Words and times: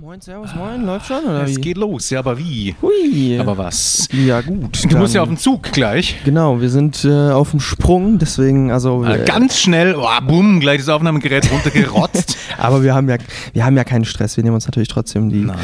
moin, 0.00 0.20
servus, 0.20 0.54
moin, 0.54 0.86
läuft 0.86 1.06
schon 1.06 1.24
oder 1.24 1.42
Es 1.42 1.56
wie? 1.56 1.60
geht 1.60 1.76
los, 1.76 2.10
ja, 2.10 2.20
aber 2.20 2.38
wie? 2.38 2.74
Hui. 2.80 3.38
Aber 3.40 3.58
was? 3.58 4.08
ja 4.12 4.40
gut. 4.40 4.80
Du 4.90 4.96
musst 4.96 5.14
ja 5.14 5.22
auf 5.22 5.28
dann- 5.28 5.34
den 5.36 5.40
Zug 5.40 5.72
gleich. 5.72 6.16
Genau, 6.24 6.60
wir 6.60 6.70
sind 6.70 7.04
äh, 7.04 7.30
auf 7.30 7.50
dem 7.50 7.60
Sprung, 7.60 8.18
deswegen 8.18 8.70
also. 8.70 9.04
Äh, 9.04 9.24
Ganz 9.24 9.58
schnell, 9.58 9.96
oh, 9.98 10.06
bumm, 10.26 10.60
gleich 10.60 10.78
das 10.78 10.88
Aufnahmegerät 10.88 11.50
runtergerotzt. 11.50 12.36
aber 12.58 12.82
wir 12.82 12.94
haben 12.94 13.08
ja, 13.08 13.16
wir 13.52 13.64
haben 13.64 13.76
ja 13.76 13.84
keinen 13.84 14.04
Stress. 14.04 14.36
Wir 14.36 14.44
nehmen 14.44 14.54
uns 14.54 14.66
natürlich 14.66 14.88
trotzdem 14.88 15.30
die 15.30 15.44
Nein. 15.44 15.56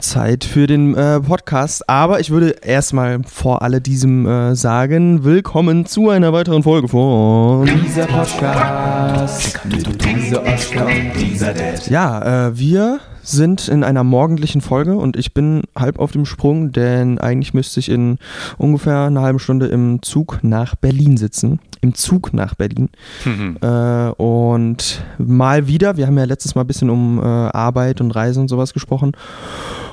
Zeit 0.00 0.44
für 0.44 0.66
den 0.66 0.96
äh, 0.96 1.20
Podcast. 1.20 1.88
Aber 1.88 2.18
ich 2.20 2.30
würde 2.30 2.56
erstmal 2.62 3.20
vor 3.24 3.62
alle 3.62 3.80
diesem 3.80 4.26
äh, 4.26 4.56
sagen: 4.56 5.24
Willkommen 5.24 5.86
zu 5.86 6.10
einer 6.10 6.32
weiteren 6.32 6.62
Folge 6.62 6.88
von 6.88 7.68
dieser 7.86 8.06
Podcast. 8.06 9.60
Dieser 9.66 10.42
Oscar, 10.42 10.86
dieser 11.16 11.54
Ja, 11.90 12.48
äh, 12.48 12.58
wir 12.58 13.00
sind 13.28 13.68
in 13.68 13.84
einer 13.84 14.04
morgendlichen 14.04 14.60
Folge 14.60 14.96
und 14.96 15.16
ich 15.16 15.34
bin 15.34 15.62
halb 15.76 15.98
auf 15.98 16.12
dem 16.12 16.24
Sprung, 16.24 16.72
denn 16.72 17.18
eigentlich 17.18 17.54
müsste 17.54 17.80
ich 17.80 17.88
in 17.90 18.18
ungefähr 18.56 19.04
einer 19.04 19.22
halben 19.22 19.38
Stunde 19.38 19.66
im 19.66 20.02
Zug 20.02 20.40
nach 20.42 20.74
Berlin 20.74 21.16
sitzen. 21.16 21.60
Im 21.80 21.94
Zug 21.94 22.32
nach 22.32 22.54
Berlin. 22.54 22.88
Mhm. 23.24 23.58
Äh, 23.60 24.10
und 24.10 25.04
mal 25.18 25.68
wieder, 25.68 25.96
wir 25.96 26.06
haben 26.06 26.18
ja 26.18 26.24
letztes 26.24 26.54
Mal 26.54 26.62
ein 26.62 26.66
bisschen 26.66 26.90
um 26.90 27.18
äh, 27.18 27.22
Arbeit 27.22 28.00
und 28.00 28.10
Reisen 28.10 28.40
und 28.40 28.48
sowas 28.48 28.72
gesprochen. 28.72 29.12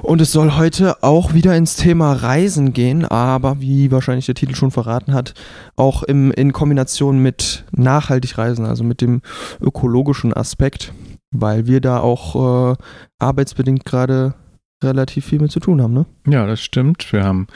Und 0.01 0.21
es 0.21 0.31
soll 0.31 0.55
heute 0.55 1.03
auch 1.03 1.33
wieder 1.33 1.55
ins 1.55 1.75
Thema 1.75 2.13
Reisen 2.13 2.73
gehen, 2.73 3.05
aber 3.05 3.59
wie 3.59 3.91
wahrscheinlich 3.91 4.27
der 4.27 4.35
Titel 4.35 4.55
schon 4.55 4.71
verraten 4.71 5.13
hat, 5.13 5.33
auch 5.75 6.03
im, 6.03 6.31
in 6.31 6.53
Kombination 6.53 7.19
mit 7.19 7.65
nachhaltig 7.71 8.37
Reisen, 8.37 8.65
also 8.65 8.83
mit 8.83 9.01
dem 9.01 9.21
ökologischen 9.61 10.31
Aspekt, 10.31 10.93
weil 11.41 11.67
wir 11.67 11.81
da 11.81 11.99
auch 11.99 12.71
äh, 12.71 12.75
arbeitsbedingt 13.19 13.85
gerade 13.85 14.35
relativ 14.83 15.25
viel 15.25 15.39
mit 15.39 15.51
zu 15.51 15.59
tun 15.59 15.81
haben, 15.81 15.93
ne? 15.93 16.05
Ja, 16.27 16.45
das 16.45 16.61
stimmt. 16.61 17.11
Wir 17.11 17.23
haben, 17.23 17.47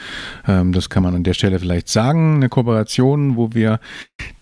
ähm, 0.47 0.71
das 0.71 0.89
kann 0.89 1.03
man 1.03 1.15
an 1.15 1.23
der 1.23 1.33
Stelle 1.33 1.59
vielleicht 1.59 1.89
sagen, 1.89 2.35
eine 2.35 2.49
Kooperation, 2.49 3.35
wo 3.35 3.53
wir 3.53 3.79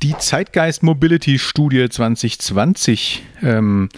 die 0.04 0.18
Zeitgeist 0.18 0.84
Mobility 0.84 1.40
Studie 1.40 1.90
2020 1.90 3.24
ähm, 3.42 3.90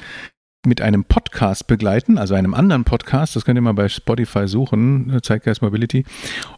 mit 0.65 0.81
einem 0.81 1.05
Podcast 1.05 1.67
begleiten, 1.67 2.17
also 2.17 2.33
einem 2.33 2.53
anderen 2.53 2.83
Podcast, 2.83 3.35
das 3.35 3.45
könnt 3.45 3.57
ihr 3.57 3.61
mal 3.61 3.73
bei 3.73 3.87
Spotify 3.87 4.45
suchen, 4.45 5.13
äh, 5.13 5.21
Zeitgeist 5.21 5.61
Mobility. 5.61 6.03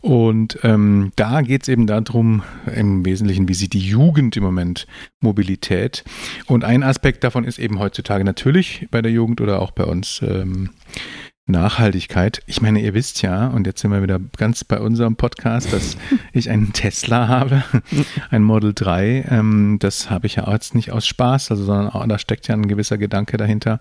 Und 0.01 0.57
ähm, 0.63 1.11
da 1.15 1.41
geht 1.41 1.63
es 1.63 1.67
eben 1.69 1.85
darum, 1.85 2.41
im 2.75 3.05
Wesentlichen, 3.05 3.47
wie 3.47 3.53
sieht 3.53 3.73
die 3.73 3.79
Jugend 3.79 4.35
im 4.37 4.43
Moment 4.43 4.87
Mobilität. 5.19 6.03
Und 6.47 6.63
ein 6.63 6.81
Aspekt 6.81 7.23
davon 7.23 7.43
ist 7.43 7.59
eben 7.59 7.77
heutzutage 7.77 8.23
natürlich 8.23 8.87
bei 8.89 9.03
der 9.03 9.11
Jugend 9.11 9.39
oder 9.39 9.61
auch 9.61 9.71
bei 9.71 9.83
uns 9.83 10.21
ähm, 10.23 10.71
Nachhaltigkeit. 11.51 12.41
Ich 12.47 12.61
meine, 12.61 12.81
ihr 12.81 12.93
wisst 12.93 13.21
ja, 13.21 13.47
und 13.47 13.67
jetzt 13.67 13.81
sind 13.81 13.91
wir 13.91 14.01
wieder 14.01 14.19
ganz 14.37 14.63
bei 14.63 14.79
unserem 14.79 15.15
Podcast, 15.15 15.71
dass 15.71 15.97
ich 16.33 16.49
einen 16.49 16.73
Tesla 16.73 17.27
habe, 17.27 17.63
ein 18.29 18.43
Model 18.43 18.73
3. 18.73 19.25
Ähm, 19.29 19.77
das 19.79 20.09
habe 20.09 20.27
ich 20.27 20.35
ja 20.35 20.47
auch 20.47 20.53
jetzt 20.53 20.73
nicht 20.73 20.91
aus 20.91 21.05
Spaß, 21.05 21.51
also 21.51 21.63
sondern 21.63 21.89
auch, 21.89 22.07
da 22.07 22.17
steckt 22.17 22.47
ja 22.47 22.55
ein 22.55 22.67
gewisser 22.67 22.97
Gedanke 22.97 23.37
dahinter. 23.37 23.79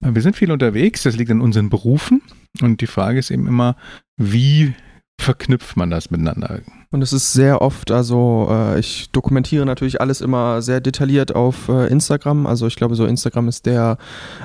Wir 0.00 0.22
sind 0.22 0.36
viel 0.36 0.52
unterwegs, 0.52 1.04
das 1.04 1.16
liegt 1.16 1.30
in 1.30 1.40
unseren 1.40 1.70
Berufen. 1.70 2.20
Und 2.60 2.80
die 2.80 2.86
Frage 2.86 3.18
ist 3.18 3.30
eben 3.30 3.46
immer, 3.46 3.76
wie 4.16 4.74
verknüpft 5.18 5.76
man 5.76 5.90
das 5.90 6.10
miteinander? 6.10 6.60
Und 6.90 7.02
es 7.02 7.12
ist 7.12 7.34
sehr 7.34 7.60
oft, 7.60 7.90
also 7.90 8.48
äh, 8.50 8.80
ich 8.80 9.10
dokumentiere 9.12 9.66
natürlich 9.66 10.00
alles 10.00 10.22
immer 10.22 10.62
sehr 10.62 10.80
detailliert 10.80 11.34
auf 11.36 11.68
äh, 11.68 11.86
Instagram. 11.88 12.46
Also 12.46 12.66
ich 12.66 12.76
glaube, 12.76 12.94
so 12.94 13.04
Instagram 13.04 13.46
ist 13.48 13.66
der 13.66 13.98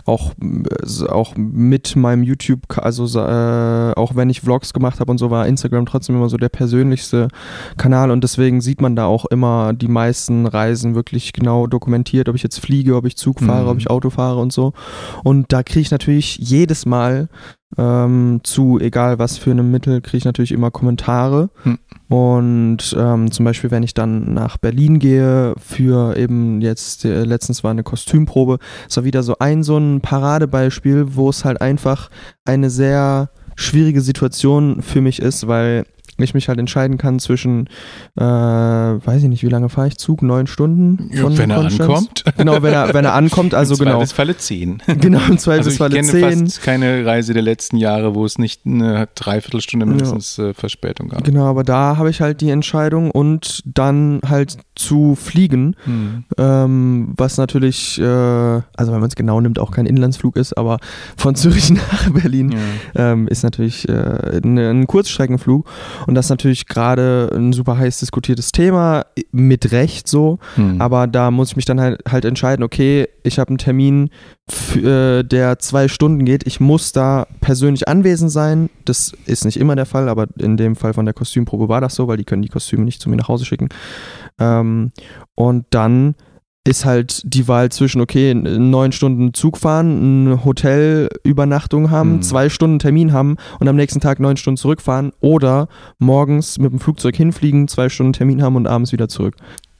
auch, 0.06 0.34
äh, 0.42 1.06
auch 1.08 1.36
mit 1.38 1.96
meinem 1.96 2.22
YouTube, 2.24 2.64
also 2.76 3.06
äh, 3.18 3.94
auch 3.96 4.16
wenn 4.18 4.30
ich 4.30 4.42
Vlogs 4.42 4.74
gemacht 4.74 5.00
habe 5.00 5.10
und 5.10 5.20
so, 5.20 5.32
war 5.32 5.48
Instagram 5.48 5.86
trotzdem 5.86 6.18
immer 6.18 6.28
so 6.28 6.36
der 6.36 6.50
persönlichste 6.50 7.30
Kanal 7.78 8.12
und 8.12 8.22
deswegen 8.26 8.60
sieht 8.60 8.82
man 8.82 8.98
da 8.98 9.06
auch 9.06 9.24
immer 9.26 9.72
die 9.72 9.88
meisten 9.88 10.46
Reisen 10.46 10.96
wirklich 10.96 11.32
genau 11.32 11.68
dokumentiert, 11.68 12.28
ob 12.28 12.36
ich 12.36 12.44
jetzt 12.44 12.60
fliege, 12.60 12.98
ob 12.98 13.06
ich 13.06 13.16
Zug 13.16 13.40
fahre, 13.40 13.64
Mhm. 13.64 13.70
ob 13.70 13.78
ich 13.78 13.90
Auto 13.90 14.10
fahre 14.10 14.42
und 14.42 14.52
so. 14.52 14.74
Und 15.24 15.54
da 15.54 15.64
kriege 15.64 15.80
ich 15.80 15.92
natürlich 15.92 16.38
jedes 16.40 16.86
Mal 16.86 17.30
ähm, 17.78 18.42
zu, 18.44 18.80
egal 18.80 19.20
was 19.20 19.38
für 19.38 19.52
einem 19.52 19.72
Mittel, 19.72 20.02
kriege 20.02 20.18
ich 20.18 20.26
natürlich 20.26 20.52
immer 20.52 20.72
Kommentare. 20.72 21.50
Hm. 21.64 21.80
Und 22.10 22.96
ähm, 22.98 23.32
zum 23.32 23.46
Beispiel, 23.46 23.72
wenn 23.72 23.84
ich 23.84 23.94
dann 23.94 24.34
nach 24.34 24.58
Berlin 24.58 25.00
gehe 25.00 25.56
für 25.58 26.16
eben 26.18 26.62
jetzt, 26.62 27.06
äh, 27.06 27.24
letztens 27.24 27.64
war 27.64 27.72
eine 27.72 27.84
Kostümprobe, 27.84 28.60
es 28.88 28.98
war 28.98 29.04
wieder 29.04 29.24
so 29.24 29.38
ein 29.40 29.64
so 29.64 29.78
ein 29.78 30.02
Paradebeispiel, 30.02 31.16
wo 31.16 31.30
es 31.30 31.46
halt 31.46 31.62
einfach 31.62 32.10
eine 32.46 32.70
sehr 32.70 33.30
schwierige 33.56 34.02
Situation 34.02 34.82
für 34.82 35.02
mich 35.02 35.22
ist, 35.22 35.48
weil 35.48 35.86
ich 36.18 36.34
mich 36.34 36.48
halt 36.48 36.60
entscheiden 36.60 36.98
kann 36.98 37.20
zwischen, 37.20 37.68
äh, 38.16 38.22
weiß 38.24 39.24
ich 39.24 39.30
nicht, 39.30 39.44
wie 39.44 39.50
lange 39.50 39.70
fahre 39.70 39.88
ich 39.88 39.98
Zug? 39.98 40.22
Neun 40.22 40.48
Stunden? 40.48 41.10
Ja, 41.14 41.24
wenn 41.38 41.50
er 41.50 41.62
Konstanz? 41.62 41.90
ankommt. 41.90 42.24
Genau, 42.38 42.62
wenn 42.62 42.74
er, 42.74 42.94
wenn 42.94 43.06
er 43.06 43.14
ankommt, 43.14 43.54
also 43.54 43.74
Im 43.76 43.80
genau. 43.80 43.92
Zweifelsfalle 43.98 44.38
10. 44.38 44.82
Genau, 45.00 45.18
im 45.20 45.24
Also 45.24 45.34
ich 45.34 45.40
Zweifelsfalle 45.42 45.96
kenne 45.96 46.08
10. 46.08 46.48
fast 46.48 46.62
keine 46.62 47.06
Reise 47.06 47.34
der 47.34 47.42
letzten 47.44 47.78
Jahre, 47.78 48.16
wo 48.16 48.26
es 48.26 48.38
nicht 48.38 48.66
eine 48.66 49.08
Dreiviertelstunde 49.16 49.86
mindestens 49.86 50.38
äh, 50.40 50.54
Verspätung 50.54 51.10
gab. 51.10 51.24
Genau, 51.24 51.46
aber 51.46 51.64
da 51.64 51.98
habe 51.98 52.10
ich 52.10 52.22
halt 52.22 52.42
die 52.42 52.50
Entscheidung 52.50 53.12
und 53.12 53.62
dann 53.66 54.20
halt 54.28 54.58
zu 54.76 55.16
fliegen, 55.16 55.76
Hm. 55.86 56.24
ähm, 56.38 57.14
was 57.18 57.38
natürlich, 57.38 58.00
äh, 58.00 58.04
also 58.04 58.92
wenn 58.92 59.00
man 59.00 59.08
es 59.08 59.16
genau 59.16 59.40
nimmt, 59.42 59.60
auch 59.60 59.72
kein 59.72 59.86
Inlandsflug 59.86 60.36
ist, 60.38 60.54
aber 60.58 60.78
von 61.18 61.36
Zürich 61.44 61.70
nach 61.72 62.10
Berlin 62.12 62.52
Ja. 62.96 63.12
ähm, 63.12 63.28
ist 63.28 63.44
natürlich 63.44 63.88
äh, 63.90 64.40
ne- 64.44 64.70
ein 64.70 64.88
Kurzstreckenfllug 64.88 65.68
und 66.08 66.16
das 66.16 66.26
ist 66.26 66.30
natürlich 66.30 66.68
gerade 66.68 67.30
ein 67.34 67.54
super 67.54 67.78
heiß 67.78 68.00
diskutiertes 68.00 68.52
Thema, 68.52 69.06
mit 69.32 69.72
Recht 69.72 70.08
so, 70.08 70.40
Hm. 70.56 70.80
aber 70.82 71.08
da 71.08 71.32
muss 71.32 71.50
ich 71.52 71.56
mich 71.56 71.66
dann 71.66 71.80
halt, 71.80 72.02
halt 72.10 72.26
entscheiden, 72.26 72.64
okay, 72.64 73.08
ich 73.24 73.40
habe 73.40 73.50
einen 73.50 73.58
Termin, 73.58 74.10
äh, 74.76 75.24
der 75.24 75.60
zwei 75.60 75.88
Stunden 75.88 76.26
geht, 76.26 76.46
ich 76.46 76.60
muss 76.60 76.92
da 76.92 77.28
persönlich 77.42 77.88
anwesend 77.88 78.32
sein. 78.32 78.70
Das 78.86 79.14
ist 79.26 79.46
nicht 79.46 79.58
immer 79.58 79.76
der 79.76 79.86
Fall, 79.86 80.10
aber 80.10 80.28
in 80.38 80.58
dem 80.58 80.76
Fall 80.76 80.94
von 80.94 81.06
der 81.06 81.14
Kostümprobe 81.14 81.70
war 81.70 81.82
das 81.82 81.96
so, 81.96 82.08
weil 82.08 82.18
die 82.18 82.26
können 82.26 82.42
die 82.42 82.50
Kostüme 82.50 82.84
nicht 82.84 83.02
zu 83.02 83.10
mir 83.10 83.16
nach 83.16 83.28
Hause 83.30 83.46
schicken. 83.46 83.70
Ähm, 84.40 84.92
und 85.36 85.66
dann 85.70 86.16
ist 86.66 86.86
halt 86.86 87.22
die 87.26 87.48
Wahl 87.50 87.70
zwischen, 87.72 88.00
okay, 88.00 88.34
neun 88.34 88.94
Stunden 88.94 89.34
Zug 89.34 89.58
fahren, 89.58 90.28
eine 90.28 90.46
Hotelübernachtung 90.46 91.90
haben, 91.92 92.16
Mhm. 92.16 92.22
zwei 92.22 92.50
Stunden 92.50 92.80
Termin 92.80 93.12
haben 93.12 93.36
und 93.60 93.68
am 93.68 93.76
nächsten 93.76 94.00
Tag 94.00 94.20
neun 94.20 94.38
Stunden 94.38 94.58
zurückfahren 94.58 95.12
oder 95.20 95.68
morgens 96.00 96.58
mit 96.60 96.72
dem 96.72 96.80
Flugzeug 96.80 97.16
hinfliegen, 97.16 97.68
zwei 97.68 97.90
Stunden 97.90 98.14
Termin 98.14 98.42
haben 98.42 98.56
und 98.56 98.68
abends 98.68 98.92
wieder 98.94 99.10
zurück. 99.10 99.36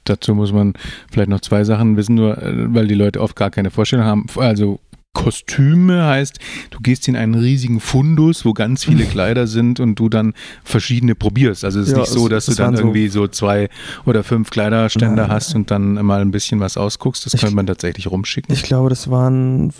Dazu 0.06 0.34
muss 0.34 0.52
man 0.52 0.74
vielleicht 1.10 1.30
noch 1.30 1.40
zwei 1.40 1.64
Sachen 1.64 1.96
wissen, 1.96 2.14
nur 2.16 2.36
äh, 2.36 2.74
weil 2.74 2.86
die 2.86 2.94
Leute 2.94 3.22
oft 3.22 3.36
gar 3.36 3.48
keine 3.50 3.70
Vorstellung 3.70 4.04
haben. 4.04 4.26
Also 4.36 4.78
Kostüme 5.14 6.04
heißt, 6.04 6.38
du 6.70 6.78
gehst 6.82 7.08
in 7.08 7.16
einen 7.16 7.34
riesigen 7.34 7.80
Fundus, 7.80 8.44
wo 8.44 8.52
ganz 8.52 8.84
viele 8.84 9.04
Kleider 9.06 9.46
sind 9.46 9.80
und 9.80 9.94
du 9.98 10.08
dann 10.10 10.34
verschiedene 10.64 11.14
probierst. 11.14 11.64
Also 11.64 11.80
es 11.80 11.86
ist 11.88 11.92
Ja, 11.92 12.00
nicht 12.00 12.10
so, 12.10 12.24
es- 12.26 12.30
dass 12.30 12.48
es 12.48 12.56
du 12.56 12.62
dann 12.62 12.72
waren 12.72 12.76
so- 12.76 12.82
irgendwie 12.82 13.08
so 13.08 13.26
zwei 13.28 13.70
oder 14.04 14.22
fünf 14.22 14.50
Kleiderständer 14.50 15.22
Nein. 15.22 15.30
hast 15.30 15.54
und 15.54 15.70
dann 15.70 15.94
mal 16.04 16.20
ein 16.20 16.30
bisschen 16.30 16.60
was 16.60 16.76
ausguckst. 16.76 17.24
Das 17.24 17.32
Ich- 17.34 17.40
könnte 17.40 17.56
man 17.56 17.66
tatsächlich 17.66 18.10
rumschicken. 18.10 18.52
Ich 18.54 18.62
glaube, 18.64 18.90
das 18.90 19.08
waren 19.10 19.72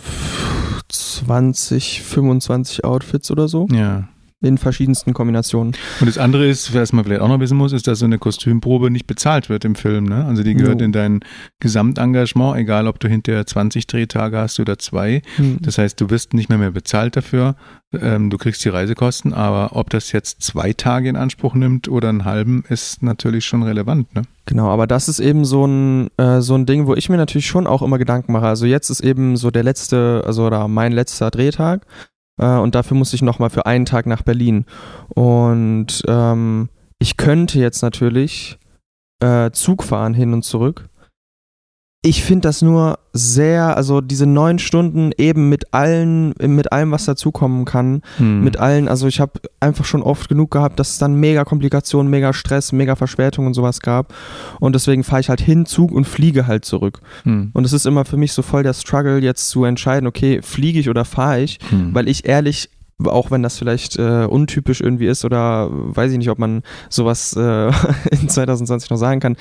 20, 0.89 2.01
25 2.01 2.83
Outfits 2.83 3.29
oder 3.31 3.47
so 3.47 3.67
ja. 3.71 4.07
In 4.41 4.57
verschiedensten 4.57 5.13
Kombinationen. 5.13 5.73
Und 5.99 6.07
das 6.07 6.17
andere 6.17 6.47
ist, 6.47 6.73
was 6.73 6.93
man 6.93 7.05
vielleicht 7.05 7.21
auch 7.21 7.27
noch 7.27 7.39
wissen 7.39 7.57
muss, 7.57 7.73
ist, 7.73 7.87
dass 7.87 7.99
so 7.99 8.05
eine 8.05 8.19
Kostümprobe 8.19 8.91
nicht 8.91 9.07
bezahlt 9.07 9.49
wird 9.49 9.65
im 9.65 9.75
Film. 9.75 10.05
Ne? 10.05 10.25
Also 10.25 10.43
die 10.43 10.53
gehört 10.53 10.81
Jo. 10.81 10.85
in 10.85 10.91
dein 10.91 11.21
Gesamtengagement, 11.59 12.57
egal 12.57 12.87
ob 12.87 12.99
du 12.99 13.07
hinterher 13.07 13.45
20 13.45 13.87
Drehtage 13.87 14.37
hast 14.37 14.59
oder 14.59 14.77
zwei. 14.77 15.21
Hm. 15.37 15.57
Das 15.61 15.77
heißt, 15.77 15.99
du 15.99 16.09
wirst 16.09 16.33
nicht 16.33 16.49
mehr 16.49 16.57
mehr 16.57 16.71
bezahlt 16.71 17.15
dafür. 17.15 17.55
Ähm, 17.93 18.29
du 18.29 18.37
kriegst 18.37 18.63
die 18.65 18.69
Reisekosten, 18.69 19.33
aber 19.33 19.75
ob 19.75 19.89
das 19.89 20.11
jetzt 20.11 20.43
zwei 20.43 20.73
Tage 20.73 21.07
in 21.07 21.15
Anspruch 21.15 21.55
nimmt 21.55 21.87
oder 21.87 22.09
einen 22.09 22.25
halben, 22.25 22.65
ist 22.67 23.03
natürlich 23.03 23.45
schon 23.45 23.63
relevant. 23.63 24.13
Ne? 24.15 24.23
Genau, 24.45 24.69
aber 24.69 24.85
das 24.85 25.07
ist 25.07 25.19
eben 25.19 25.45
so 25.45 25.65
ein, 25.65 26.09
äh, 26.17 26.41
so 26.41 26.55
ein 26.55 26.65
Ding, 26.65 26.87
wo 26.87 26.93
ich 26.93 27.09
mir 27.09 27.17
natürlich 27.17 27.47
schon 27.47 27.67
auch 27.67 27.81
immer 27.81 27.97
Gedanken 27.97 28.33
mache. 28.33 28.47
Also 28.47 28.65
jetzt 28.65 28.89
ist 28.89 29.01
eben 29.01 29.37
so 29.37 29.49
der 29.49 29.63
letzte, 29.63 30.23
also 30.25 30.45
oder 30.45 30.67
mein 30.67 30.91
letzter 30.91 31.31
Drehtag 31.31 31.85
äh, 32.37 32.57
und 32.57 32.75
dafür 32.75 32.97
musste 32.97 33.15
ich 33.15 33.21
nochmal 33.21 33.49
für 33.49 33.65
einen 33.65 33.85
Tag 33.85 34.05
nach 34.05 34.23
Berlin. 34.23 34.65
Und 35.09 36.03
ähm, 36.07 36.69
ich 36.99 37.17
könnte 37.17 37.59
jetzt 37.59 37.81
natürlich 37.81 38.57
äh, 39.19 39.51
Zug 39.51 39.83
fahren 39.83 40.13
hin 40.13 40.33
und 40.33 40.43
zurück. 40.43 40.89
Ich 42.05 42.23
finde 42.23 42.47
das 42.47 42.61
nur 42.61 42.99
sehr, 43.13 43.75
also 43.75 43.99
diese 43.99 44.27
neun 44.27 44.59
Stunden 44.59 45.11
eben 45.17 45.49
mit 45.49 45.73
allen, 45.73 46.35
mit 46.39 46.71
allem, 46.71 46.91
was 46.91 47.05
dazukommen 47.05 47.65
kann, 47.65 48.01
Hm. 48.17 48.43
mit 48.43 48.57
allen, 48.57 48.87
also 48.87 49.07
ich 49.07 49.19
habe 49.19 49.39
einfach 49.59 49.85
schon 49.85 50.03
oft 50.03 50.29
genug 50.29 50.51
gehabt, 50.51 50.79
dass 50.79 50.91
es 50.91 50.97
dann 50.99 51.15
mega 51.15 51.43
Komplikationen, 51.45 52.09
mega 52.11 52.31
Stress, 52.33 52.71
mega 52.73 52.95
Verspätungen 52.95 53.47
und 53.47 53.53
sowas 53.55 53.79
gab. 53.79 54.13
Und 54.59 54.75
deswegen 54.75 55.03
fahre 55.03 55.21
ich 55.21 55.29
halt 55.29 55.41
hin, 55.41 55.65
Zug 55.65 55.91
und 55.91 56.05
fliege 56.05 56.45
halt 56.45 56.63
zurück. 56.63 56.99
Hm. 57.23 57.49
Und 57.53 57.65
es 57.65 57.73
ist 57.73 57.87
immer 57.87 58.05
für 58.05 58.17
mich 58.17 58.33
so 58.33 58.43
voll 58.43 58.61
der 58.61 58.73
Struggle, 58.73 59.19
jetzt 59.19 59.49
zu 59.49 59.63
entscheiden, 59.63 60.05
okay, 60.05 60.41
fliege 60.43 60.79
ich 60.79 60.89
oder 60.89 61.05
fahre 61.05 61.41
ich, 61.41 61.57
Hm. 61.69 61.95
weil 61.95 62.07
ich 62.07 62.27
ehrlich 62.27 62.69
auch 63.03 63.31
wenn 63.31 63.43
das 63.43 63.57
vielleicht 63.57 63.97
äh, 63.97 64.25
untypisch 64.25 64.81
irgendwie 64.81 65.07
ist 65.07 65.25
oder 65.25 65.69
weiß 65.71 66.11
ich 66.11 66.17
nicht, 66.17 66.29
ob 66.29 66.39
man 66.39 66.61
sowas 66.89 67.35
äh, 67.35 67.67
in 68.11 68.29
2020 68.29 68.89
noch 68.89 68.97
sagen 68.97 69.19
kann. 69.19 69.35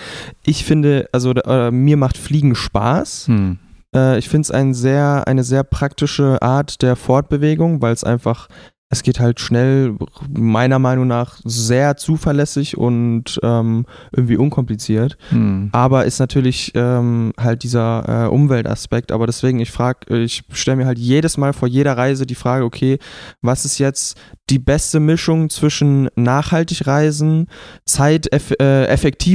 Ich 0.45 0.65
finde, 0.65 1.09
also 1.13 1.33
äh, 1.33 1.71
mir 1.71 1.97
macht 1.97 2.17
Fliegen 2.17 2.55
Spaß. 2.55 3.29
Hm. 3.29 3.59
Äh, 3.95 4.19
ich 4.19 4.29
finde 4.29 4.43
es 4.43 4.51
ein 4.51 4.75
sehr, 4.75 5.27
eine 5.27 5.45
sehr 5.45 5.63
praktische 5.63 6.43
Art 6.43 6.83
der 6.83 6.97
Fortbewegung, 6.97 7.81
weil 7.81 7.93
es 7.93 8.05
einfach, 8.05 8.49
es 8.95 9.03
geht 9.03 9.19
halt 9.19 9.41
schnell, 9.41 9.97
meiner 10.29 10.79
Meinung 10.79 11.09
nach 11.09 11.41
sehr 11.45 11.97
zuverlässig 11.97 12.79
und 12.79 13.41
ähm, 13.43 13.87
irgendwie 14.13 14.37
unkompliziert. 14.37 15.19
Hm. 15.31 15.71
Aber 15.73 16.05
ist 16.05 16.21
natürlich 16.21 16.73
ähm, 16.77 17.33
halt 17.37 17.65
dieser 17.65 18.27
äh, 18.27 18.29
Umweltaspekt. 18.29 19.11
Aber 19.11 19.27
deswegen, 19.27 19.59
ich 19.59 19.73
frage, 19.73 20.23
ich 20.23 20.45
stelle 20.53 20.77
mir 20.77 20.87
halt 20.87 20.99
jedes 20.99 21.37
Mal 21.37 21.53
vor 21.53 21.67
jeder 21.67 21.97
Reise 21.97 22.25
die 22.25 22.37
Frage, 22.37 22.65
okay, 22.65 22.99
was 23.43 23.65
ist 23.65 23.79
jetzt 23.79 24.17
die 24.49 24.61
beste 24.61 25.01
Mischung 25.01 25.51
zwischen 25.51 26.09
nachhaltig 26.15 26.87
reisen, 26.87 27.49
Zeit 27.85 28.33
eff 28.33 28.53
äh, 28.61 28.85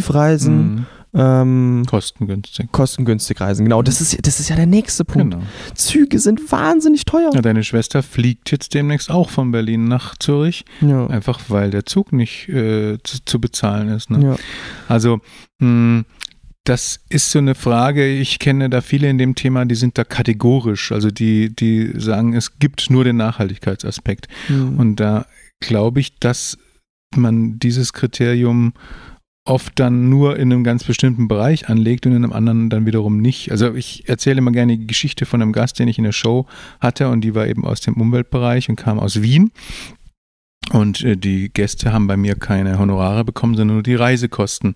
reisen, 0.10 0.56
Hm. 0.60 0.86
Ähm, 1.14 1.84
Kostengünstig. 1.88 2.72
kostengünstig 2.72 3.42
reisen. 3.42 3.66
Genau, 3.66 3.82
das 3.82 4.00
ist, 4.02 4.26
das 4.28 4.40
ist 4.40 4.50
ja 4.50 4.56
der 4.56 4.68
nächste 4.68 5.06
Punkt. 5.06 5.34
Genau. 5.34 5.44
Züge 5.74 6.20
sind 6.20 6.52
wahnsinnig 6.52 7.06
teuer. 7.06 7.32
Ja, 7.34 7.42
deine 7.42 7.64
Schwester 7.64 8.04
fliegt 8.04 8.52
jetzt 8.52 8.74
demnächst 8.74 9.10
auch 9.10 9.30
von 9.30 9.52
Berlin 9.52 9.86
nach 9.86 10.16
Zürich, 10.18 10.66
Ja. 10.82 11.08
einfach 11.08 11.40
weil 11.48 11.72
der 11.72 11.86
Zug 11.86 12.14
nicht 12.14 12.48
äh, 12.50 12.98
zu, 13.04 13.18
zu 13.26 13.42
bezahlen 13.42 13.90
ist. 13.90 14.10
Ne? 14.12 14.24
Ja. 14.24 14.36
Also, 14.88 15.20
mh, 15.60 16.04
das 16.66 17.00
ist 17.10 17.32
so 17.32 17.40
eine 17.40 17.56
Frage, 17.56 18.08
ich 18.08 18.38
kenne 18.38 18.70
da 18.70 18.82
viele 18.82 19.10
in 19.10 19.18
dem 19.18 19.34
Thema, 19.34 19.66
die 19.66 19.74
sind 19.76 19.98
da 19.98 20.04
kategorisch, 20.04 20.92
also 20.92 21.10
die, 21.10 21.56
die 21.56 21.94
sagen, 22.00 22.34
es 22.34 22.60
gibt 22.60 22.92
nur 22.92 23.04
den 23.04 23.18
Nachhaltigkeitsaspekt. 23.18 24.28
Mhm. 24.50 24.78
Und 24.78 24.96
da 24.98 25.26
glaube 25.60 26.00
ich, 26.02 26.20
dass 26.20 26.58
man 27.16 27.58
dieses 27.58 27.94
Kriterium 27.94 28.74
oft 29.50 29.80
dann 29.80 30.10
nur 30.10 30.38
in 30.38 30.54
einem 30.54 30.64
ganz 30.64 30.84
bestimmten 30.84 31.28
Bereich 31.28 31.70
anlegt 31.70 32.06
und 32.06 32.12
in 32.12 32.24
einem 32.24 32.34
anderen 32.34 32.70
dann 32.70 32.86
wiederum 32.86 33.18
nicht. 33.18 33.52
Also 33.52 33.74
ich 33.74 34.08
erzähle 34.08 34.38
immer 34.38 34.52
gerne 34.52 34.78
die 34.78 34.88
Geschichte 34.88 35.26
von 35.26 35.42
einem 35.42 35.54
Gast, 35.54 35.80
den 35.80 35.88
ich 35.88 35.98
in 35.98 36.04
der 36.04 36.12
Show 36.12 36.46
hatte 36.80 37.10
und 37.10 37.22
die 37.22 37.36
war 37.36 37.48
eben 37.48 37.66
aus 37.66 37.82
dem 37.82 37.96
Umweltbereich 37.96 38.70
und 38.70 38.76
kam 38.76 39.00
aus 39.00 39.22
Wien. 39.22 39.52
Und 40.72 41.02
äh, 41.04 41.18
die 41.18 41.50
Gäste 41.52 41.94
haben 41.94 42.08
bei 42.08 42.18
mir 42.18 42.36
keine 42.36 42.78
Honorare 42.80 43.24
bekommen, 43.24 43.56
sondern 43.56 43.78
nur 43.78 43.84
die 43.84 43.96
Reisekosten. 43.96 44.76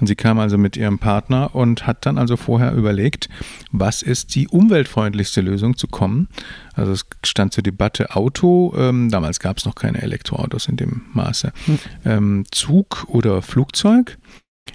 Und 0.00 0.06
sie 0.06 0.16
kam 0.16 0.38
also 0.38 0.58
mit 0.58 0.76
ihrem 0.76 0.98
Partner 0.98 1.54
und 1.54 1.86
hat 1.86 2.06
dann 2.06 2.18
also 2.18 2.36
vorher 2.36 2.72
überlegt, 2.74 3.28
was 3.70 4.02
ist 4.02 4.34
die 4.34 4.48
umweltfreundlichste 4.48 5.40
Lösung 5.40 5.76
zu 5.76 5.86
kommen. 5.86 6.28
Also 6.74 6.92
es 6.92 7.06
stand 7.24 7.52
zur 7.52 7.62
Debatte 7.62 8.14
Auto, 8.16 8.74
ähm, 8.76 9.10
damals 9.10 9.40
gab 9.40 9.58
es 9.58 9.64
noch 9.64 9.74
keine 9.74 10.02
Elektroautos 10.02 10.66
in 10.66 10.76
dem 10.76 11.02
Maße, 11.12 11.52
Hm. 11.66 11.78
ähm, 12.04 12.44
Zug 12.50 13.04
oder 13.08 13.42
Flugzeug 13.42 14.18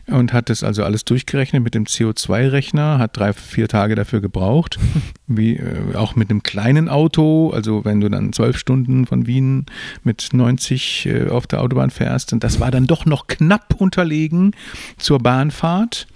und 0.08 0.34
hat 0.34 0.50
das 0.50 0.64
also 0.64 0.84
alles 0.84 1.06
durchgerechnet 1.06 1.64
mit 1.64 1.76
dem 1.76 1.86
CO2-Rechner, 1.86 2.98
hat 2.98 3.18
drei, 3.18 3.34
vier 3.34 3.68
Tage 3.68 3.96
dafür 3.96 4.22
gebraucht, 4.22 4.80
wie 5.28 5.58
äh, 5.58 5.96
auch 5.96 6.16
mit 6.16 6.30
einem 6.30 6.44
kleinen 6.44 6.90
Auto, 6.90 7.52
also 7.52 7.86
wenn 7.86 8.02
du 8.02 8.10
dann 8.10 8.34
zwölf 8.34 8.58
Stunden 8.58 9.06
von 9.06 9.28
Wien 9.28 9.66
mit 10.04 10.30
90 10.32 11.06
äh, 11.06 11.30
auf 11.30 11.48
der 11.48 11.62
Autobahn 11.62 11.90
fährst 11.90 12.34
und 12.34 12.44
das 12.44 12.60
war 12.60 12.72
dann 12.72 12.88
doch 12.88 13.06
noch 13.06 13.28
knapp 13.28 13.76
unterlegen 13.78 14.52
zur 14.98 15.20
Bahnfahrt. 15.20 16.08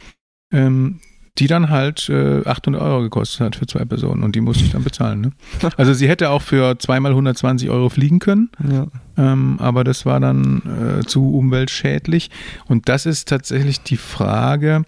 Ähm, 0.51 0.99
die 1.39 1.47
dann 1.47 1.71
halt 1.71 2.09
äh, 2.09 2.45
800 2.45 2.79
Euro 2.79 3.01
gekostet 3.01 3.41
hat 3.41 3.55
für 3.55 3.65
zwei 3.65 3.85
Personen 3.85 4.21
und 4.23 4.35
die 4.35 4.41
musste 4.41 4.65
ich 4.65 4.71
dann 4.71 4.83
bezahlen. 4.83 5.21
Ne? 5.21 5.31
Also 5.77 5.93
sie 5.93 6.07
hätte 6.07 6.29
auch 6.29 6.43
für 6.43 6.77
zweimal 6.77 7.11
120 7.11 7.71
Euro 7.71 7.89
fliegen 7.89 8.19
können, 8.19 8.51
ja. 8.71 8.85
Ähm, 9.17 9.57
aber 9.59 9.83
das 9.83 10.05
war 10.05 10.19
dann 10.19 10.99
äh, 11.01 11.05
zu 11.05 11.33
umweltschädlich. 11.35 12.29
Und 12.67 12.89
das 12.89 13.05
ist 13.05 13.27
tatsächlich 13.29 13.81
die 13.81 13.97
Frage, 13.97 14.83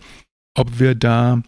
ob 0.58 0.80
wir 0.80 0.96
da 0.96 1.42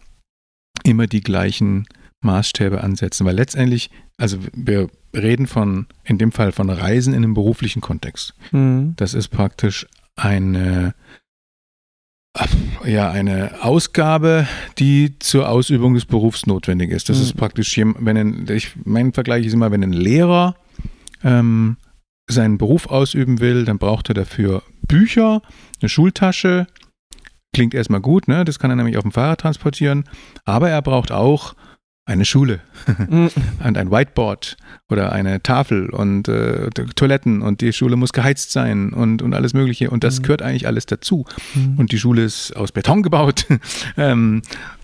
immer 0.84 1.06
die 1.06 1.20
gleichen 1.22 1.86
Maßstäbe 2.20 2.82
ansetzen. 2.82 3.26
Weil 3.26 3.36
letztendlich, 3.36 3.90
also 4.16 4.38
wir 4.54 4.88
reden 5.14 5.46
von, 5.46 5.86
in 6.04 6.18
dem 6.18 6.32
Fall 6.32 6.52
von 6.52 6.70
Reisen 6.70 7.14
in 7.14 7.24
einem 7.24 7.34
beruflichen 7.34 7.80
Kontext. 7.80 8.34
Mhm. 8.52 8.94
Das 8.96 9.14
ist 9.14 9.28
praktisch 9.28 9.86
eine, 10.16 10.94
ja, 12.84 13.10
eine 13.10 13.62
Ausgabe, 13.62 14.46
die 14.78 15.18
zur 15.18 15.48
Ausübung 15.48 15.94
des 15.94 16.04
Berufs 16.04 16.46
notwendig 16.46 16.90
ist. 16.90 17.08
Das 17.08 17.16
Mhm. 17.18 17.22
ist 17.24 17.36
praktisch, 17.36 17.76
wenn 17.76 18.16
ein, 18.16 18.46
ich, 18.50 18.72
mein 18.84 19.12
Vergleich 19.12 19.46
ist 19.46 19.54
immer, 19.54 19.70
wenn 19.72 19.82
ein 19.82 19.92
Lehrer 19.92 20.54
ähm, 21.24 21.76
seinen 22.28 22.58
Beruf 22.58 22.86
ausüben 22.86 23.40
will, 23.40 23.64
dann 23.64 23.78
braucht 23.78 24.08
er 24.10 24.14
dafür 24.14 24.62
Bücher, 24.86 25.42
eine 25.80 25.88
Schultasche. 25.88 26.66
Klingt 27.54 27.74
erstmal 27.74 28.00
gut, 28.00 28.28
ne? 28.28 28.44
Das 28.44 28.58
kann 28.58 28.70
er 28.70 28.76
nämlich 28.76 28.96
auf 28.98 29.02
dem 29.02 29.12
Fahrrad 29.12 29.40
transportieren. 29.40 30.04
Aber 30.44 30.68
er 30.70 30.82
braucht 30.82 31.12
auch 31.12 31.54
eine 32.04 32.24
Schule 32.24 32.60
Mhm. 33.08 33.28
und 33.64 33.76
ein 33.76 33.90
Whiteboard 33.90 34.56
oder 34.88 35.12
eine 35.12 35.42
Tafel 35.42 35.90
und 35.90 36.26
äh, 36.28 36.70
Toiletten 36.70 37.42
und 37.42 37.60
die 37.60 37.72
Schule 37.74 37.96
muss 37.96 38.14
geheizt 38.14 38.50
sein 38.50 38.94
und, 38.94 39.20
und 39.20 39.34
alles 39.34 39.52
Mögliche. 39.52 39.90
Und 39.90 40.04
das 40.04 40.18
Mhm. 40.18 40.22
gehört 40.22 40.42
eigentlich 40.42 40.66
alles 40.66 40.86
dazu. 40.86 41.26
Mhm. 41.54 41.78
Und 41.78 41.92
die 41.92 41.98
Schule 41.98 42.24
ist 42.24 42.56
aus 42.56 42.72
Beton 42.72 43.02
gebaut 43.02 43.46
ähm, 43.98 44.40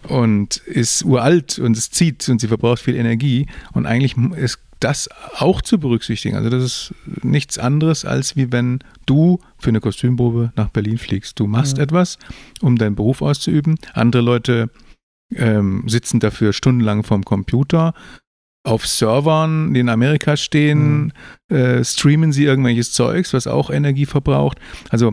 und 0.08 0.58
ist 0.58 1.02
uralt 1.05 1.58
und 1.58 1.76
es 1.79 1.90
zieht 1.90 2.29
und 2.29 2.40
sie 2.43 2.49
verbraucht 2.49 2.81
viel 2.81 2.97
Energie. 2.97 3.47
Und 3.73 3.87
eigentlich 3.87 4.17
ist 4.37 4.58
das 4.84 5.08
auch 5.38 5.62
zu 5.62 5.78
berücksichtigen. 5.78 6.36
Also 6.36 6.50
das 6.50 6.62
ist 6.62 6.94
nichts 7.22 7.58
anderes, 7.58 8.04
als 8.04 8.36
wie 8.36 8.52
wenn 8.52 8.81
du 9.06 9.38
für 9.58 9.70
eine 9.70 9.81
Kostümprobe 9.81 10.52
nach 10.56 10.69
Berlin 10.69 10.98
fliegst. 10.98 11.40
Du 11.40 11.46
machst 11.46 11.78
Ja. 11.78 11.84
etwas, 11.84 12.19
um 12.60 12.76
deinen 12.76 12.94
Beruf 12.94 13.22
auszuüben. 13.22 13.76
Andere 13.94 14.22
Leute 14.22 14.70
ähm, 15.34 15.84
sitzen 15.88 16.20
dafür 16.20 16.52
stundenlang 16.52 17.02
vorm 17.02 17.25
Computer. 17.25 17.94
Auf 18.66 18.86
Servern, 18.86 19.75
die 19.75 19.81
in 19.81 19.88
Amerika 19.90 20.36
stehen, 20.36 21.12
äh, 21.50 21.84
streamen 21.84 22.32
sie 22.32 22.44
irgendwelches 22.44 22.92
Zeugs, 22.92 23.32
was 23.34 23.46
auch 23.46 23.70
Energie 23.70 24.06
verbraucht. 24.06 24.58
Also 24.90 25.12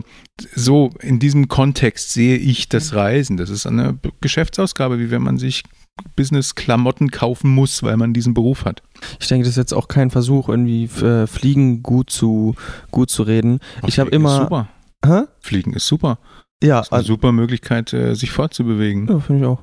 so 0.54 0.90
in 1.00 1.18
diesem 1.18 1.48
Kontext 1.48 2.12
sehe 2.12 2.36
ich 2.36 2.68
das 2.68 2.94
Reisen. 2.94 3.36
Das 3.36 3.50
ist 3.50 3.66
eine 3.66 3.98
Geschäftsausgabe, 4.20 4.98
wie 4.98 5.10
wenn 5.10 5.22
man 5.22 5.38
sich 5.38 5.64
Business-Klamotten 6.16 7.10
kaufen 7.10 7.50
muss, 7.50 7.82
weil 7.82 7.96
man 7.96 8.14
diesen 8.14 8.34
Beruf 8.34 8.64
hat. 8.64 8.82
Ich 9.20 9.28
denke, 9.28 9.44
das 9.44 9.52
ist 9.52 9.56
jetzt 9.56 9.74
auch 9.74 9.88
kein 9.88 10.10
Versuch, 10.10 10.48
irgendwie 10.48 10.84
äh, 10.84 11.26
Fliegen 11.26 11.82
gut 11.82 12.10
zu, 12.10 12.54
gut 12.90 13.10
zu 13.10 13.22
reden. 13.22 13.60
Ich 13.86 13.98
habe 13.98 14.10
Fliegen 14.10 14.24
ist 14.26 14.32
immer. 14.32 14.42
Super. 14.42 14.68
Hä? 15.04 15.22
Fliegen 15.40 15.72
ist 15.74 15.86
super. 15.86 16.18
Ja, 16.62 16.80
ist 16.80 16.92
eine 16.92 16.98
also, 16.98 17.14
super 17.14 17.32
Möglichkeit, 17.32 17.92
äh, 17.92 18.14
sich 18.14 18.30
fortzubewegen. 18.30 19.08
ja 19.08 19.18
finde 19.20 19.40
ich 19.42 19.46
auch. 19.46 19.62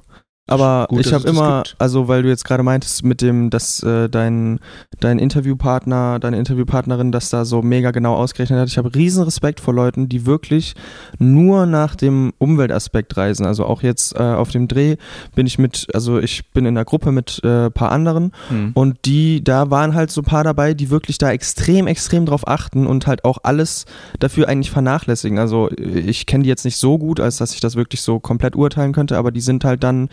Aber 0.49 0.87
Gut, 0.89 1.05
ich 1.05 1.13
habe 1.13 1.27
immer, 1.27 1.63
also 1.77 2.07
weil 2.07 2.23
du 2.23 2.29
jetzt 2.29 2.45
gerade 2.45 2.63
meintest 2.63 3.03
mit 3.03 3.21
dem, 3.21 3.49
dass 3.49 3.83
äh, 3.83 4.09
dein, 4.09 4.59
dein 4.99 5.19
Interviewpartner, 5.19 6.19
deine 6.19 6.37
Interviewpartnerin 6.37 7.11
das 7.11 7.29
da 7.29 7.45
so 7.45 7.61
mega 7.61 7.91
genau 7.91 8.15
ausgerechnet 8.15 8.59
hat. 8.59 8.67
Ich 8.67 8.77
habe 8.77 8.93
riesen 8.93 9.23
Respekt 9.23 9.59
vor 9.59 9.73
Leuten, 9.73 10.09
die 10.09 10.25
wirklich 10.25 10.75
nur 11.17 11.65
nach 11.65 11.95
dem 11.95 12.33
Umweltaspekt 12.37 13.15
reisen. 13.17 13.45
Also 13.45 13.65
auch 13.65 13.83
jetzt 13.83 14.15
äh, 14.15 14.19
auf 14.19 14.49
dem 14.51 14.67
Dreh 14.67 14.97
bin 15.35 15.45
ich 15.47 15.57
mit, 15.57 15.87
also 15.93 16.19
ich 16.19 16.49
bin 16.51 16.65
in 16.65 16.75
der 16.75 16.85
Gruppe 16.85 17.11
mit 17.11 17.43
äh, 17.43 17.69
paar 17.69 17.91
anderen 17.91 18.31
Hm. 18.49 18.71
und 18.73 18.97
die, 19.05 19.43
da 19.43 19.69
waren 19.69 19.93
halt 19.93 20.11
so 20.11 20.21
ein 20.21 20.25
paar 20.25 20.43
dabei, 20.43 20.73
die 20.73 20.89
wirklich 20.89 21.17
da 21.17 21.31
extrem, 21.31 21.87
extrem 21.87 22.25
drauf 22.25 22.47
achten 22.47 22.87
und 22.87 23.07
halt 23.07 23.25
auch 23.25 23.39
alles 23.43 23.85
dafür 24.19 24.47
eigentlich 24.47 24.71
vernachlässigen. 24.71 25.39
Also 25.39 25.69
ich 25.71 26.25
kenne 26.25 26.43
die 26.43 26.49
jetzt 26.49 26.65
nicht 26.65 26.77
so 26.77 26.97
gut, 26.97 27.19
als 27.19 27.37
dass 27.37 27.53
ich 27.53 27.59
das 27.59 27.75
wirklich 27.75 28.01
so 28.01 28.19
komplett 28.19 28.55
urteilen 28.55 28.93
könnte, 28.93 29.17
aber 29.17 29.31
die 29.31 29.41
sind 29.41 29.63
halt 29.63 29.83
dann, 29.83 30.09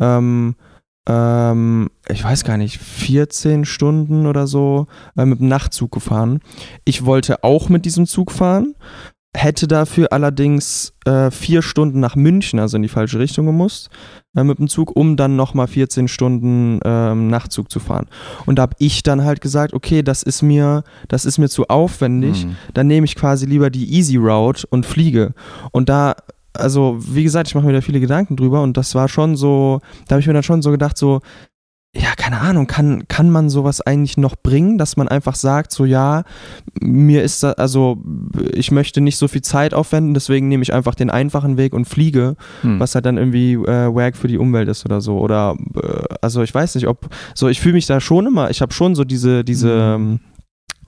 ähm, 0.00 0.54
ähm, 1.08 1.88
ich 2.08 2.22
weiß 2.22 2.44
gar 2.44 2.58
nicht, 2.58 2.78
14 2.78 3.64
Stunden 3.64 4.26
oder 4.26 4.46
so 4.46 4.86
äh, 5.16 5.24
mit 5.24 5.40
dem 5.40 5.48
Nachtzug 5.48 5.90
gefahren. 5.92 6.40
Ich 6.84 7.04
wollte 7.04 7.42
auch 7.44 7.68
mit 7.70 7.84
diesem 7.86 8.06
Zug 8.06 8.30
fahren, 8.30 8.74
hätte 9.34 9.66
dafür 9.68 10.12
allerdings 10.12 10.92
äh, 11.06 11.30
vier 11.30 11.62
Stunden 11.62 12.00
nach 12.00 12.16
München, 12.16 12.58
also 12.58 12.76
in 12.76 12.82
die 12.82 12.88
falsche 12.88 13.18
Richtung 13.18 13.46
gemusst, 13.46 13.88
äh, 14.36 14.44
mit 14.44 14.58
dem 14.58 14.68
Zug, 14.68 14.94
um 14.96 15.16
dann 15.16 15.36
nochmal 15.36 15.66
14 15.66 16.08
Stunden 16.08 16.80
ähm, 16.84 17.28
Nachtzug 17.28 17.70
zu 17.70 17.80
fahren. 17.80 18.06
Und 18.46 18.56
da 18.56 18.62
habe 18.62 18.76
ich 18.78 19.02
dann 19.02 19.24
halt 19.24 19.40
gesagt, 19.40 19.72
okay, 19.74 20.02
das 20.02 20.22
ist 20.22 20.42
mir, 20.42 20.82
das 21.08 21.24
ist 21.24 21.38
mir 21.38 21.48
zu 21.48 21.68
aufwendig, 21.68 22.42
Hm. 22.42 22.56
dann 22.74 22.86
nehme 22.86 23.06
ich 23.06 23.16
quasi 23.16 23.46
lieber 23.46 23.70
die 23.70 23.94
Easy 23.94 24.16
Route 24.16 24.66
und 24.68 24.84
fliege. 24.84 25.32
Und 25.72 25.88
da 25.88 26.16
also 26.52 26.96
wie 27.00 27.24
gesagt, 27.24 27.48
ich 27.48 27.54
mache 27.54 27.66
mir 27.66 27.72
da 27.72 27.80
viele 27.80 28.00
Gedanken 28.00 28.36
drüber 28.36 28.62
und 28.62 28.76
das 28.76 28.94
war 28.94 29.08
schon 29.08 29.36
so, 29.36 29.80
da 30.06 30.14
habe 30.14 30.20
ich 30.20 30.26
mir 30.26 30.32
dann 30.32 30.42
schon 30.42 30.62
so 30.62 30.70
gedacht, 30.70 30.96
so, 30.96 31.20
ja, 31.94 32.10
keine 32.16 32.40
Ahnung, 32.40 32.66
kann, 32.66 33.08
kann 33.08 33.30
man 33.30 33.48
sowas 33.48 33.80
eigentlich 33.80 34.18
noch 34.18 34.36
bringen, 34.36 34.76
dass 34.76 34.96
man 34.98 35.08
einfach 35.08 35.34
sagt, 35.34 35.72
so 35.72 35.86
ja, 35.86 36.24
mir 36.80 37.22
ist 37.22 37.42
da, 37.42 37.52
also 37.52 38.02
ich 38.52 38.70
möchte 38.70 39.00
nicht 39.00 39.16
so 39.16 39.26
viel 39.26 39.40
Zeit 39.40 39.72
aufwenden, 39.72 40.12
deswegen 40.12 40.48
nehme 40.48 40.62
ich 40.62 40.74
einfach 40.74 40.94
den 40.94 41.10
einfachen 41.10 41.56
Weg 41.56 41.72
und 41.72 41.86
fliege, 41.86 42.36
hm. 42.60 42.78
was 42.78 42.94
halt 42.94 43.06
dann 43.06 43.16
irgendwie 43.16 43.54
äh, 43.54 43.94
wack 43.94 44.16
für 44.16 44.28
die 44.28 44.38
Umwelt 44.38 44.68
ist 44.68 44.84
oder 44.84 45.00
so. 45.00 45.18
Oder 45.18 45.56
äh, 45.82 46.14
also 46.20 46.42
ich 46.42 46.54
weiß 46.54 46.74
nicht, 46.74 46.88
ob, 46.88 47.08
so 47.34 47.48
ich 47.48 47.60
fühle 47.60 47.74
mich 47.74 47.86
da 47.86 48.00
schon 48.00 48.26
immer, 48.26 48.50
ich 48.50 48.60
habe 48.60 48.74
schon 48.74 48.94
so 48.94 49.04
diese, 49.04 49.42
diese 49.42 49.94
hm. 49.94 50.20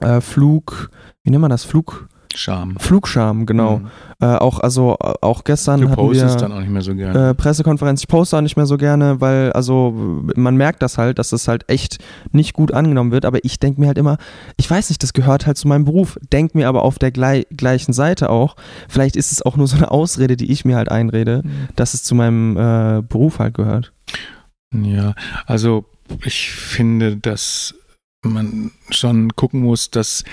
äh, 0.00 0.20
Flug, 0.20 0.90
wie 1.24 1.30
nennt 1.30 1.40
man 1.40 1.50
das, 1.50 1.64
Flug 1.64 2.08
Scham. 2.34 2.76
Flugscham, 2.78 3.44
genau. 3.44 3.78
Mhm. 3.78 3.90
Äh, 4.20 4.26
auch, 4.26 4.60
also, 4.60 4.96
auch 4.98 5.44
gestern 5.44 5.80
du 5.80 5.90
hatten 5.90 6.12
wir 6.12 6.36
dann 6.36 6.52
auch 6.52 6.60
nicht 6.60 6.70
mehr 6.70 6.82
so 6.82 6.94
gerne. 6.94 7.30
Äh, 7.30 7.34
Pressekonferenz. 7.34 8.00
Ich 8.02 8.08
poste 8.08 8.36
auch 8.36 8.40
nicht 8.40 8.56
mehr 8.56 8.66
so 8.66 8.76
gerne, 8.76 9.20
weil, 9.20 9.52
also, 9.52 9.92
man 10.36 10.56
merkt 10.56 10.82
das 10.82 10.96
halt, 10.98 11.18
dass 11.18 11.30
das 11.30 11.48
halt 11.48 11.68
echt 11.68 11.98
nicht 12.32 12.52
gut 12.52 12.72
angenommen 12.72 13.10
wird. 13.10 13.24
Aber 13.24 13.44
ich 13.44 13.58
denke 13.58 13.80
mir 13.80 13.88
halt 13.88 13.98
immer, 13.98 14.18
ich 14.56 14.70
weiß 14.70 14.90
nicht, 14.90 15.02
das 15.02 15.12
gehört 15.12 15.46
halt 15.46 15.56
zu 15.56 15.66
meinem 15.66 15.84
Beruf. 15.84 16.18
Denk 16.32 16.54
mir 16.54 16.68
aber 16.68 16.82
auf 16.82 16.98
der 16.98 17.10
gleich, 17.10 17.46
gleichen 17.56 17.92
Seite 17.92 18.30
auch, 18.30 18.56
vielleicht 18.88 19.16
ist 19.16 19.32
es 19.32 19.42
auch 19.42 19.56
nur 19.56 19.66
so 19.66 19.76
eine 19.76 19.90
Ausrede, 19.90 20.36
die 20.36 20.52
ich 20.52 20.64
mir 20.64 20.76
halt 20.76 20.90
einrede, 20.90 21.42
mhm. 21.44 21.68
dass 21.74 21.94
es 21.94 22.04
zu 22.04 22.14
meinem 22.14 22.56
äh, 22.56 23.02
Beruf 23.02 23.38
halt 23.40 23.54
gehört. 23.54 23.92
Ja, 24.72 25.14
also 25.46 25.84
ich 26.24 26.50
finde, 26.50 27.16
dass 27.16 27.74
man 28.22 28.70
schon 28.90 29.34
gucken 29.34 29.60
muss, 29.60 29.90
dass, 29.90 30.24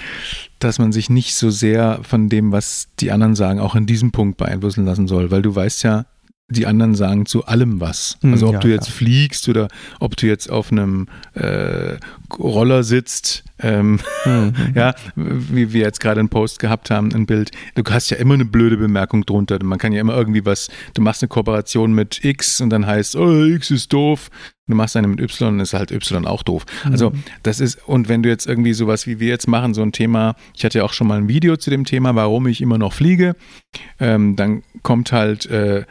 dass 0.60 0.80
man 0.80 0.92
sich 0.92 1.10
nicht 1.10 1.36
so 1.36 1.50
sehr 1.50 2.00
von 2.04 2.30
dem, 2.30 2.52
was 2.52 2.90
die 3.00 3.12
anderen 3.12 3.36
sagen, 3.36 3.60
auch 3.60 3.76
in 3.76 3.86
diesem 3.86 4.12
Punkt 4.12 4.38
beeinflussen 4.38 4.86
lassen 4.86 5.08
soll, 5.08 5.32
weil 5.32 5.42
du 5.42 5.56
weißt 5.56 5.84
ja, 5.84 6.06
die 6.50 6.66
anderen 6.66 6.96
sagen 6.96 7.26
zu 7.26 7.46
allem 7.46 7.82
was. 7.82 8.18
Hm, 8.22 8.34
also 8.34 8.48
ob 8.48 8.54
ja, 8.54 8.60
du 8.60 8.70
jetzt 8.70 8.88
ja. 8.88 8.94
fliegst 8.94 9.50
oder 9.50 9.68
ob 10.00 10.16
du 10.16 10.28
jetzt 10.28 10.50
auf 10.50 10.72
einem 10.72 11.08
äh, 11.34 11.98
Roller 12.40 12.84
sitzt, 12.84 13.44
ähm, 13.60 14.00
mhm. 14.24 14.54
ja, 14.76 14.96
wie 15.16 15.74
wir 15.74 15.82
jetzt 15.82 16.00
gerade 16.00 16.20
einen 16.20 16.30
Post 16.30 16.60
gehabt 16.60 16.90
haben, 16.90 17.14
ein 17.14 17.26
Bild. 17.26 17.52
Du 17.76 17.84
hast 17.90 18.10
ja 18.10 18.18
immer 18.18 18.36
eine 18.36 18.46
blöde 18.46 18.78
Bemerkung 18.78 19.26
drunter. 19.26 19.62
Man 19.62 19.78
kann 19.78 19.92
ja 19.92 20.00
immer 20.00 20.16
irgendwie 20.16 20.46
was, 20.46 20.70
du 20.94 21.02
machst 21.02 21.22
eine 21.22 21.28
Kooperation 21.28 21.92
mit 21.94 22.24
X 22.24 22.62
und 22.62 22.70
dann 22.70 22.86
heißt, 22.86 23.18
oh, 23.18 23.44
X 23.46 23.72
ist 23.72 23.92
doof. 23.92 24.30
Du 24.70 24.76
machst 24.76 24.98
eine 24.98 25.08
mit 25.08 25.22
Y 25.22 25.54
und 25.54 25.60
ist 25.62 25.74
halt 25.74 25.92
Y 25.92 26.26
auch 26.26 26.44
doof. 26.44 26.66
Mhm. 26.86 26.92
Also 26.92 27.14
das 27.44 27.60
ist, 27.60 27.88
und 27.88 28.10
wenn 28.10 28.24
du 28.24 28.30
jetzt 28.30 28.48
irgendwie 28.48 28.74
sowas 28.74 29.08
wie 29.08 29.20
wir 29.20 29.28
jetzt 29.28 29.48
machen, 29.48 29.74
so 29.74 29.82
ein 29.82 29.92
Thema, 29.92 30.36
ich 30.56 30.64
hatte 30.64 30.80
ja 30.80 30.84
auch 30.84 30.94
schon 30.94 31.08
mal 31.08 31.18
ein 31.18 31.28
Video 31.28 31.58
zu 31.58 31.70
dem 31.70 31.86
Thema, 31.86 32.16
warum 32.16 32.48
ich 32.48 32.62
immer 32.62 32.78
noch 32.78 32.94
fliege, 32.94 33.36
ähm, 34.00 34.36
dann 34.36 34.64
kommt 34.82 35.12
halt 35.12 35.46
äh, 35.48 35.86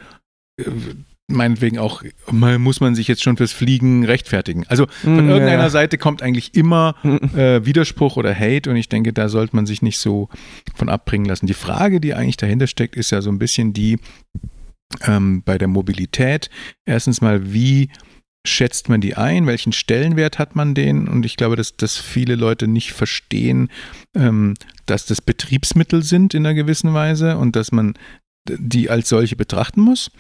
meinetwegen 1.29 1.79
auch, 1.79 2.03
muss 2.31 2.81
man 2.81 2.95
sich 2.95 3.09
jetzt 3.09 3.23
schon 3.23 3.37
fürs 3.37 3.53
Fliegen 3.53 4.05
rechtfertigen. 4.05 4.65
Also 4.69 4.87
von 5.03 5.27
mm, 5.27 5.29
irgendeiner 5.29 5.65
ja. 5.65 5.71
Seite 5.71 5.99
kommt 5.99 6.23
eigentlich 6.23 6.55
immer 6.55 6.95
äh, 7.05 7.65
Widerspruch 7.65 8.17
oder 8.17 8.35
Hate 8.35 8.71
und 8.71 8.77
ich 8.77 8.89
denke, 8.89 9.13
da 9.13 9.29
sollte 9.29 9.57
man 9.57 9.67
sich 9.67 9.83
nicht 9.83 9.99
so 9.99 10.29
von 10.75 10.89
abbringen 10.89 11.27
lassen. 11.27 11.47
Die 11.47 11.55
Frage, 11.55 12.01
die 12.01 12.15
eigentlich 12.15 12.37
dahinter 12.37 12.67
steckt, 12.69 12.97
ist 12.97 13.11
ja 13.11 13.23
so 13.23 13.31
ein 13.31 13.39
bisschen 13.39 13.73
die 13.73 13.99
ähm, 15.03 15.43
bei 15.45 15.59
der 15.59 15.69
Mobilität. 15.69 16.49
Erstens 16.85 17.21
mal, 17.21 17.53
wie 17.53 17.91
schätzt 18.47 18.89
man 18.89 19.01
die 19.01 19.17
ein? 19.17 19.49
Welchen 19.49 19.73
Stellenwert 19.73 20.39
hat 20.39 20.55
man 20.55 20.75
den? 20.75 21.09
Und 21.09 21.27
ich 21.27 21.37
glaube, 21.37 21.57
dass, 21.57 21.77
dass 21.77 21.97
viele 21.97 22.37
Leute 22.37 22.69
nicht 22.69 22.93
verstehen, 22.93 23.69
ähm, 24.15 24.55
dass 24.87 25.07
das 25.07 25.21
Betriebsmittel 25.21 26.05
sind 26.05 26.35
in 26.35 26.47
einer 26.47 26.55
gewissen 26.55 26.95
Weise 26.95 27.37
und 27.39 27.57
dass 27.57 27.73
man 27.73 27.95
die 28.49 28.91
als 28.91 29.09
solche 29.09 29.37
betrachten 29.37 29.81
muss. 29.81 30.11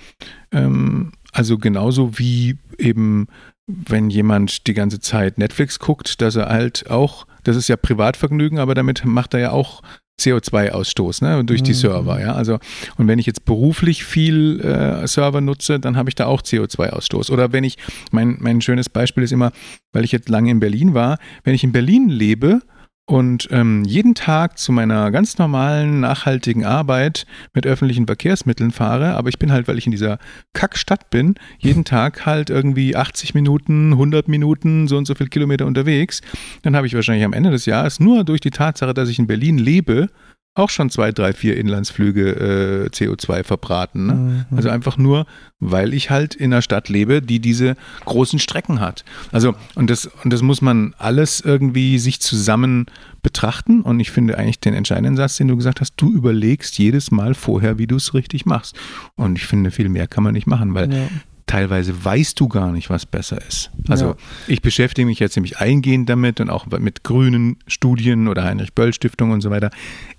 Ähm, 0.52 1.12
also 1.33 1.59
genauso 1.59 2.18
wie 2.18 2.59
eben, 2.78 3.28
wenn 3.66 4.11
jemand 4.11 4.66
die 4.66 4.75
ganze 4.75 5.00
Zeit 5.00 5.38
Netflix 5.38 5.78
guckt, 5.78 6.21
dass 6.21 6.37
er 6.37 6.49
halt 6.49 6.90
auch, 6.90 7.26
das 7.45 7.56
ist 7.56 7.68
ja 7.68 7.76
Privatvergnügen, 7.76 8.59
aber 8.59 8.75
damit 8.75 9.04
macht 9.04 9.35
er 9.35 9.40
ja 9.40 9.50
auch 9.50 9.83
CO2-Ausstoß 10.21 11.23
ne, 11.23 11.45
durch 11.45 11.62
die 11.62 11.73
mhm. 11.73 11.76
Server. 11.76 12.21
Ja? 12.21 12.35
Also, 12.35 12.59
und 12.97 13.06
wenn 13.06 13.18
ich 13.18 13.26
jetzt 13.26 13.45
beruflich 13.45 14.04
viel 14.04 14.61
äh, 14.61 15.06
Server 15.06 15.40
nutze, 15.40 15.78
dann 15.78 15.97
habe 15.97 16.09
ich 16.09 16.14
da 16.14 16.26
auch 16.26 16.42
CO2-Ausstoß. 16.42 17.30
Oder 17.30 17.52
wenn 17.52 17.64
ich, 17.64 17.76
mein, 18.12 18.37
mein 18.40 18.61
schönes 18.61 18.88
Beispiel 18.88 19.25
ist 19.25 19.33
immer, 19.33 19.52
weil 19.92 20.04
ich 20.04 20.12
jetzt 20.12 20.28
lange 20.28 20.50
in 20.50 20.61
Berlin 20.61 20.95
war, 20.95 21.18
wenn 21.45 21.54
ich 21.54 21.64
in 21.64 21.73
Berlin 21.73 22.09
lebe, 22.09 22.61
und 23.07 23.49
ähm, 23.53 23.85
jeden 23.85 24.17
Tag 24.17 24.59
zu 24.59 24.73
meiner 24.73 25.13
ganz 25.13 25.39
normalen, 25.39 26.01
nachhaltigen 26.01 26.65
Arbeit 26.65 27.25
mit 27.55 27.65
öffentlichen 27.65 28.07
Verkehrsmitteln 28.07 28.73
fahre, 28.73 29.15
aber 29.15 29.29
ich 29.29 29.39
bin 29.39 29.53
halt, 29.53 29.69
weil 29.69 29.79
ich 29.79 29.87
in 29.87 29.93
dieser 29.93 30.19
Kackstadt 30.55 31.09
bin, 31.11 31.37
jeden 31.59 31.85
Tag 31.85 32.27
halt 32.27 32.51
irgendwie 32.51 32.97
80 32.97 33.33
Minuten, 33.35 33.93
100 33.93 34.27
Minuten, 34.27 34.89
so 34.89 34.97
und 34.97 35.07
so 35.07 35.15
viele 35.15 35.29
Kilometer 35.29 35.67
unterwegs, 35.67 36.21
dann 36.63 36.75
habe 36.75 36.89
ich 36.89 36.95
wahrscheinlich 36.95 37.25
am 37.25 37.33
Ende 37.33 37.51
des 37.51 37.65
Jahres 37.65 38.01
nur 38.01 38.25
durch 38.25 38.41
die 38.41 38.51
Tatsache, 38.51 38.93
dass 38.93 39.09
ich 39.09 39.21
in 39.21 39.29
Berlin 39.29 39.59
lebe, 39.59 40.09
auch 40.57 40.71
schon 40.71 40.91
zwei, 40.91 41.13
drei, 41.13 41.33
vier 41.33 41.57
Inlandsflüge 41.57 42.87
äh, 42.87 42.89
CO2 42.89 43.45
verbraten. 43.45 44.07
Ne? 44.07 44.15
Mhm. 44.51 44.57
Also 44.57 44.71
einfach 44.71 44.97
nur, 44.97 45.27
weil 45.61 45.93
ich 45.95 46.11
halt 46.11 46.35
in 46.35 46.53
einer 46.53 46.63
Stadt 46.63 46.89
lebe, 46.89 47.21
die 47.21 47.41
diese 47.41 47.77
großen 48.07 48.39
Strecken 48.39 48.81
hat. 48.81 49.05
Also, 49.33 49.55
und 49.75 49.91
das, 49.91 50.07
und 50.25 50.33
das 50.33 50.43
muss 50.43 50.63
man 50.63 50.95
alles 50.99 51.41
irgendwie 51.41 51.99
sich 51.99 52.21
zusammen 52.21 52.87
betrachten. 53.23 53.83
Und 53.83 54.01
ich 54.01 54.11
finde 54.11 54.39
eigentlich 54.39 54.61
den 54.61 54.75
entscheidenden 54.75 55.17
Satz, 55.17 55.37
den 55.37 55.49
du 55.49 55.57
gesagt 55.57 55.81
hast, 55.81 55.95
du 55.97 56.11
überlegst 56.11 56.79
jedes 56.79 57.11
Mal 57.11 57.35
vorher, 57.35 57.79
wie 57.79 57.87
du 57.87 57.97
es 57.97 58.15
richtig 58.15 58.47
machst. 58.47 58.77
Und 59.15 59.37
ich 59.37 59.47
finde, 59.47 59.71
viel 59.71 59.89
mehr 59.89 60.07
kann 60.07 60.25
man 60.25 60.33
nicht 60.33 60.47
machen, 60.47 60.75
weil 60.75 60.93
ja 60.93 61.09
teilweise 61.47 62.05
weißt 62.05 62.38
du 62.41 62.49
gar 62.49 62.73
nicht, 62.73 62.91
was 62.91 63.07
besser 63.07 63.41
ist. 63.47 63.71
Also 63.88 64.07
ja. 64.07 64.17
ich 64.49 64.62
beschäftige 64.62 65.07
mich 65.07 65.21
jetzt 65.21 65.37
nämlich 65.37 65.59
eingehend 65.59 66.09
damit 66.09 66.41
und 66.41 66.50
auch 66.50 66.67
mit 66.67 67.05
grünen 67.05 67.59
Studien 67.67 68.29
oder 68.29 68.45
Heinrich-Böll-Stiftung 68.45 69.31
und 69.31 69.41
so 69.41 69.50
weiter. 69.50 69.71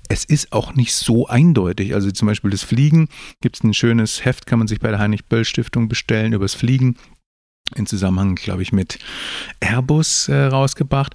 Es 0.08 0.24
ist 0.24 0.54
auch 0.54 0.76
nicht 0.76 0.94
so 0.94 1.28
eindeutig. 1.28 1.94
Also 1.94 2.10
zum 2.12 2.28
Beispiel 2.28 2.50
das 2.50 2.64
Fliegen 2.64 3.10
gibt 3.42 3.58
es 3.58 3.64
ein 3.64 3.74
schönes 3.74 4.24
Heft, 4.24 4.46
kann 4.46 4.60
man 4.60 4.70
sich 4.70 4.80
bei 4.80 4.90
der 4.90 5.00
Heinrich-Böll-Stiftung 5.00 5.90
bestellen 5.90 6.32
über 6.32 6.46
das 6.46 6.54
Fliegen 6.54 6.96
in 7.76 7.86
Zusammenhang, 7.86 8.36
glaube 8.36 8.62
ich, 8.62 8.72
mit 8.72 9.00
Airbus 9.60 10.30
äh, 10.30 10.36
rausgebracht. 10.46 11.14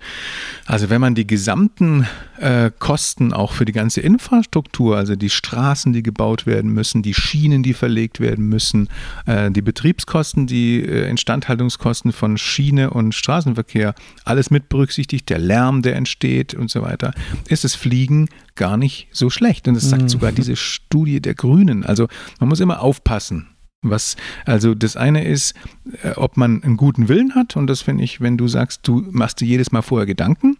Also 0.66 0.90
wenn 0.90 1.00
man 1.00 1.14
die 1.14 1.26
gesamten 1.26 2.06
äh, 2.38 2.70
Kosten 2.78 3.32
auch 3.32 3.52
für 3.52 3.64
die 3.64 3.72
ganze 3.72 4.00
Infrastruktur, 4.00 4.96
also 4.96 5.16
die 5.16 5.30
Straßen, 5.30 5.92
die 5.92 6.02
gebaut 6.02 6.46
werden 6.46 6.72
müssen, 6.72 7.02
die 7.02 7.14
Schienen, 7.14 7.62
die 7.62 7.74
verlegt 7.74 8.20
werden 8.20 8.48
müssen, 8.48 8.88
äh, 9.26 9.50
die 9.50 9.62
Betriebskosten, 9.62 10.46
die 10.46 10.82
äh, 10.82 11.08
Instandhaltungskosten 11.08 12.12
von 12.12 12.36
Schiene 12.36 12.90
und 12.90 13.14
Straßenverkehr, 13.14 13.94
alles 14.24 14.50
mit 14.50 14.68
berücksichtigt, 14.68 15.30
der 15.30 15.38
Lärm, 15.38 15.82
der 15.82 15.96
entsteht 15.96 16.54
und 16.54 16.70
so 16.70 16.82
weiter, 16.82 17.12
ist 17.48 17.64
das 17.64 17.74
Fliegen 17.74 18.28
gar 18.54 18.76
nicht 18.76 19.08
so 19.12 19.30
schlecht. 19.30 19.68
Und 19.68 19.74
das 19.74 19.88
sagt 19.88 20.02
mhm. 20.02 20.08
sogar 20.08 20.32
diese 20.32 20.56
Studie 20.56 21.20
der 21.20 21.34
Grünen. 21.34 21.84
Also 21.84 22.08
man 22.38 22.48
muss 22.48 22.60
immer 22.60 22.82
aufpassen. 22.82 23.51
Was, 23.82 24.16
also 24.44 24.74
das 24.74 24.96
eine 24.96 25.24
ist, 25.24 25.54
äh, 26.02 26.10
ob 26.12 26.36
man 26.36 26.62
einen 26.62 26.76
guten 26.76 27.08
Willen 27.08 27.34
hat 27.34 27.56
und 27.56 27.66
das 27.66 27.82
finde 27.82 28.04
ich, 28.04 28.20
wenn 28.20 28.38
du 28.38 28.46
sagst, 28.46 28.86
du 28.86 29.04
machst 29.10 29.40
dir 29.40 29.46
jedes 29.46 29.72
Mal 29.72 29.82
vorher 29.82 30.06
Gedanken 30.06 30.56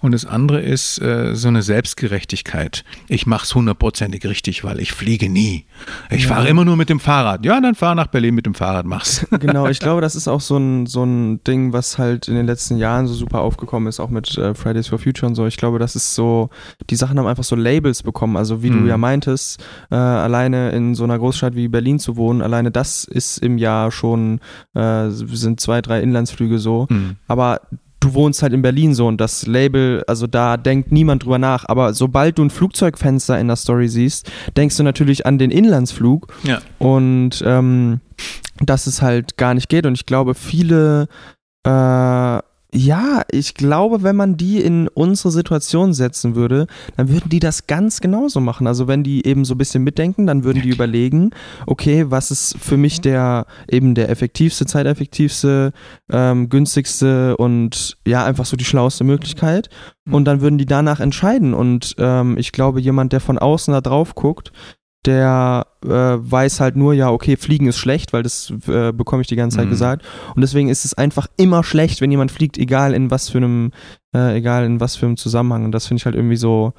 und 0.00 0.12
das 0.12 0.24
andere 0.24 0.60
ist 0.60 1.00
äh, 1.00 1.34
so 1.34 1.48
eine 1.48 1.62
Selbstgerechtigkeit. 1.62 2.84
Ich 3.08 3.26
mache 3.26 3.44
es 3.44 3.54
hundertprozentig 3.54 4.24
richtig, 4.26 4.64
weil 4.64 4.80
ich 4.80 4.92
fliege 4.92 5.28
nie. 5.28 5.64
Ich 6.10 6.24
ja. 6.24 6.28
fahre 6.28 6.48
immer 6.48 6.64
nur 6.64 6.76
mit 6.76 6.88
dem 6.88 7.00
Fahrrad. 7.00 7.44
Ja, 7.44 7.60
dann 7.60 7.74
fahr 7.74 7.94
nach 7.94 8.08
Berlin 8.08 8.34
mit 8.34 8.46
dem 8.46 8.54
Fahrrad, 8.54 8.86
mach's. 8.86 9.26
Genau, 9.46 9.68
ich 9.68 9.78
glaube, 9.78 10.00
das 10.00 10.16
ist 10.16 10.28
auch 10.28 10.40
so 10.40 10.56
ein, 10.56 10.86
so 10.86 11.04
ein 11.04 11.44
Ding, 11.44 11.72
was 11.72 11.98
halt 11.98 12.26
in 12.26 12.34
den 12.34 12.46
letzten 12.46 12.78
Jahren 12.78 13.06
so 13.06 13.14
super 13.14 13.42
aufgekommen 13.42 13.86
ist, 13.88 14.00
auch 14.00 14.08
mit 14.08 14.36
äh, 14.38 14.54
Fridays 14.54 14.88
for 14.88 14.98
Future 14.98 15.28
und 15.28 15.34
so. 15.34 15.46
Ich 15.46 15.56
glaube, 15.56 15.78
das 15.78 15.94
ist 15.94 16.14
so, 16.14 16.48
die 16.90 16.96
Sachen 16.96 17.18
haben 17.18 17.26
einfach 17.26 17.44
so 17.44 17.54
Labels 17.54 18.02
bekommen. 18.02 18.36
Also 18.36 18.62
wie 18.62 18.70
mhm. 18.70 18.82
du 18.82 18.88
ja 18.88 18.96
meintest, 18.96 19.62
äh, 19.90 19.94
alleine 19.94 20.70
in 20.70 20.94
so 20.94 21.04
einer 21.04 21.18
Großstadt 21.18 21.54
wie 21.54 21.68
Berlin 21.68 21.98
zu 21.98 22.16
wohnen, 22.16 22.42
alleine 22.42 22.70
das 22.70 23.04
ist 23.04 23.38
im 23.38 23.58
Jahr 23.58 23.92
schon, 23.92 24.40
äh, 24.74 25.10
sind 25.10 25.60
zwei, 25.60 25.82
drei 25.82 26.00
Inlandsflüge 26.00 26.58
so. 26.58 26.86
Mhm. 26.88 27.16
Aber 27.28 27.60
du 28.06 28.14
wohnst 28.14 28.42
halt 28.42 28.52
in 28.52 28.62
Berlin 28.62 28.94
so 28.94 29.06
und 29.06 29.20
das 29.20 29.46
Label, 29.46 30.04
also 30.06 30.26
da 30.26 30.56
denkt 30.56 30.92
niemand 30.92 31.24
drüber 31.24 31.38
nach. 31.38 31.64
Aber 31.66 31.92
sobald 31.92 32.38
du 32.38 32.44
ein 32.44 32.50
Flugzeugfenster 32.50 33.38
in 33.38 33.48
der 33.48 33.56
Story 33.56 33.88
siehst, 33.88 34.30
denkst 34.56 34.76
du 34.76 34.82
natürlich 34.82 35.26
an 35.26 35.38
den 35.38 35.50
Inlandsflug. 35.50 36.32
Ja. 36.44 36.60
Und 36.78 37.42
ähm, 37.44 38.00
dass 38.60 38.86
es 38.86 39.02
halt 39.02 39.36
gar 39.36 39.54
nicht 39.54 39.68
geht. 39.68 39.86
Und 39.86 39.94
ich 39.94 40.06
glaube, 40.06 40.34
viele 40.34 41.08
äh, 41.64 42.38
ja, 42.74 43.22
ich 43.30 43.54
glaube, 43.54 44.02
wenn 44.02 44.16
man 44.16 44.36
die 44.36 44.60
in 44.60 44.88
unsere 44.88 45.30
Situation 45.30 45.94
setzen 45.94 46.34
würde, 46.34 46.66
dann 46.96 47.08
würden 47.08 47.28
die 47.28 47.38
das 47.38 47.66
ganz 47.66 48.00
genauso 48.00 48.40
machen. 48.40 48.66
Also 48.66 48.88
wenn 48.88 49.02
die 49.02 49.26
eben 49.26 49.44
so 49.44 49.54
ein 49.54 49.58
bisschen 49.58 49.84
mitdenken, 49.84 50.26
dann 50.26 50.44
würden 50.44 50.62
die 50.62 50.70
überlegen, 50.70 51.30
okay, 51.66 52.06
was 52.08 52.30
ist 52.30 52.56
für 52.58 52.76
mich 52.76 53.00
der 53.00 53.46
eben 53.70 53.94
der 53.94 54.10
effektivste, 54.10 54.66
zeiteffektivste, 54.66 55.72
ähm, 56.10 56.48
günstigste 56.48 57.36
und 57.36 57.96
ja, 58.06 58.24
einfach 58.24 58.46
so 58.46 58.56
die 58.56 58.64
schlauste 58.64 59.04
Möglichkeit. 59.04 59.70
Und 60.10 60.24
dann 60.26 60.40
würden 60.40 60.58
die 60.58 60.66
danach 60.66 61.00
entscheiden. 61.00 61.54
Und 61.54 61.94
ähm, 61.98 62.36
ich 62.38 62.52
glaube, 62.52 62.80
jemand, 62.80 63.12
der 63.12 63.20
von 63.20 63.38
außen 63.38 63.72
da 63.72 63.80
drauf 63.80 64.14
guckt, 64.14 64.52
der 65.04 65.66
äh, 65.84 65.88
weiß 65.88 66.58
halt 66.60 66.74
nur, 66.76 66.92
ja, 66.94 67.10
okay, 67.10 67.36
Fliegen 67.36 67.68
ist 67.68 67.78
schlecht, 67.78 68.12
weil 68.12 68.22
das 68.24 68.52
äh, 68.66 68.92
bekomme 68.92 69.22
ich 69.22 69.28
die 69.28 69.36
ganze 69.36 69.58
Zeit 69.58 69.66
Mhm. 69.66 69.70
gesagt. 69.70 70.04
Und 70.34 70.40
deswegen 70.42 70.68
ist 70.68 70.84
es 70.84 70.94
einfach 70.94 71.28
immer 71.36 71.62
schlecht, 71.62 72.00
wenn 72.00 72.10
jemand 72.10 72.32
fliegt, 72.32 72.58
egal 72.58 72.92
in 72.94 73.10
was 73.10 73.28
für 73.28 73.38
einem, 73.38 73.70
äh, 74.14 74.36
egal 74.36 74.64
in 74.64 74.80
was 74.80 74.96
für 74.96 75.06
einem 75.06 75.16
Zusammenhang. 75.16 75.64
Und 75.64 75.72
das 75.72 75.86
finde 75.86 76.00
ich 76.00 76.06
halt 76.06 76.16
irgendwie 76.16 76.36
so, 76.36 76.72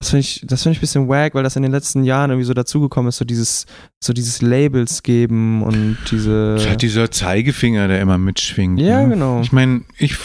das 0.00 0.10
finde 0.10 0.20
ich, 0.20 0.44
das 0.46 0.62
finde 0.62 0.72
ich 0.72 0.78
ein 0.78 0.80
bisschen 0.80 1.08
wack, 1.08 1.34
weil 1.34 1.42
das 1.42 1.56
in 1.56 1.62
den 1.62 1.72
letzten 1.72 2.04
Jahren 2.04 2.30
irgendwie 2.30 2.46
so 2.46 2.54
dazugekommen 2.54 3.10
ist, 3.10 3.18
so 3.18 3.24
dieses, 3.26 3.66
so 4.02 4.12
dieses 4.14 4.40
Labels 4.40 5.02
geben 5.02 5.62
und 5.62 5.98
diese. 6.10 6.54
Es 6.54 6.68
hat 6.68 6.80
dieser 6.80 7.10
Zeigefinger, 7.10 7.86
der 7.88 8.00
immer 8.00 8.16
mitschwingt. 8.16 8.80
ja, 8.80 9.02
ne? 9.02 9.10
genau. 9.10 9.40
Ich 9.42 9.52
meine, 9.52 9.82
ich 9.98 10.16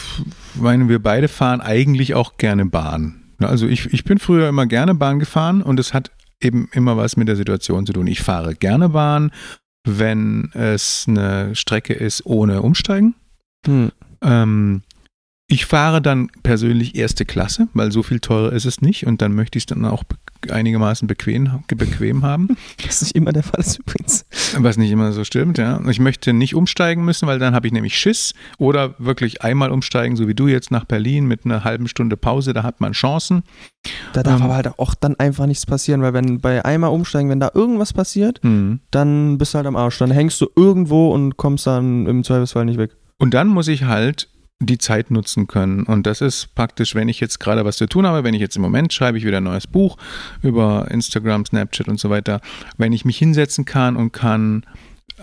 meine, 0.55 0.87
wir 0.87 0.99
beide 1.03 1.27
fahren 1.27 1.59
eigentlich 1.59 2.13
auch 2.15 2.37
gerne 2.37 2.65
Bahn. 2.65 3.15
Also 3.39 3.67
ich, 3.67 3.93
ich 3.93 4.03
bin 4.05 4.17
früher 4.17 4.47
immer 4.49 4.65
gerne 4.65 4.95
Bahn 4.95 5.19
gefahren 5.19 5.61
und 5.61 5.79
es 5.79 5.93
hat 5.93 6.11
eben 6.41 6.69
immer 6.73 6.97
was 6.97 7.17
mit 7.17 7.27
der 7.27 7.35
Situation 7.35 7.85
zu 7.85 7.93
tun. 7.93 8.07
Ich 8.07 8.21
fahre 8.21 8.55
gerne 8.55 8.89
Bahn, 8.89 9.31
wenn 9.85 10.51
es 10.53 11.05
eine 11.07 11.55
Strecke 11.55 11.93
ist 11.93 12.25
ohne 12.25 12.61
Umsteigen. 12.61 13.15
Hm. 13.65 13.91
Ähm, 14.21 14.81
ich 15.47 15.65
fahre 15.65 16.01
dann 16.01 16.29
persönlich 16.43 16.95
erste 16.95 17.25
Klasse, 17.25 17.67
weil 17.73 17.91
so 17.91 18.03
viel 18.03 18.19
teurer 18.19 18.53
ist 18.53 18.65
es 18.65 18.81
nicht 18.81 19.07
und 19.07 19.21
dann 19.21 19.33
möchte 19.33 19.57
ich 19.57 19.63
es 19.63 19.65
dann 19.67 19.85
auch 19.85 20.03
einigermaßen 20.49 21.07
bequem, 21.07 21.63
bequem 21.67 22.23
haben. 22.23 22.55
Was 22.85 23.01
nicht 23.01 23.15
immer 23.15 23.31
der 23.31 23.43
Fall 23.43 23.59
ist 23.59 23.79
übrigens. 23.79 24.25
Was 24.57 24.77
nicht 24.77 24.91
immer 24.91 25.11
so 25.11 25.23
stimmt, 25.23 25.57
ja. 25.57 25.79
Ich 25.89 25.99
möchte 25.99 26.33
nicht 26.33 26.55
umsteigen 26.55 27.03
müssen, 27.05 27.27
weil 27.27 27.39
dann 27.39 27.53
habe 27.53 27.67
ich 27.67 27.73
nämlich 27.73 27.97
Schiss. 27.97 28.33
Oder 28.57 28.95
wirklich 28.99 29.41
einmal 29.41 29.71
umsteigen, 29.71 30.15
so 30.15 30.27
wie 30.27 30.35
du 30.35 30.47
jetzt 30.47 30.71
nach 30.71 30.85
Berlin 30.85 31.25
mit 31.25 31.45
einer 31.45 31.63
halben 31.63 31.87
Stunde 31.87 32.17
Pause, 32.17 32.53
da 32.53 32.63
hat 32.63 32.81
man 32.81 32.93
Chancen. 32.93 33.43
Da 34.13 34.23
darf 34.23 34.39
Ähm. 34.39 34.45
aber 34.45 34.55
halt 34.55 34.79
auch 34.79 34.93
dann 34.95 35.15
einfach 35.19 35.45
nichts 35.45 35.65
passieren, 35.65 36.01
weil 36.01 36.13
wenn 36.13 36.39
bei 36.39 36.63
einmal 36.65 36.91
umsteigen, 36.91 37.29
wenn 37.29 37.39
da 37.39 37.51
irgendwas 37.53 37.93
passiert, 37.93 38.43
Mhm. 38.43 38.79
dann 38.91 39.37
bist 39.37 39.53
du 39.53 39.57
halt 39.57 39.67
am 39.67 39.75
Arsch. 39.75 39.97
Dann 39.97 40.11
hängst 40.11 40.39
du 40.41 40.47
irgendwo 40.55 41.13
und 41.13 41.37
kommst 41.37 41.67
dann 41.67 42.05
im 42.05 42.23
Zweifelsfall 42.23 42.65
nicht 42.65 42.77
weg. 42.77 42.91
Und 43.17 43.33
dann 43.33 43.47
muss 43.49 43.67
ich 43.67 43.83
halt 43.83 44.29
die 44.59 44.77
Zeit 44.77 45.09
nutzen 45.09 45.47
können. 45.47 45.83
Und 45.83 46.05
das 46.05 46.21
ist 46.21 46.53
praktisch, 46.53 46.93
wenn 46.93 47.07
ich 47.07 47.19
jetzt 47.19 47.39
gerade 47.39 47.63
was 47.63 47.77
zu 47.77 47.87
tun 47.87 48.05
habe, 48.05 48.23
wenn 48.23 48.33
ich 48.33 48.41
jetzt 48.41 48.57
im 48.57 48.61
Moment 48.61 48.91
schreibe 48.93 49.17
ich 49.17 49.25
wieder 49.25 49.37
ein 49.37 49.43
neues 49.43 49.67
Buch 49.67 49.97
über 50.41 50.87
Instagram, 50.91 51.45
Snapchat 51.45 51.87
und 51.87 51.99
so 51.99 52.09
weiter, 52.09 52.41
wenn 52.77 52.91
ich 52.91 53.05
mich 53.05 53.17
hinsetzen 53.17 53.63
kann 53.65 53.95
und 53.95 54.11
kann 54.11 54.65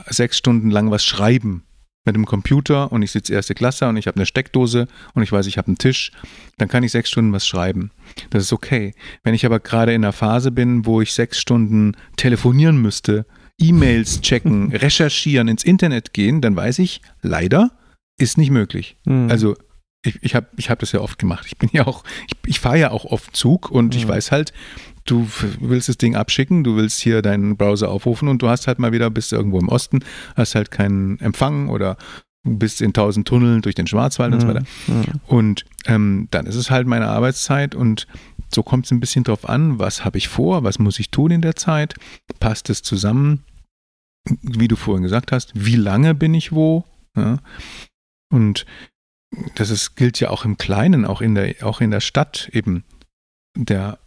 sechs 0.09 0.38
Stunden 0.38 0.71
lang 0.71 0.90
was 0.90 1.05
schreiben 1.05 1.64
mit 2.07 2.14
dem 2.14 2.25
Computer 2.25 2.93
und 2.93 3.02
ich 3.02 3.11
sitze 3.11 3.35
erste 3.35 3.55
Klasse 3.55 3.88
und 3.88 3.97
ich 3.97 4.07
habe 4.07 4.16
eine 4.16 4.26
Steckdose 4.26 4.87
und 5.14 5.23
ich 5.23 5.33
weiß, 5.33 5.47
ich 5.47 5.59
habe 5.59 5.69
einen 5.69 5.78
Tisch, 5.78 6.12
dann 6.57 6.69
kann 6.69 6.83
ich 6.83 6.93
sechs 6.93 7.11
Stunden 7.11 7.33
was 7.33 7.47
schreiben. 7.47 7.90
Das 8.31 8.43
ist 8.43 8.52
okay. 8.52 8.95
Wenn 9.23 9.35
ich 9.35 9.45
aber 9.45 9.61
gerade 9.61 9.93
in 9.93 10.05
einer 10.05 10.12
Phase 10.12 10.50
bin, 10.50 10.87
wo 10.87 11.00
ich 11.00 11.12
sechs 11.12 11.38
Stunden 11.38 11.97
telefonieren 12.16 12.81
müsste, 12.81 13.26
E-Mails 13.59 14.21
checken, 14.21 14.73
recherchieren, 14.75 15.49
ins 15.49 15.64
Internet 15.64 16.14
gehen, 16.14 16.40
dann 16.40 16.57
weiß 16.57 16.78
ich, 16.78 17.02
leider 17.23 17.73
ist 18.18 18.38
nicht 18.38 18.50
möglich. 18.50 18.96
Hm. 19.06 19.28
Also 19.30 19.56
ich, 20.02 20.18
ich 20.23 20.35
habe 20.35 20.46
ich 20.56 20.70
hab 20.70 20.78
das 20.78 20.92
ja 20.92 21.00
oft 21.00 21.18
gemacht. 21.18 21.46
Ich 21.46 21.56
bin 21.58 21.68
ja 21.73 21.87
auch, 21.87 22.04
ich, 22.28 22.37
ich 22.46 22.61
fahre 22.61 22.78
ja 22.78 22.90
auch 22.90 23.04
oft 23.04 23.35
Zug 23.37 23.70
und 23.70 23.94
ich 23.94 24.04
Mhm. 24.04 24.11
weiß 24.11 24.30
halt, 24.32 24.52
du 25.04 25.28
willst 25.61 25.88
das 25.88 25.99
Ding 25.99 26.14
abschicken, 26.16 26.64
du 26.64 26.76
willst 26.76 27.00
hier 27.00 27.23
deinen 27.23 27.56
Browser 27.56 27.90
aufrufen 27.90 28.28
und 28.28 28.42
du 28.42 28.49
hast 28.49 28.66
halt 28.66 28.78
mal 28.78 28.92
wieder, 28.92 29.11
bist 29.11 29.32
irgendwo 29.32 29.58
im 29.58 29.68
Osten, 29.68 30.00
hast 30.37 30.54
halt 30.54 30.70
keinen 30.70 31.18
Empfang 31.20 31.68
oder 31.68 31.96
bist 32.49 32.80
in 32.80 32.92
tausend 32.92 33.26
Tunneln 33.26 33.62
durch 33.62 33.75
den 33.75 33.88
Schwarzwald 33.88 34.32
und 34.32 34.40
so 34.40 34.46
weiter. 34.49 34.62
Hm. 34.87 35.04
Und 35.26 35.64
ähm, 35.87 36.28
dann 36.30 36.46
ist 36.46 36.54
es 36.54 36.70
halt 36.70 36.87
meine 36.87 37.08
Arbeitszeit 37.08 37.75
und 37.75 38.06
so 38.54 38.62
kommt 38.62 38.85
es 38.85 38.92
ein 38.92 39.00
bisschen 39.00 39.25
drauf 39.25 39.49
an, 39.49 39.80
was 39.80 40.04
habe 40.04 40.18
ich 40.18 40.28
vor, 40.28 40.62
was 40.62 40.78
muss 40.78 41.00
ich 41.00 41.11
tun 41.11 41.32
in 41.32 41.42
der 41.42 41.56
Zeit, 41.56 41.94
passt 42.38 42.70
es 42.70 42.82
zusammen, 42.82 43.42
wie 44.42 44.68
du 44.68 44.76
vorhin 44.76 45.02
gesagt 45.02 45.32
hast, 45.32 45.50
wie 45.54 45.75
lange 45.76 46.14
bin 46.14 46.35
ich 46.35 46.52
wo. 46.52 46.85
Ja? 47.16 47.38
Und 48.30 48.66
das 49.56 49.71
ist, 49.71 49.97
gilt 49.97 50.21
ja 50.21 50.30
auch 50.30 50.45
im 50.45 50.56
Kleinen, 50.56 51.04
auch 51.04 51.21
in 51.21 51.35
der, 51.35 51.54
auch 51.62 51.80
in 51.80 51.90
der 51.90 52.00
Stadt 52.00 52.49
eben. 52.52 52.85
Der 53.56 53.99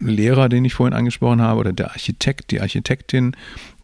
Lehrer, 0.00 0.48
den 0.48 0.64
ich 0.64 0.74
vorhin 0.74 0.94
angesprochen 0.94 1.40
habe, 1.40 1.58
oder 1.60 1.72
der 1.72 1.90
Architekt, 1.90 2.50
die 2.50 2.60
Architektin, 2.60 3.36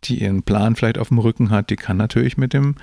die 0.05 0.23
ihren 0.23 0.43
Plan 0.43 0.77
vielleicht 0.77 0.99
auf 0.99 1.09
dem 1.09 1.19
Rücken 1.19 1.51
hat, 1.51 1.71
die 1.71 1.77
kann 1.77 1.97
natürlich 1.97 2.37
mit 2.37 2.53
dem 2.53 2.77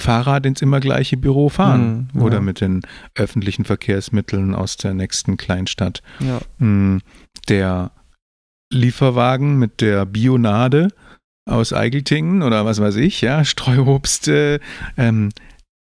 Fahrrad 0.00 0.46
ins 0.46 0.62
immer 0.62 0.80
gleiche 0.80 1.16
Büro 1.16 1.48
fahren 1.48 2.08
Mhm, 2.12 2.20
ja. 2.20 2.26
oder 2.26 2.40
mit 2.40 2.60
den 2.60 2.80
öffentlichen 3.14 3.64
Verkehrsmitteln 3.64 4.54
aus 4.54 4.76
der 4.76 4.94
nächsten 4.94 5.36
Kleinstadt. 5.36 6.02
Ja. 6.18 6.40
Mm, 6.64 6.98
Der 7.48 7.92
Lieferwagen 8.72 9.58
mit 9.58 9.80
der 9.80 10.06
Bionade 10.06 10.88
aus 11.48 11.72
Eigeltingen 11.72 12.42
oder 12.42 12.64
was 12.64 12.80
weiß 12.80 12.96
ich, 12.96 13.20
ja, 13.20 13.44
Streuobst, 13.44 14.28
äh, 14.28 14.60
ähm, 14.96 15.28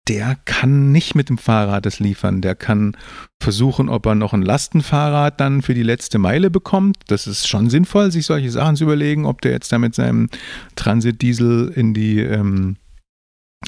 der 0.08 0.36
kann 0.44 0.90
nicht 0.90 1.14
mit 1.14 1.28
dem 1.28 1.38
Fahrrad 1.38 1.84
das 1.84 2.00
liefern. 2.00 2.40
Der 2.40 2.54
kann 2.54 2.96
versuchen, 3.40 3.88
ob 3.88 4.06
er 4.06 4.14
noch 4.14 4.32
ein 4.32 4.42
Lastenfahrrad 4.42 5.38
dann 5.40 5.62
für 5.62 5.74
die 5.74 5.82
letzte 5.82 6.18
Meile 6.18 6.50
bekommt. 6.50 6.96
Das 7.08 7.26
ist 7.26 7.46
schon 7.46 7.68
sinnvoll, 7.68 8.10
sich 8.10 8.26
solche 8.26 8.50
Sachen 8.50 8.76
zu 8.76 8.84
überlegen, 8.84 9.26
ob 9.26 9.42
der 9.42 9.52
jetzt 9.52 9.70
da 9.70 9.78
mit 9.78 9.94
seinem 9.94 10.28
Transitdiesel 10.76 11.68
in 11.68 11.94
die 11.94 12.20
ähm, 12.20 12.76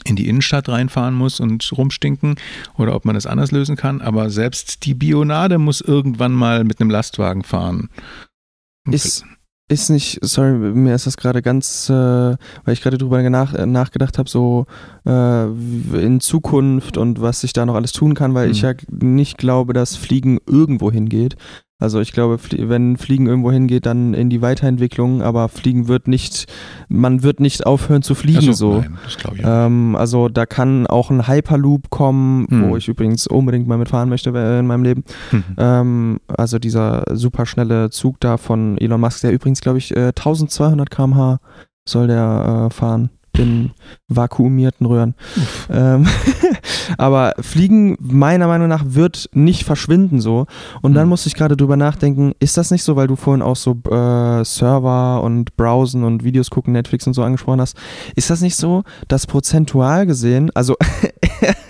in 0.04 0.14
die 0.14 0.28
Innenstadt 0.28 0.68
reinfahren 0.68 1.14
muss 1.14 1.40
und 1.40 1.72
rumstinken 1.76 2.36
oder 2.78 2.94
ob 2.94 3.04
man 3.04 3.16
das 3.16 3.26
anders 3.26 3.50
lösen 3.50 3.76
kann. 3.76 4.00
Aber 4.00 4.30
selbst 4.30 4.86
die 4.86 4.94
Bionade 4.94 5.58
muss 5.58 5.80
irgendwann 5.80 6.32
mal 6.32 6.62
mit 6.62 6.80
einem 6.80 6.90
Lastwagen 6.90 7.42
fahren. 7.42 7.90
Ist, 8.88 9.24
ist 9.70 9.88
nicht, 9.88 10.18
sorry, 10.22 10.52
mir 10.52 10.94
ist 10.94 11.06
das 11.06 11.16
gerade 11.16 11.42
ganz, 11.42 11.88
äh, 11.88 11.92
weil 11.92 12.36
ich 12.72 12.82
gerade 12.82 12.98
drüber 12.98 13.22
nach, 13.30 13.52
nachgedacht 13.66 14.18
habe, 14.18 14.28
so 14.28 14.66
äh, 15.06 15.44
in 15.44 16.20
Zukunft 16.20 16.96
und 16.98 17.20
was 17.20 17.44
ich 17.44 17.52
da 17.52 17.64
noch 17.64 17.76
alles 17.76 17.92
tun 17.92 18.14
kann, 18.14 18.34
weil 18.34 18.46
Mhm. 18.46 18.52
ich 18.52 18.62
ja 18.62 18.72
nicht 18.90 19.38
glaube, 19.38 19.72
dass 19.72 19.96
Fliegen 19.96 20.38
irgendwo 20.46 20.90
hingeht. 20.90 21.36
Also 21.80 22.00
ich 22.00 22.12
glaube, 22.12 22.38
wenn 22.58 22.96
Fliegen 22.96 23.26
irgendwo 23.26 23.50
hingeht, 23.50 23.86
dann 23.86 24.14
in 24.14 24.28
die 24.30 24.42
Weiterentwicklung, 24.42 25.22
aber 25.22 25.48
Fliegen 25.48 25.88
wird 25.88 26.06
nicht, 26.06 26.46
man 26.88 27.22
wird 27.22 27.40
nicht 27.40 27.66
aufhören 27.66 28.02
zu 28.02 28.14
fliegen 28.14 28.48
Ach 28.50 28.54
so. 28.54 28.80
Nein, 28.80 28.98
das 29.02 29.16
glaube 29.16 29.38
ich. 29.38 29.42
Ähm, 29.44 29.96
also 29.96 30.28
da 30.28 30.46
kann 30.46 30.86
auch 30.86 31.10
ein 31.10 31.26
Hyperloop 31.26 31.90
kommen, 31.90 32.46
Hm. 32.50 32.68
wo 32.70 32.76
ich 32.76 32.86
übrigens 32.88 33.26
unbedingt 33.26 33.66
mal 33.66 33.78
mitfahren 33.78 34.08
möchte 34.08 34.30
äh, 34.30 34.58
in 34.60 34.66
meinem 34.66 34.84
Leben. 34.84 35.04
Mhm. 35.32 35.44
Ähm, 35.56 36.20
also 36.28 36.58
dieser 36.58 37.04
superschnelle 37.10 37.90
Zug 37.90 38.20
da 38.20 38.36
von 38.36 38.76
Elon 38.78 39.00
Musk, 39.00 39.22
der 39.22 39.32
übrigens, 39.32 39.60
glaube 39.60 39.78
ich, 39.78 39.96
äh, 39.96 40.08
1200 40.08 40.90
km/h 40.90 41.38
soll 41.88 42.06
der 42.06 42.68
äh, 42.70 42.74
fahren 42.74 43.10
in 43.38 43.70
vakuumierten 44.08 44.86
Röhren. 44.86 45.14
Ähm, 45.70 46.06
aber 46.98 47.34
Fliegen 47.40 47.96
meiner 48.00 48.46
Meinung 48.46 48.68
nach 48.68 48.84
wird 48.86 49.30
nicht 49.32 49.64
verschwinden 49.64 50.20
so. 50.20 50.46
Und 50.82 50.94
dann 50.94 51.04
Hm. 51.04 51.08
musste 51.10 51.28
ich 51.28 51.34
gerade 51.34 51.56
drüber 51.56 51.76
nachdenken, 51.76 52.32
ist 52.40 52.56
das 52.56 52.70
nicht 52.70 52.82
so, 52.82 52.96
weil 52.96 53.06
du 53.06 53.16
vorhin 53.16 53.42
auch 53.42 53.56
so 53.56 53.76
äh, 53.90 54.44
Server 54.44 55.22
und 55.22 55.56
Browsen 55.56 56.04
und 56.04 56.24
Videos 56.24 56.50
gucken, 56.50 56.72
Netflix 56.72 57.06
und 57.06 57.14
so 57.14 57.22
angesprochen 57.22 57.60
hast, 57.60 57.76
ist 58.16 58.30
das 58.30 58.40
nicht 58.40 58.56
so, 58.56 58.82
dass 59.08 59.26
prozentual 59.26 60.06
gesehen, 60.06 60.50
also 60.54 60.76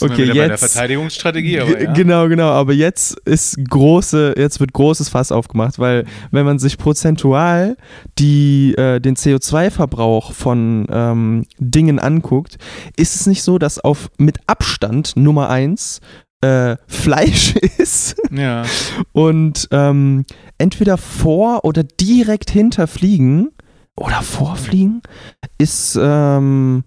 okay, 0.00 0.18
wieder 0.18 0.26
bei 0.28 0.34
der 0.34 0.46
jetzt- 0.48 0.60
Verteidigungsstrategie, 0.72 1.60
aber 1.60 1.80
ja. 1.82 1.92
Genau, 1.92 2.28
genau. 2.28 2.48
Aber 2.48 2.72
jetzt 2.72 3.18
ist 3.20 3.58
große, 3.68 4.34
jetzt 4.36 4.60
wird 4.60 4.72
großes 4.72 5.08
Fass 5.08 5.32
aufgemacht, 5.32 5.78
weil 5.78 6.04
wenn 6.30 6.44
man 6.46 6.58
sich 6.58 6.78
prozentual 6.78 7.76
die, 8.18 8.74
äh, 8.76 9.00
den 9.00 9.16
CO2-Verbrauch 9.16 10.32
von 10.32 10.86
ähm, 10.90 11.46
Dingen 11.58 11.98
anguckt, 11.98 12.58
ist 12.96 13.14
es 13.16 13.26
nicht 13.26 13.42
so, 13.42 13.58
dass 13.58 13.78
auf 13.78 14.10
mit 14.18 14.38
Abstand 14.46 15.16
Nummer 15.16 15.48
eins 15.50 16.00
äh, 16.40 16.76
Fleisch 16.86 17.54
ist 17.78 18.16
ja. 18.30 18.62
und 19.12 19.68
ähm, 19.72 20.24
entweder 20.56 20.96
vor 20.96 21.64
oder 21.64 21.82
direkt 21.82 22.50
hinter 22.50 22.86
Fliegen 22.86 23.48
oder 23.96 24.22
vorfliegen 24.22 25.02
ist 25.58 25.98
ähm, 26.00 26.84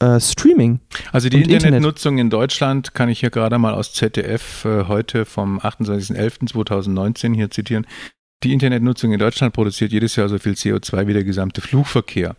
äh, 0.00 0.20
Streaming. 0.20 0.80
Also 1.12 1.28
die 1.28 1.36
Und 1.36 1.42
Internet. 1.42 1.64
Internetnutzung 1.64 2.18
in 2.18 2.30
Deutschland 2.30 2.94
kann 2.94 3.08
ich 3.08 3.20
hier 3.20 3.30
gerade 3.30 3.58
mal 3.58 3.74
aus 3.74 3.92
ZDF 3.92 4.64
äh, 4.64 4.84
heute 4.84 5.24
vom 5.24 5.58
28.11.2019 5.60 7.34
hier 7.34 7.50
zitieren. 7.50 7.86
Die 8.44 8.52
Internetnutzung 8.52 9.12
in 9.12 9.18
Deutschland 9.18 9.54
produziert 9.54 9.92
jedes 9.92 10.14
Jahr 10.16 10.28
so 10.28 10.38
viel 10.38 10.52
CO2 10.52 11.06
wie 11.06 11.14
der 11.14 11.24
gesamte 11.24 11.62
Flugverkehr. 11.62 12.36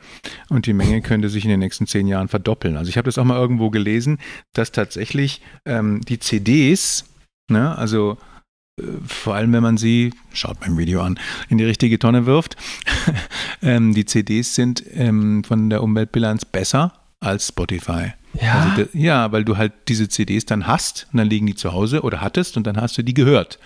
Und 0.49 0.67
die 0.67 0.73
Menge 0.73 1.01
könnte 1.01 1.27
sich 1.27 1.43
in 1.43 1.49
den 1.49 1.59
nächsten 1.59 1.87
zehn 1.87 2.07
Jahren 2.07 2.27
verdoppeln. 2.27 2.77
Also 2.77 2.89
ich 2.89 2.97
habe 2.97 3.07
das 3.07 3.17
auch 3.17 3.23
mal 3.23 3.39
irgendwo 3.39 3.71
gelesen, 3.71 4.19
dass 4.53 4.71
tatsächlich 4.71 5.41
ähm, 5.65 6.01
die 6.01 6.19
CDs, 6.19 7.05
ne, 7.49 7.75
also 7.75 8.17
äh, 8.79 8.83
vor 9.07 9.33
allem 9.33 9.51
wenn 9.53 9.63
man 9.63 9.77
sie, 9.77 10.13
schaut 10.33 10.59
beim 10.59 10.77
Video 10.77 11.01
an, 11.01 11.19
in 11.49 11.57
die 11.57 11.65
richtige 11.65 11.97
Tonne 11.97 12.27
wirft, 12.27 12.57
ähm, 13.63 13.95
die 13.95 14.05
CDs 14.05 14.53
sind 14.53 14.83
ähm, 14.93 15.43
von 15.43 15.71
der 15.71 15.81
Umweltbilanz 15.81 16.45
besser 16.45 16.93
als 17.19 17.47
Spotify. 17.47 18.13
Also 18.39 18.69
da, 18.83 18.89
ja, 18.93 19.31
weil 19.31 19.43
du 19.43 19.57
halt 19.57 19.73
diese 19.87 20.07
CDs 20.09 20.45
dann 20.45 20.67
hast 20.67 21.07
und 21.11 21.17
dann 21.17 21.27
liegen 21.29 21.47
die 21.47 21.55
zu 21.55 21.73
Hause 21.73 22.01
oder 22.01 22.21
hattest 22.21 22.57
und 22.57 22.67
dann 22.67 22.77
hast 22.79 22.97
du 22.97 23.03
die 23.03 23.13
gehört. 23.13 23.57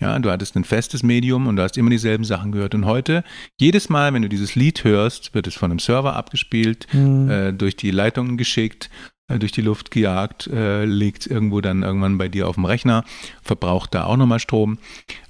Ja, 0.00 0.18
du 0.18 0.30
hattest 0.30 0.56
ein 0.56 0.64
festes 0.64 1.02
Medium 1.02 1.46
und 1.46 1.56
du 1.56 1.62
hast 1.62 1.76
immer 1.76 1.90
dieselben 1.90 2.24
Sachen 2.24 2.52
gehört. 2.52 2.74
Und 2.74 2.86
heute, 2.86 3.22
jedes 3.58 3.88
Mal, 3.90 4.12
wenn 4.14 4.22
du 4.22 4.28
dieses 4.30 4.54
Lied 4.54 4.82
hörst, 4.84 5.34
wird 5.34 5.46
es 5.46 5.54
von 5.54 5.70
einem 5.70 5.78
Server 5.78 6.16
abgespielt, 6.16 6.86
Mhm. 6.92 7.30
äh, 7.30 7.52
durch 7.52 7.76
die 7.76 7.90
Leitungen 7.90 8.38
geschickt, 8.38 8.88
äh, 9.28 9.38
durch 9.38 9.52
die 9.52 9.60
Luft 9.60 9.90
gejagt, 9.90 10.46
äh, 10.46 10.86
liegt 10.86 11.26
irgendwo 11.26 11.60
dann 11.60 11.82
irgendwann 11.82 12.16
bei 12.16 12.28
dir 12.28 12.48
auf 12.48 12.54
dem 12.54 12.64
Rechner, 12.64 13.04
verbraucht 13.42 13.94
da 13.94 14.04
auch 14.04 14.16
nochmal 14.16 14.40
Strom 14.40 14.78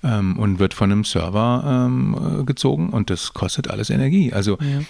ähm, 0.04 0.38
und 0.38 0.60
wird 0.60 0.72
von 0.74 0.92
einem 0.92 1.04
Server 1.04 1.86
ähm, 1.88 2.40
äh, 2.40 2.44
gezogen 2.44 2.90
und 2.90 3.10
das 3.10 3.34
kostet 3.34 3.68
alles 3.68 3.90
Energie. 3.90 4.32
Also 4.32 4.56
Ja. 4.60 4.80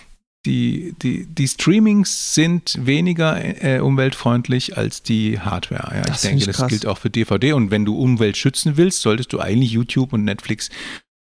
Die, 0.46 0.94
die, 1.02 1.26
die 1.26 1.48
Streamings 1.48 2.34
sind 2.34 2.78
weniger 2.80 3.38
äh, 3.62 3.80
umweltfreundlich 3.80 4.76
als 4.76 5.02
die 5.02 5.38
Hardware. 5.38 5.96
Ja, 5.96 6.12
ich 6.14 6.20
denke, 6.22 6.38
ich 6.38 6.46
das 6.46 6.66
gilt 6.68 6.86
auch 6.86 6.98
für 6.98 7.10
DVD. 7.10 7.52
Und 7.52 7.70
wenn 7.70 7.84
du 7.84 7.98
Umwelt 7.98 8.36
schützen 8.36 8.76
willst, 8.76 9.02
solltest 9.02 9.32
du 9.32 9.40
eigentlich 9.40 9.72
YouTube 9.72 10.12
und 10.12 10.24
Netflix 10.24 10.70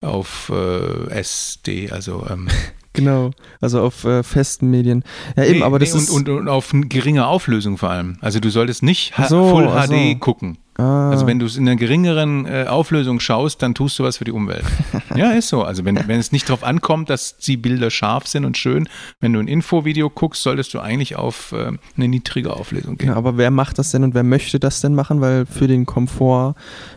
auf 0.01 0.51
äh, 0.53 1.09
SD, 1.09 1.89
also 1.91 2.25
ähm, 2.29 2.47
Genau, 2.93 3.29
also 3.61 3.81
auf 3.81 4.05
äh, 4.05 4.23
festen 4.23 4.71
Medien. 4.71 5.03
Ja, 5.35 5.43
eben, 5.43 5.59
nee, 5.59 5.63
aber 5.63 5.77
das 5.77 5.93
nee, 5.93 5.99
ist. 5.99 6.09
und, 6.09 6.29
und, 6.29 6.39
und 6.39 6.47
auf 6.49 6.71
geringe 6.73 7.27
Auflösung 7.27 7.77
vor 7.77 7.91
allem. 7.91 8.17
Also 8.21 8.39
du 8.39 8.49
solltest 8.49 8.81
nicht 8.81 9.15
H- 9.17 9.27
so, 9.27 9.49
Full 9.49 9.67
HD 9.67 10.13
so. 10.13 10.15
gucken. 10.19 10.57
Ah, 10.77 11.09
Also 11.09 11.27
wenn 11.27 11.39
du 11.39 11.45
es 11.45 11.57
in 11.57 11.67
einer 11.67 11.75
geringeren 11.75 12.45
äh, 12.45 12.65
Auflösung 12.67 13.19
schaust, 13.19 13.61
dann 13.61 13.75
tust 13.75 13.97
du 13.99 14.03
was 14.03 14.17
für 14.17 14.25
die 14.25 14.31
Umwelt. 14.31 14.63
ja, 15.15 15.31
ist 15.31 15.49
so. 15.49 15.63
Also 15.63 15.85
wenn, 15.85 16.07
wenn 16.07 16.19
es 16.19 16.31
nicht 16.31 16.49
darauf 16.49 16.63
ankommt, 16.63 17.09
dass 17.09 17.37
die 17.37 17.57
Bilder 17.57 17.89
scharf 17.89 18.27
sind 18.27 18.45
und 18.45 18.57
schön, 18.57 18.87
wenn 19.19 19.33
du 19.33 19.39
ein 19.39 19.47
Infovideo 19.47 20.09
guckst, 20.09 20.43
solltest 20.43 20.73
du 20.73 20.79
eigentlich 20.79 21.15
auf 21.15 21.51
äh, 21.51 21.71
eine 21.95 22.07
niedrige 22.07 22.53
Auflösung 22.53 22.97
gehen. 22.97 23.09
ja, 23.09 23.15
aber 23.15 23.37
wer 23.37 23.51
macht 23.51 23.79
das 23.79 23.91
denn 23.91 24.03
und 24.03 24.13
wer 24.13 24.23
möchte 24.23 24.59
das 24.59 24.81
denn 24.81 24.95
machen? 24.95 25.21
Weil 25.21 25.45
für 25.45 25.67
den 25.67 25.85
Komfort 25.85 26.55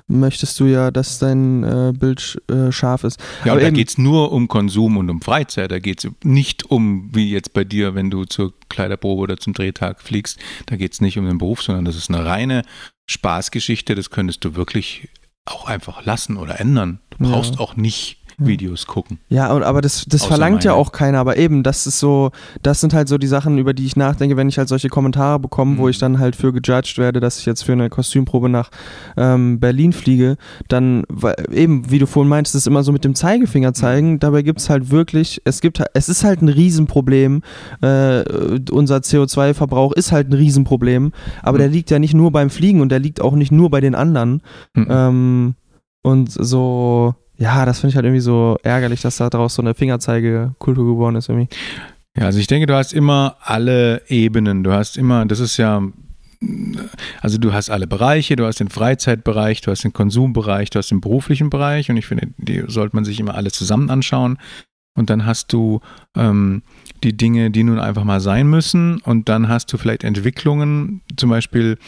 möchtest 0.09 0.59
du 0.61 0.67
ja, 0.67 0.91
dass 0.91 1.19
dein 1.19 1.65
äh, 1.65 1.93
Bild 1.97 2.21
sch 2.21 2.39
äh, 2.51 2.73
scharf 2.73 3.05
ist. 3.05 3.21
Ja, 3.45 3.53
aber 3.53 3.61
und 3.61 3.67
da 3.67 3.71
geht 3.71 3.89
es 3.89 3.99
nur 3.99 4.33
um 4.33 4.49
Konsum 4.49 4.97
und 4.97 5.09
um 5.11 5.21
Freizeit. 5.21 5.71
Da 5.71 5.79
geht 5.79 6.05
es 6.05 6.11
nicht 6.23 6.71
um, 6.71 7.11
wie 7.13 7.31
jetzt 7.31 7.53
bei 7.53 7.65
dir, 7.65 7.95
wenn 7.95 8.11
du 8.11 8.25
zur 8.25 8.53
Kleiderprobe 8.69 9.23
oder 9.23 9.37
zum 9.37 9.53
Drehtag 9.53 10.01
fliegst, 10.01 10.39
da 10.67 10.77
geht 10.77 10.93
es 10.93 11.01
nicht 11.01 11.19
um 11.19 11.27
den 11.27 11.39
Beruf, 11.39 11.63
sondern 11.63 11.85
das 11.85 11.97
ist 11.97 12.09
eine 12.09 12.25
reine 12.25 12.63
Spaßgeschichte. 13.11 13.95
Das 13.95 14.11
könntest 14.11 14.45
du 14.45 14.55
wirklich 14.55 15.09
auch 15.45 15.67
einfach 15.67 16.05
lassen 16.05 16.37
oder 16.37 16.61
ändern. 16.61 17.01
Du 17.11 17.25
Ja. 17.25 17.31
brauchst 17.33 17.59
auch 17.59 17.75
nicht 17.77 18.20
Videos 18.47 18.87
gucken. 18.87 19.19
Ja, 19.29 19.53
und, 19.53 19.63
aber 19.63 19.81
das, 19.81 20.05
das 20.09 20.23
Außer 20.23 20.29
verlangt 20.29 20.65
ja 20.65 20.73
meine. 20.73 20.81
auch 20.81 20.93
keiner. 20.93 21.19
Aber 21.19 21.37
eben, 21.37 21.63
das 21.63 21.87
ist 21.87 21.99
so, 21.99 22.31
das 22.63 22.81
sind 22.81 22.95
halt 22.95 23.09
so 23.09 23.19
die 23.19 23.27
Sachen, 23.27 23.59
über 23.59 23.75
die 23.75 23.87
ich 23.87 23.97
nachdenke, 23.97 24.37
wenn 24.37 24.49
ich 24.49 24.59
halt 24.59 24.69
solche 24.69 24.89
Kommentare 24.89 25.39
bekomme, 25.39 25.79
wo 25.79 25.85
Mhm. 25.85 25.89
ich 25.91 25.99
dann 25.99 26.19
halt 26.19 26.37
für 26.37 26.53
gejudged 26.53 26.99
werde, 26.99 27.21
dass 27.21 27.39
ich 27.39 27.47
jetzt 27.47 27.63
für 27.63 27.73
eine 27.73 27.89
Kostümprobe 27.91 28.49
nach 28.49 28.71
ähm, 29.17 29.61
Berlin 29.61 29.93
fliege. 29.93 30.37
Dann, 30.69 31.05
weil, 31.09 31.35
eben, 31.53 31.91
wie 31.91 31.99
du 31.99 32.07
vorhin 32.07 32.29
meintest, 32.29 32.55
ist 32.57 32.67
immer 32.67 32.83
so 32.83 32.93
mit 32.93 33.05
dem 33.05 33.15
Zeigefinger 33.15 33.75
zeigen. 33.75 34.19
Dabei 34.19 34.43
gibt's 34.43 34.71
halt 34.71 34.91
wirklich, 34.91 35.41
es 35.45 35.61
gibt, 35.61 35.83
es 35.95 36.09
ist 36.09 36.25
halt 36.25 36.43
ein 36.43 36.49
Riesenproblem. 36.49 37.43
Äh, 37.83 38.23
unser 38.71 38.97
CO2-Verbrauch 38.99 39.93
ist 39.93 40.13
halt 40.13 40.29
ein 40.31 40.35
Riesenproblem. 40.35 41.13
Aber 41.43 41.59
Mhm. 41.59 41.61
der 41.61 41.69
liegt 41.69 41.91
ja 41.91 41.99
nicht 41.99 42.15
nur 42.15 42.31
beim 42.31 42.51
Fliegen 42.51 42.81
und 42.81 42.91
der 42.91 42.99
liegt 42.99 43.21
auch 43.21 43.35
nicht 43.35 43.53
nur 43.53 43.71
bei 43.71 43.81
den 43.81 43.95
anderen. 43.95 44.43
Mhm. 44.75 44.87
Ähm, 44.91 45.55
und 46.03 46.31
so, 46.33 47.15
ja, 47.41 47.65
das 47.65 47.81
finde 47.81 47.91
ich 47.91 47.97
halt 47.97 48.05
irgendwie 48.05 48.21
so 48.21 48.59
ärgerlich, 48.63 49.01
dass 49.01 49.17
da 49.17 49.31
draus 49.31 49.55
so 49.55 49.63
eine 49.63 49.75
Fingerzeigekultur 49.75 50.85
geworden 50.85 51.17
ist 51.17 51.31
irgendwie. 51.31 51.49
Ja, 52.17 52.27
also 52.27 52.39
ich 52.39 52.47
denke, 52.47 52.67
du 52.67 52.75
hast 52.75 52.93
immer 52.93 53.37
alle 53.41 54.03
Ebenen. 54.09 54.63
Du 54.63 54.73
hast 54.73 54.99
immer, 54.99 55.25
das 55.25 55.41
ist 55.41 55.57
ja, 55.57 55.83
also 57.23 57.39
du 57.39 57.55
hast 57.55 57.71
alle 57.71 57.87
Bereiche, 57.87 58.37
du 58.37 58.45
hast 58.45 58.61
den 58.61 58.69
Freizeitbereich, 58.69 59.63
du 59.63 59.71
hast 59.71 59.85
den 59.85 59.95
Konsumbereich, 59.95 60.69
du 60.69 60.79
hast 60.79 60.91
den 60.91 61.01
beruflichen 61.01 61.49
Bereich 61.49 61.89
und 61.89 61.97
ich 61.97 62.07
finde, 62.07 62.29
die 62.37 62.63
sollte 62.67 62.95
man 62.95 63.07
sich 63.07 63.19
immer 63.19 63.35
alle 63.35 63.51
zusammen 63.51 63.89
anschauen. 63.89 64.37
Und 64.95 65.09
dann 65.09 65.25
hast 65.25 65.51
du 65.55 65.81
ähm, 66.15 66.63
die 67.03 67.17
Dinge, 67.17 67.51
die 67.51 67.65
nun 67.65 67.79
einfach 67.79 68.05
mal 68.05 68.21
sein 68.21 68.49
müssen 68.49 69.01
und 69.01 69.31
dann 69.31 69.49
hast 69.49 69.73
du 69.73 69.79
vielleicht 69.79 70.05
Entwicklungen, 70.05 71.01
zum 71.17 71.31
Beispiel 71.31 71.79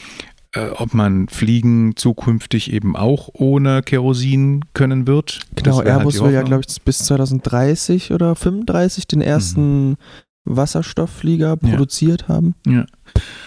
äh, 0.55 0.69
ob 0.75 0.95
man 0.95 1.29
Fliegen 1.29 1.97
zukünftig 1.97 2.73
eben 2.73 2.95
auch 2.97 3.31
ohne 3.33 3.83
Kerosin 3.83 4.65
können 4.75 5.07
wird. 5.07 5.41
Genau, 5.57 5.79
halt 5.79 5.89
Airbus 5.89 6.15
die 6.15 6.21
will 6.21 6.33
ja, 6.33 6.43
glaube 6.43 6.63
ich, 6.67 6.83
bis 6.83 6.99
2030 6.99 8.13
oder 8.13 8.35
35 8.35 9.07
den 9.07 9.21
ersten 9.23 9.97
Wasserstoffflieger 10.45 11.59
Ja. 11.63 11.71
produziert 11.71 12.29
haben. 12.29 12.55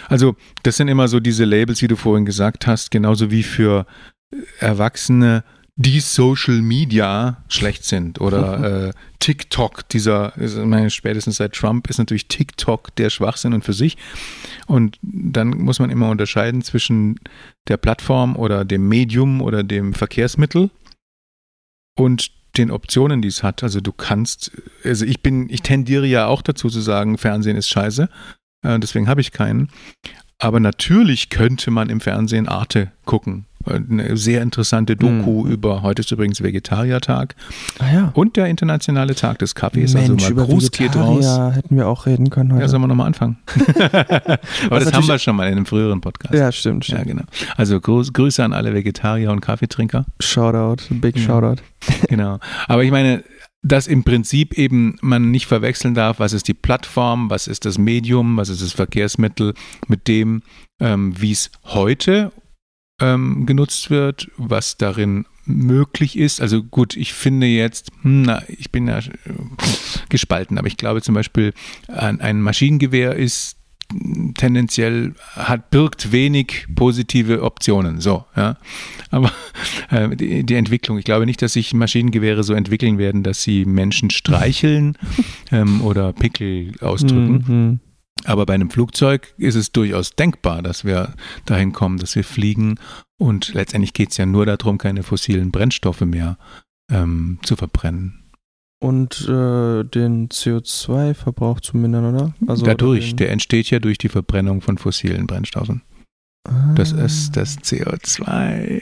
Also, 0.08 0.36
das 0.64 0.78
sind 0.78 0.88
immer 0.88 1.08
so 1.08 1.20
diese 1.20 1.46
Labels, 1.46 1.82
wie 1.82 1.88
du 1.88 1.96
vorhin 1.96 2.26
gesagt 2.26 2.68
hast, 2.68 2.90
genauso 2.92 3.32
wie 3.32 3.44
für 3.44 3.86
Erwachsene, 4.60 5.44
die 5.78 6.00
Social 6.00 6.62
Media 6.62 7.44
schlecht 7.50 7.84
sind 7.84 8.22
oder 8.22 8.88
äh, 8.88 8.94
TikTok, 9.20 9.88
dieser, 9.90 10.34
meine, 10.66 10.90
spätestens 10.90 11.38
seit 11.38 11.54
Trump 11.54 11.90
ist 11.90 11.98
natürlich 11.98 12.28
TikTok 12.28 12.96
der 12.96 13.10
Schwachsinn 13.10 13.54
und 13.54 13.66
für 13.66 13.74
sich. 13.74 13.98
Und 14.68 14.98
dann 15.02 15.50
muss 15.50 15.80
man 15.80 15.90
immer 15.90 16.10
unterscheiden 16.10 16.62
zwischen 16.62 17.20
der 17.68 17.78
Plattform 17.78 18.36
oder 18.38 18.64
dem 18.64 18.88
Medium 18.88 19.42
oder 19.42 19.64
dem 19.64 19.94
Verkehrsmittel 19.94 20.70
und 21.98 22.32
den 22.58 22.72
Optionen, 22.72 23.22
die 23.22 23.28
es 23.28 23.44
hat. 23.44 23.62
Also 23.64 23.82
du 23.82 23.92
kannst, 23.92 24.52
also 24.84 25.06
ich 25.06 25.22
bin, 25.22 25.50
ich 25.50 25.62
tendiere 25.62 26.06
ja 26.06 26.28
auch 26.28 26.42
dazu 26.42 26.70
zu 26.70 26.80
sagen, 26.80 27.18
Fernsehen 27.18 27.58
ist 27.58 27.70
scheiße. 27.70 28.10
Äh, 28.62 28.80
deswegen 28.80 29.10
habe 29.10 29.20
ich 29.20 29.34
keinen. 29.34 29.70
Aber 30.38 30.60
natürlich 30.60 31.30
könnte 31.30 31.72
man 31.72 31.90
im 31.90 32.00
Fernsehen 32.00 32.48
Arte 32.48 32.92
gucken. 33.06 33.46
Äh, 33.66 33.76
Eine 33.90 34.18
sehr 34.18 34.42
interessante 34.42 34.96
Doku 34.96 35.44
Mhm. 35.46 35.52
über, 35.52 35.82
heute 35.82 36.02
ist 36.02 36.12
übrigens 36.12 36.42
Vegetariertag 36.44 37.36
Ah 37.80 37.92
ja. 37.94 38.12
und 38.14 38.36
der 38.38 38.48
internationale 38.48 39.16
Tag 39.16 39.40
des 39.40 39.56
Kaffees. 39.56 39.94
Mensch, 39.94 40.24
also 40.24 40.36
mal 40.36 40.46
Gruß 40.46 40.72
geht 40.72 40.96
raus. 40.96 41.18
Vegetarier 41.26 41.52
hätten 41.56 41.76
wir 41.78 41.88
auch 41.88 42.06
reden 42.06 42.30
können 42.30 42.52
Ja, 42.52 42.58
heute. 42.58 42.70
sollen 42.70 42.84
wir 42.84 42.88
nochmal 42.88 43.08
anfangen? 43.08 43.38
Aber 44.70 44.80
das 44.80 44.94
haben 44.94 45.08
wir 45.08 45.20
schon 45.20 45.36
mal 45.36 45.48
in 45.48 45.54
einem 45.54 45.66
früheren 45.66 46.02
Podcast. 46.02 46.34
Ja, 46.34 46.52
stimmt, 46.52 46.88
Ja, 46.88 46.98
stimmt. 47.00 47.10
genau. 47.12 47.24
Also 47.58 47.80
Gruß, 47.80 48.14
Grüße 48.14 48.44
an 48.44 48.54
alle 48.54 48.74
Vegetarier 48.74 49.32
und 49.32 49.42
Kaffeetrinker. 49.42 50.06
Shoutout, 50.20 50.84
big 50.90 51.18
Ja. 51.18 51.24
Shoutout. 51.24 51.62
Genau. 52.10 52.40
Aber 52.68 52.84
ich 52.84 52.92
meine, 52.92 53.24
dass 53.62 53.88
im 53.88 54.04
Prinzip 54.04 54.58
eben 54.58 54.96
man 55.02 55.32
nicht 55.32 55.48
verwechseln 55.48 55.94
darf, 55.96 56.20
was 56.20 56.34
ist 56.34 56.48
die 56.48 56.54
Plattform, 56.54 57.30
was 57.30 57.48
ist 57.48 57.66
das 57.66 57.78
Medium, 57.78 58.38
was 58.38 58.50
ist 58.50 58.62
das 58.62 58.74
Verkehrsmittel 58.74 59.54
mit 59.88 60.08
dem, 60.08 60.44
ähm, 60.80 61.14
wie 61.20 61.32
es 61.32 61.50
heute 61.66 62.32
ähm, 63.00 63.46
genutzt 63.46 63.90
wird, 63.90 64.30
was 64.38 64.78
darin 64.78 65.26
möglich 65.46 66.18
ist. 66.18 66.42
Also 66.42 66.64
gut, 66.64 66.96
ich 66.96 67.14
finde 67.14 67.48
jetzt, 67.48 67.92
hm, 68.02 68.24
na, 68.24 68.44
ich 68.48 68.72
bin 68.72 68.88
ja 68.88 69.00
äh, 69.00 69.04
gespalten, 70.10 70.58
aber 70.58 70.68
ich 70.68 70.78
glaube 70.78 71.02
zum 71.02 71.16
Beispiel, 71.16 71.54
ein, 71.88 72.22
ein 72.22 72.42
Maschinengewehr 72.42 73.16
ist 73.16 73.58
tendenziell 74.36 75.14
hat 75.36 75.70
birgt 75.70 76.12
wenig 76.12 76.66
positive 76.74 77.44
Optionen 77.44 78.02
so 78.02 78.26
ja 78.36 78.58
aber 79.12 79.32
äh, 79.92 80.16
die, 80.16 80.44
die 80.44 80.56
Entwicklung 80.56 80.98
ich 80.98 81.06
glaube 81.06 81.28
nicht 81.28 81.40
dass 81.44 81.54
sich 81.54 81.72
Maschinengewehre 81.72 82.44
so 82.44 82.56
entwickeln 82.56 82.98
werden 82.98 83.22
dass 83.22 83.44
sie 83.44 83.64
Menschen 83.64 84.10
streicheln 84.10 84.98
ähm, 85.52 85.82
oder 85.82 86.14
Pickel 86.14 86.74
ausdrücken 86.82 87.46
Mhm. 87.48 87.80
Aber 88.26 88.46
bei 88.46 88.54
einem 88.54 88.70
Flugzeug 88.70 89.34
ist 89.38 89.56
es 89.56 89.72
durchaus 89.72 90.12
denkbar, 90.12 90.62
dass 90.62 90.84
wir 90.86 91.14
dahin 91.46 91.72
kommen, 91.74 91.98
dass 92.00 92.16
wir 92.16 92.24
fliegen. 92.24 92.80
Und 93.18 93.54
letztendlich 93.54 93.94
geht 93.94 94.12
es 94.12 94.18
ja 94.18 94.26
nur 94.26 94.46
darum, 94.46 94.78
keine 94.78 95.04
fossilen 95.04 95.52
Brennstoffe 95.52 96.02
mehr 96.02 96.38
ähm, 96.92 97.40
zu 97.44 97.56
verbrennen. 97.56 98.22
Und 98.82 99.22
äh, 99.28 99.84
den 99.84 100.30
CO2-Verbrauch 100.30 101.60
zu 101.62 101.78
mindern, 101.78 102.14
oder? 102.14 102.34
Also 102.46 102.66
Dadurch, 102.66 103.12
den- 103.12 103.18
der 103.18 103.32
entsteht 103.32 103.70
ja 103.70 103.80
durch 103.80 103.98
die 103.98 104.10
Verbrennung 104.10 104.62
von 104.62 104.78
fossilen 104.78 105.28
Brennstoffen. 105.28 105.82
Das 106.76 106.94
Ah. 106.94 107.04
ist 107.06 107.36
das 107.38 107.58
CO2. 107.60 108.82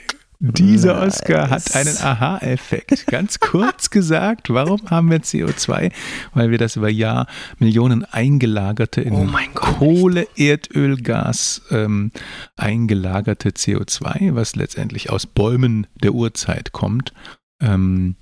Dieser 0.52 1.00
Nice. 1.00 1.20
Oscar 1.20 1.48
hat 1.48 1.74
einen 1.74 1.96
Aha-Effekt. 1.96 3.06
Ganz 3.06 3.40
kurz 3.40 3.88
gesagt, 3.88 4.50
warum 4.50 4.90
haben 4.90 5.10
wir 5.10 5.20
CO2? 5.20 5.90
Weil 6.34 6.50
wir 6.50 6.58
das 6.58 6.76
über 6.76 6.90
Jahr 6.90 7.26
Millionen 7.58 8.04
eingelagerte 8.04 9.00
in 9.00 9.14
Oh 9.14 9.24
Gott, 9.24 9.54
Kohle, 9.54 10.26
Erdöl, 10.36 11.00
Gas 11.00 11.62
ähm, 11.70 12.10
eingelagerte 12.56 13.50
CO2, 13.50 14.34
was 14.34 14.54
letztendlich 14.54 15.08
aus 15.08 15.24
Bäumen 15.26 15.86
der 16.02 16.12
Urzeit 16.12 16.72
kommt, 16.72 17.14
ähm, 17.62 18.16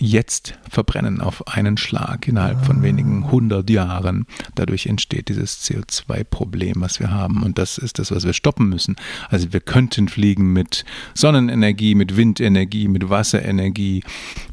jetzt 0.00 0.54
verbrennen 0.70 1.20
auf 1.20 1.48
einen 1.48 1.76
Schlag 1.76 2.28
innerhalb 2.28 2.64
von 2.64 2.78
Ah. 2.78 2.82
wenigen 2.82 3.30
hundert 3.32 3.68
Jahren. 3.68 4.26
Dadurch 4.54 4.86
entsteht 4.86 5.28
dieses 5.28 5.60
CO2-Problem, 5.64 6.74
was 6.80 7.00
wir 7.00 7.10
haben. 7.10 7.42
Und 7.42 7.58
das 7.58 7.78
ist 7.78 7.98
das, 7.98 8.12
was 8.12 8.24
wir 8.24 8.32
stoppen 8.32 8.68
müssen. 8.68 8.94
Also 9.28 9.52
wir 9.52 9.60
könnten 9.60 10.08
fliegen 10.08 10.52
mit 10.52 10.84
Sonnenenergie, 11.14 11.96
mit 11.96 12.16
Windenergie, 12.16 12.86
mit 12.86 13.10
Wasserenergie, 13.10 14.04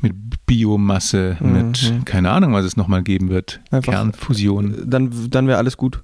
mit 0.01 0.15
Biomasse, 0.47 1.37
Mhm. 1.39 1.51
mit 1.51 2.05
keine 2.05 2.31
Ahnung, 2.31 2.53
was 2.53 2.65
es 2.65 2.75
nochmal 2.77 3.03
geben 3.03 3.29
wird. 3.29 3.61
Einfach- 3.69 3.93
Kernfusion. 3.93 4.89
Dann, 4.89 5.29
dann 5.29 5.47
wäre 5.47 5.59
alles 5.59 5.77
gut. 5.77 6.01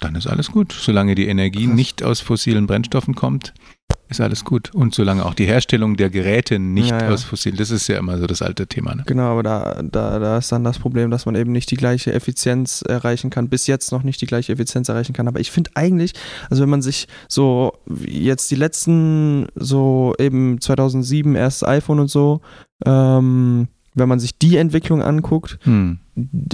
Dann 0.00 0.16
ist 0.16 0.26
alles 0.26 0.50
gut. 0.50 0.72
Solange 0.72 1.14
die 1.14 1.28
Energie 1.28 1.66
Krass. 1.66 1.76
nicht 1.76 2.02
aus 2.02 2.20
fossilen 2.20 2.66
Brennstoffen 2.66 3.14
kommt, 3.14 3.54
ist 4.08 4.20
alles 4.20 4.44
gut. 4.44 4.72
Und 4.74 4.94
solange 4.94 5.24
auch 5.24 5.34
die 5.34 5.46
Herstellung 5.46 5.96
der 5.96 6.10
Geräte 6.10 6.58
nicht 6.58 6.90
Ja, 6.90 7.02
ja. 7.02 7.10
aus 7.10 7.24
fossilen, 7.24 7.56
das 7.56 7.70
ist 7.70 7.88
ja 7.88 7.98
immer 7.98 8.18
so 8.18 8.26
das 8.26 8.42
alte 8.42 8.66
Thema. 8.66 8.94
Ne? 8.94 9.02
Genau, 9.06 9.32
aber 9.32 9.42
da, 9.42 9.82
da, 9.82 10.18
da 10.18 10.38
ist 10.38 10.52
dann 10.52 10.64
das 10.64 10.78
Problem, 10.78 11.10
dass 11.10 11.26
man 11.26 11.34
eben 11.34 11.52
nicht 11.52 11.70
die 11.70 11.76
gleiche 11.76 12.12
Effizienz 12.12 12.82
erreichen 12.82 13.30
kann, 13.30 13.48
bis 13.48 13.66
jetzt 13.66 13.92
noch 13.92 14.02
nicht 14.02 14.20
die 14.20 14.26
gleiche 14.26 14.52
Effizienz 14.52 14.88
erreichen 14.88 15.12
kann. 15.12 15.28
Aber 15.28 15.40
ich 15.40 15.50
finde 15.50 15.70
eigentlich, 15.74 16.12
also 16.50 16.62
wenn 16.62 16.70
man 16.70 16.82
sich 16.82 17.08
so 17.28 17.72
jetzt 18.06 18.50
die 18.50 18.56
letzten, 18.56 19.46
so 19.54 20.14
eben 20.18 20.60
2007 20.60 21.34
erstes 21.34 21.66
iPhone 21.66 22.00
und 22.00 22.10
so, 22.10 22.40
ähm, 22.86 23.68
wenn 23.94 24.08
man 24.08 24.20
sich 24.20 24.38
die 24.38 24.56
Entwicklung 24.56 25.02
anguckt, 25.02 25.58
Hm. 25.62 25.98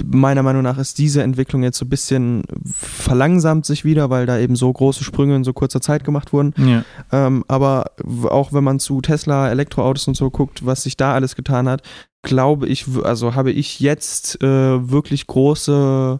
meiner 0.05 0.43
Meinung 0.43 0.63
nach 0.63 0.77
ist 0.77 0.97
diese 0.97 1.21
Entwicklung 1.23 1.63
jetzt 1.63 1.77
so 1.77 1.85
ein 1.85 1.89
bisschen 1.89 2.43
verlangsamt 2.63 3.65
sich 3.65 3.83
wieder, 3.83 4.09
weil 4.09 4.25
da 4.25 4.37
eben 4.39 4.55
so 4.55 4.71
große 4.71 5.03
Sprünge 5.03 5.35
in 5.35 5.43
so 5.43 5.53
kurzer 5.53 5.81
Zeit 5.81 6.03
gemacht 6.03 6.33
wurden. 6.33 6.53
Ja. 6.57 6.83
Ähm, 7.11 7.43
aber 7.47 7.91
auch 8.29 8.53
wenn 8.53 8.63
man 8.63 8.79
zu 8.79 9.01
Tesla, 9.01 9.49
Elektroautos 9.49 10.07
und 10.07 10.15
so 10.17 10.29
guckt, 10.29 10.65
was 10.65 10.83
sich 10.83 10.97
da 10.97 11.13
alles 11.13 11.35
getan 11.35 11.67
hat, 11.67 11.83
glaube 12.23 12.67
ich, 12.67 12.85
also 13.03 13.35
habe 13.35 13.51
ich 13.51 13.79
jetzt 13.79 14.41
äh, 14.43 14.89
wirklich 14.91 15.27
große 15.27 16.19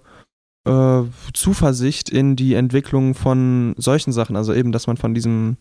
äh, 0.67 1.01
Zuversicht 1.34 2.10
in 2.10 2.36
die 2.36 2.53
Entwicklung 2.55 3.13
von 3.15 3.73
solchen 3.77 4.12
Sachen. 4.12 4.36
Also 4.36 4.53
eben, 4.53 4.71
dass 4.71 4.88
man 4.88 4.97
von 4.97 5.13
diesem 5.13 5.57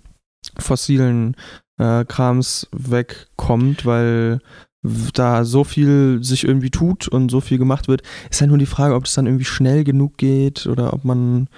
fossilen 0.58 1.36
äh, 1.78 2.04
Krams 2.04 2.68
wegkommt, 2.72 3.84
weil 3.86 4.40
da 4.82 5.44
so 5.44 5.62
viel 5.64 6.20
sich 6.22 6.44
irgendwie 6.44 6.70
tut 6.70 7.06
und 7.06 7.30
so 7.30 7.40
viel 7.40 7.58
gemacht 7.58 7.86
wird, 7.86 8.02
ist 8.30 8.40
halt 8.40 8.48
nur 8.48 8.58
die 8.58 8.66
Frage, 8.66 8.94
ob 8.94 9.04
es 9.04 9.14
dann 9.14 9.26
irgendwie 9.26 9.44
schnell 9.44 9.84
genug 9.84 10.16
geht 10.16 10.66
oder 10.66 10.94
ob 10.94 11.04
man 11.04 11.48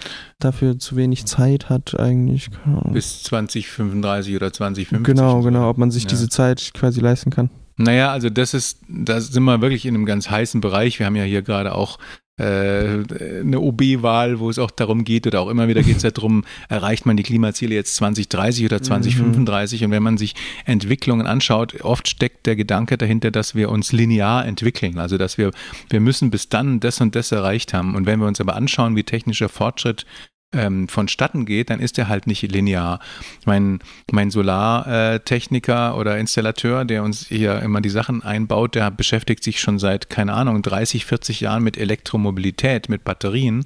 dafür 0.41 0.79
zu 0.79 0.97
wenig 0.97 1.25
Zeit 1.27 1.69
hat 1.69 1.99
eigentlich. 2.01 2.51
Bis 2.93 3.23
2035 3.23 4.35
oder 4.37 4.53
2050. 4.53 5.05
Genau, 5.07 5.41
genau, 5.43 5.69
ob 5.69 5.79
man 5.79 5.91
sich 5.91 6.05
Ja. 6.05 6.09
diese 6.11 6.29
Zeit 6.29 6.73
quasi 6.75 7.01
leisten 7.01 7.31
kann. 7.31 7.51
Naja, 7.77 8.11
also 8.13 8.29
das 8.29 8.55
ist, 8.55 8.81
da 8.89 9.21
sind 9.21 9.45
wir 9.45 9.61
wirklich 9.63 9.87
in 9.87 9.95
einem 9.95 10.05
ganz 10.05 10.29
heißen 10.29 10.61
Bereich. 10.61 10.99
Wir 10.99 11.07
haben 11.07 11.17
ja 11.17 11.25
hier 11.25 11.43
gerade 11.43 11.75
auch 11.75 11.99
eine 12.39 13.61
OB-Wahl, 13.61 14.41
wo 14.41 14.49
es 14.49 14.59
auch 14.59 14.71
darum 14.71 15.05
geht, 15.05 15.27
oder 15.27 15.43
auch 15.43 15.49
immer 15.49 15.69
wieder 15.69 15.83
geht 15.83 16.03
es 16.03 16.15
darum, 16.15 16.45
erreicht 16.69 17.05
man 17.05 17.17
die 17.17 17.23
Klimaziele 17.23 17.75
jetzt 17.75 17.95
2030 17.97 18.65
oder 18.65 18.83
2035? 18.83 19.85
Und 19.85 19.91
wenn 19.91 20.03
man 20.03 20.17
sich 20.17 20.35
Entwicklungen 20.65 21.27
anschaut, 21.27 21.83
oft 21.83 22.09
steckt 22.09 22.47
der 22.47 22.57
Gedanke 22.57 22.97
dahinter, 22.97 23.31
dass 23.31 23.55
wir 23.55 23.71
uns 23.71 23.93
linear 23.93 24.47
entwickeln. 24.47 24.99
Also 24.99 25.19
dass 25.19 25.37
wir, 25.37 25.51
wir 25.91 26.01
müssen 26.01 26.31
bis 26.31 26.49
dann 26.49 26.81
das 26.81 27.01
und 27.01 27.15
das 27.15 27.33
erreicht 27.33 27.75
haben. 27.75 27.95
Und 27.95 28.07
wenn 28.07 28.19
wir 28.19 28.27
uns 28.27 28.41
aber 28.41 28.57
anschauen, 28.57 28.97
wie 28.97 29.05
technischer 29.05 29.51
Fortschritt 29.51 30.07
ähm, 30.53 30.89
vonstatten 30.89 31.47
geht, 31.47 31.71
dann 31.71 31.81
ist 31.81 31.99
er 31.99 32.09
halt 32.09 32.27
nicht 32.27 32.43
linear. 32.43 33.01
Mein, 33.45 33.81
mein 34.11 34.31
Solartechniker 34.31 35.97
oder 35.97 36.19
Installateur, 36.19 36.85
der 36.85 37.03
uns 37.03 37.27
hier 37.27 37.61
immer 37.61 37.81
die 37.81 37.91
Sachen 37.91 38.23
einbaut, 38.23 38.75
der 38.75 38.91
beschäftigt 38.91 39.43
sich 39.45 39.61
schon 39.61 39.79
seit, 39.79 40.11
keine 40.11 40.33
Ahnung, 40.35 40.63
30, 40.63 41.07
40 41.07 41.41
Jahren 41.41 41.63
mit 41.63 41.77
Elektromobilität, 41.77 42.89
mit 42.89 43.05
Batterien. 43.05 43.65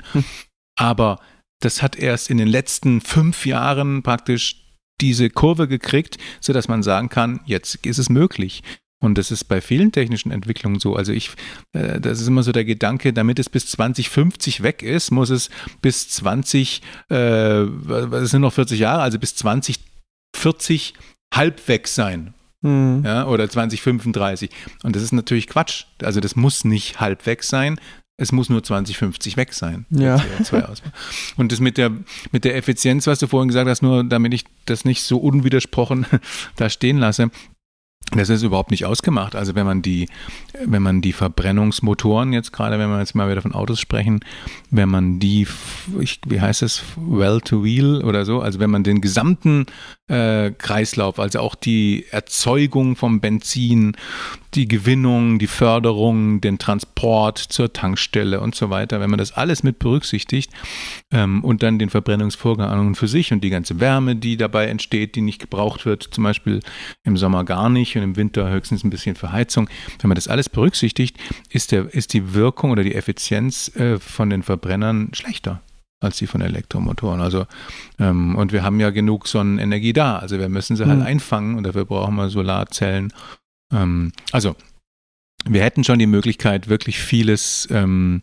Aber 0.76 1.20
das 1.60 1.82
hat 1.82 1.96
erst 1.96 2.30
in 2.30 2.38
den 2.38 2.48
letzten 2.48 3.00
fünf 3.00 3.46
Jahren 3.46 4.02
praktisch 4.02 4.62
diese 5.00 5.30
Kurve 5.30 5.68
gekriegt, 5.68 6.18
sodass 6.40 6.68
man 6.68 6.82
sagen 6.82 7.08
kann, 7.08 7.40
jetzt 7.44 7.86
ist 7.86 7.98
es 7.98 8.08
möglich. 8.08 8.62
Und 8.98 9.18
das 9.18 9.30
ist 9.30 9.44
bei 9.44 9.60
vielen 9.60 9.92
technischen 9.92 10.30
Entwicklungen 10.30 10.80
so. 10.80 10.96
Also 10.96 11.12
ich, 11.12 11.30
äh, 11.72 12.00
das 12.00 12.20
ist 12.20 12.28
immer 12.28 12.42
so 12.42 12.52
der 12.52 12.64
Gedanke, 12.64 13.12
damit 13.12 13.38
es 13.38 13.50
bis 13.50 13.66
2050 13.66 14.62
weg 14.62 14.82
ist, 14.82 15.10
muss 15.10 15.30
es 15.30 15.50
bis 15.82 16.08
20, 16.08 16.82
äh, 17.10 17.16
was 17.16 18.30
sind 18.30 18.40
noch 18.40 18.54
40 18.54 18.78
Jahre, 18.78 19.02
also 19.02 19.18
bis 19.18 19.36
2040 19.36 20.94
halb 21.34 21.68
weg 21.68 21.88
sein. 21.88 22.32
Hm. 22.62 23.02
Ja, 23.04 23.26
oder 23.26 23.48
2035. 23.48 24.50
Und 24.82 24.96
das 24.96 25.02
ist 25.02 25.12
natürlich 25.12 25.46
Quatsch. 25.46 25.84
Also 26.02 26.20
das 26.20 26.34
muss 26.34 26.64
nicht 26.64 26.98
halb 26.98 27.26
weg 27.26 27.42
sein. 27.42 27.78
Es 28.18 28.32
muss 28.32 28.48
nur 28.48 28.62
2050 28.62 29.36
weg 29.36 29.52
sein. 29.52 29.84
Ja. 29.90 30.16
CO2-Ausstoß. 30.16 30.90
Und 31.36 31.52
das 31.52 31.60
mit 31.60 31.76
der, 31.76 31.92
mit 32.32 32.44
der 32.44 32.56
Effizienz, 32.56 33.06
was 33.06 33.18
du 33.18 33.26
vorhin 33.26 33.48
gesagt 33.48 33.68
hast, 33.68 33.82
nur 33.82 34.04
damit 34.04 34.32
ich 34.32 34.44
das 34.64 34.86
nicht 34.86 35.02
so 35.02 35.18
unwidersprochen 35.18 36.06
da 36.56 36.70
stehen 36.70 36.96
lasse, 36.96 37.30
das 38.12 38.28
ist 38.28 38.42
überhaupt 38.42 38.70
nicht 38.70 38.84
ausgemacht. 38.84 39.34
Also 39.34 39.54
wenn 39.54 39.66
man 39.66 39.82
die, 39.82 40.08
wenn 40.64 40.82
man 40.82 41.00
die 41.00 41.12
Verbrennungsmotoren 41.12 42.32
jetzt 42.32 42.52
gerade, 42.52 42.78
wenn 42.78 42.88
wir 42.88 43.00
jetzt 43.00 43.14
mal 43.14 43.28
wieder 43.30 43.42
von 43.42 43.52
Autos 43.52 43.80
sprechen, 43.80 44.20
wenn 44.70 44.88
man 44.88 45.18
die, 45.18 45.46
ich, 46.00 46.20
wie 46.26 46.40
heißt 46.40 46.62
es, 46.62 46.82
well 46.96 47.40
to 47.40 47.64
wheel 47.64 48.02
oder 48.04 48.24
so, 48.24 48.40
also 48.40 48.60
wenn 48.60 48.70
man 48.70 48.84
den 48.84 49.00
gesamten 49.00 49.66
äh, 50.08 50.52
Kreislauf, 50.52 51.18
also 51.18 51.40
auch 51.40 51.54
die 51.54 52.06
Erzeugung 52.10 52.94
vom 52.96 53.20
Benzin, 53.20 53.96
die 54.54 54.68
Gewinnung, 54.68 55.38
die 55.38 55.48
Förderung, 55.48 56.40
den 56.40 56.58
Transport 56.58 57.38
zur 57.38 57.72
Tankstelle 57.72 58.40
und 58.40 58.54
so 58.54 58.70
weiter, 58.70 59.00
wenn 59.00 59.10
man 59.10 59.18
das 59.18 59.32
alles 59.32 59.62
mit 59.62 59.78
berücksichtigt 59.78 60.52
ähm, 61.10 61.42
und 61.42 61.62
dann 61.62 61.78
den 61.78 61.90
Verbrennungsvorgang 61.90 62.68
an 62.68 62.86
und 62.86 62.94
für 62.94 63.08
sich 63.08 63.32
und 63.32 63.42
die 63.42 63.50
ganze 63.50 63.80
Wärme, 63.80 64.16
die 64.16 64.36
dabei 64.36 64.66
entsteht, 64.68 65.16
die 65.16 65.22
nicht 65.22 65.40
gebraucht 65.40 65.84
wird, 65.86 66.04
zum 66.04 66.24
Beispiel 66.24 66.60
im 67.02 67.16
Sommer 67.16 67.44
gar 67.44 67.68
nicht 67.68 67.96
und 67.96 68.02
im 68.02 68.16
Winter 68.16 68.48
höchstens 68.48 68.84
ein 68.84 68.90
bisschen 68.90 69.16
für 69.16 69.32
Heizung, 69.32 69.68
wenn 70.00 70.08
man 70.08 70.16
das 70.16 70.28
alles 70.28 70.48
berücksichtigt, 70.48 71.16
ist, 71.50 71.72
der, 71.72 71.92
ist 71.92 72.12
die 72.12 72.32
Wirkung 72.32 72.70
oder 72.70 72.84
die 72.84 72.94
Effizienz 72.94 73.74
äh, 73.76 73.98
von 73.98 74.30
den 74.30 74.42
Verbrennern 74.42 75.10
schlechter 75.12 75.60
als 76.00 76.18
die 76.18 76.26
von 76.26 76.40
Elektromotoren. 76.40 77.20
Also 77.20 77.46
ähm, 77.98 78.36
und 78.36 78.52
wir 78.52 78.62
haben 78.62 78.80
ja 78.80 78.90
genug 78.90 79.28
Sonnenenergie 79.28 79.92
da. 79.92 80.18
Also 80.18 80.38
wir 80.38 80.48
müssen 80.48 80.76
sie 80.76 80.84
halt 80.86 80.98
Mhm. 81.00 81.06
einfangen 81.06 81.56
und 81.56 81.64
dafür 81.64 81.84
brauchen 81.84 82.16
wir 82.16 82.28
Solarzellen. 82.28 83.12
Ähm, 83.72 84.12
also 84.32 84.56
wir 85.48 85.62
hätten 85.62 85.84
schon 85.84 85.98
die 85.98 86.06
Möglichkeit, 86.06 86.68
wirklich 86.68 86.98
vieles 86.98 87.68
ähm, 87.70 88.22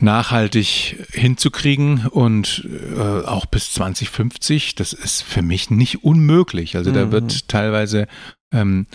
nachhaltig 0.00 1.04
hinzukriegen 1.12 2.06
und 2.06 2.64
äh, 2.96 3.00
auch 3.26 3.46
bis 3.46 3.72
2050. 3.74 4.76
Das 4.76 4.92
ist 4.92 5.22
für 5.22 5.42
mich 5.42 5.70
nicht 5.70 6.04
unmöglich. 6.04 6.76
Also 6.76 6.92
da 6.92 7.06
Mhm. 7.06 7.12
wird 7.12 7.48
teilweise 7.48 8.06
ähm, 8.54 8.86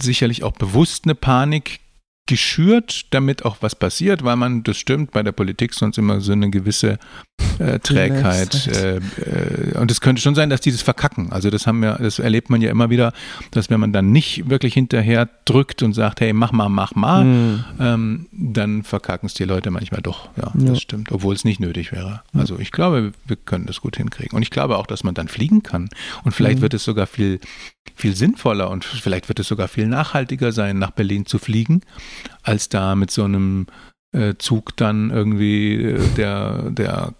sicherlich 0.00 0.44
auch 0.44 0.52
bewusst 0.52 1.04
eine 1.04 1.14
Panik 1.16 1.80
geschürt, 2.26 3.06
damit 3.14 3.44
auch 3.44 3.58
was 3.60 3.74
passiert, 3.74 4.24
weil 4.24 4.36
man, 4.36 4.62
das 4.62 4.76
stimmt, 4.76 5.12
bei 5.12 5.22
der 5.22 5.32
Politik 5.32 5.74
sonst 5.74 5.98
immer 5.98 6.20
so 6.20 6.32
eine 6.32 6.50
gewisse 6.50 6.98
äh, 7.58 7.78
Trägheit. 7.78 8.66
Äh, 8.66 8.96
äh, 8.96 9.78
und 9.78 9.90
es 9.90 10.00
könnte 10.00 10.20
schon 10.20 10.34
sein, 10.34 10.50
dass 10.50 10.60
die 10.60 10.70
das 10.72 10.82
verkacken. 10.82 11.32
Also 11.32 11.48
das 11.50 11.66
haben 11.66 11.80
wir, 11.80 11.94
das 11.94 12.18
erlebt 12.18 12.50
man 12.50 12.60
ja 12.60 12.70
immer 12.70 12.90
wieder, 12.90 13.12
dass 13.50 13.70
wenn 13.70 13.80
man 13.80 13.92
dann 13.92 14.12
nicht 14.12 14.50
wirklich 14.50 14.74
hinterher 14.74 15.28
drückt 15.46 15.82
und 15.82 15.94
sagt, 15.94 16.20
hey, 16.20 16.32
mach 16.32 16.52
mal, 16.52 16.68
mach 16.68 16.94
mal, 16.94 17.22
Hm. 17.22 17.64
ähm, 17.80 18.26
dann 18.32 18.82
verkacken 18.82 19.26
es 19.26 19.34
die 19.34 19.44
Leute 19.44 19.70
manchmal 19.70 20.02
doch. 20.02 20.28
Ja, 20.36 20.52
Ja. 20.58 20.70
das 20.70 20.80
stimmt, 20.82 21.10
obwohl 21.12 21.34
es 21.34 21.44
nicht 21.44 21.60
nötig 21.60 21.92
wäre. 21.92 22.22
Also 22.34 22.58
ich 22.58 22.72
glaube, 22.72 23.12
wir 23.26 23.36
können 23.36 23.66
das 23.66 23.80
gut 23.80 23.96
hinkriegen. 23.96 24.36
Und 24.36 24.42
ich 24.42 24.50
glaube 24.50 24.76
auch, 24.76 24.86
dass 24.86 25.02
man 25.04 25.14
dann 25.14 25.28
fliegen 25.28 25.62
kann. 25.62 25.88
Und 26.24 26.32
vielleicht 26.32 26.58
Mhm. 26.58 26.62
wird 26.62 26.74
es 26.74 26.84
sogar 26.84 27.06
viel, 27.06 27.40
viel 27.94 28.14
sinnvoller 28.14 28.68
und 28.70 28.84
vielleicht 28.84 29.28
wird 29.28 29.40
es 29.40 29.48
sogar 29.48 29.68
viel 29.68 29.86
nachhaltiger 29.86 30.52
sein, 30.52 30.78
nach 30.78 30.90
Berlin 30.90 31.24
zu 31.24 31.38
fliegen, 31.38 31.80
als 32.42 32.68
da 32.68 32.94
mit 32.94 33.10
so 33.10 33.24
einem 33.24 33.66
Zug 34.38 34.76
dann 34.76 35.10
irgendwie 35.10 35.74
äh, 35.74 36.00
der, 36.16 36.70
der 36.70 37.12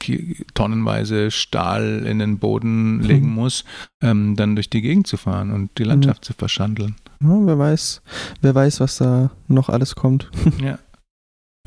tonnenweise 0.55 1.31
Stahl 1.31 2.05
in 2.07 2.19
den 2.19 2.39
Boden 2.39 3.01
legen 3.03 3.29
muss, 3.33 3.65
ähm, 4.03 4.37
dann 4.37 4.57
durch 4.57 4.71
die 4.71 4.83
Gegend 4.83 5.07
zu 5.07 5.17
fahren 5.17 5.53
und 5.53 5.71
die 5.79 5.85
Landschaft 5.85 6.25
zu 6.25 6.33
verschandeln. 6.33 6.97
Ja, 7.23 7.39
wer 7.47 7.59
weiß, 7.59 8.03
wer 8.43 8.55
weiß, 8.55 8.81
was 8.81 8.99
da 8.99 9.31
noch 9.49 9.69
alles 9.69 9.95
kommt. 9.95 10.31
Ja. 10.63 10.79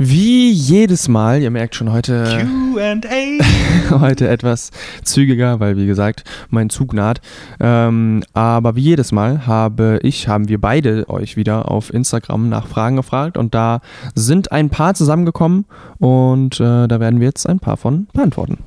Wie 0.02 0.50
jedes 0.50 1.10
Mal, 1.10 1.42
ihr 1.42 1.52
merkt 1.52 1.76
schon 1.76 1.92
heute, 1.92 2.48
Q&A. 2.72 4.00
heute 4.00 4.30
etwas 4.30 4.72
zügiger, 5.04 5.60
weil 5.60 5.76
wie 5.76 5.88
gesagt, 5.88 6.24
mein 6.50 6.70
Zug 6.70 6.94
naht. 6.94 7.20
Ähm, 7.60 8.24
aber 8.32 8.78
wie 8.78 8.82
jedes 8.82 9.12
Mal 9.12 9.46
habe 9.46 10.00
ich, 10.02 10.30
haben 10.30 10.48
wir 10.48 10.62
beide 10.62 11.10
euch 11.10 11.36
wieder 11.36 11.70
auf 11.70 11.94
Instagram 11.94 12.48
nach 12.48 12.66
Fragen 12.66 12.96
gefragt 12.96 13.38
und 13.38 13.54
da 13.54 13.82
sind 14.16 14.54
ein 14.54 14.70
paar 14.70 14.94
zusammengekommen 14.94 15.66
und 15.98 16.62
äh, 16.62 16.88
da 16.88 17.00
werden 17.02 17.20
wir 17.20 17.28
jetzt 17.28 17.46
ein 17.46 17.60
paar 17.60 17.76
von 17.76 18.08
beantworten. 18.14 18.60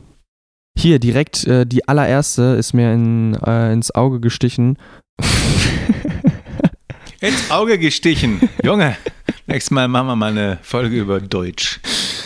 Hier 0.76 0.98
direkt 0.98 1.46
äh, 1.46 1.64
die 1.64 1.88
allererste 1.88 2.42
ist 2.58 2.74
mir 2.74 2.92
in, 2.92 3.36
äh, 3.36 3.72
ins 3.72 3.94
Auge 3.94 4.20
gestichen. 4.20 4.76
Ins 7.22 7.50
Auge 7.52 7.78
gestichen. 7.78 8.50
Junge, 8.64 8.96
nächstes 9.46 9.70
Mal 9.70 9.88
machen 9.88 10.06
wir 10.06 10.16
mal 10.16 10.30
eine 10.30 10.58
Folge 10.62 10.96
über 10.96 11.20
Deutsch. 11.20 11.80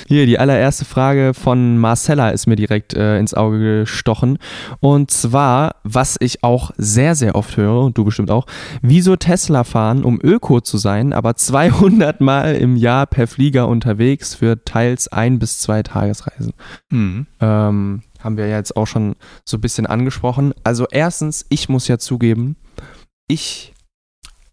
Hier, 0.09 0.27
die 0.27 0.39
allererste 0.39 0.85
Frage 0.85 1.35
von 1.35 1.79
Marcella 1.79 2.31
ist 2.31 2.47
mir 2.47 2.55
direkt 2.55 2.95
äh, 2.95 3.19
ins 3.19 3.35
Auge 3.35 3.81
gestochen. 3.81 4.39
Und 4.79 5.11
zwar, 5.11 5.77
was 5.83 6.17
ich 6.21 6.45
auch 6.45 6.71
sehr, 6.77 7.17
sehr 7.17 7.35
oft 7.35 7.57
höre, 7.57 7.81
und 7.81 7.99
du 7.99 8.05
bestimmt 8.05 8.31
auch, 8.31 8.47
wieso 8.83 9.17
Tesla 9.17 9.65
fahren, 9.65 10.05
um 10.05 10.21
Öko 10.23 10.61
zu 10.61 10.79
sein, 10.79 11.13
aber 11.13 11.35
200 11.35 12.21
Mal 12.21 12.55
im 12.55 12.77
Jahr 12.77 13.07
per 13.07 13.27
Flieger 13.27 13.67
unterwegs 13.67 14.37
für 14.37 14.65
teils 14.65 15.09
ein 15.09 15.41
bis 15.41 15.59
zwei 15.59 15.83
Tagesreisen. 15.83 16.53
Mhm. 16.91 17.27
Ähm, 17.41 18.03
haben 18.21 18.37
wir 18.37 18.47
ja 18.47 18.59
jetzt 18.59 18.77
auch 18.77 18.87
schon 18.87 19.17
so 19.45 19.57
ein 19.57 19.61
bisschen 19.61 19.87
angesprochen. 19.87 20.55
Also 20.63 20.87
erstens, 20.89 21.47
ich 21.49 21.69
muss 21.69 21.89
ja 21.89 21.99
zugeben, 21.99 22.57
ich 23.27 23.75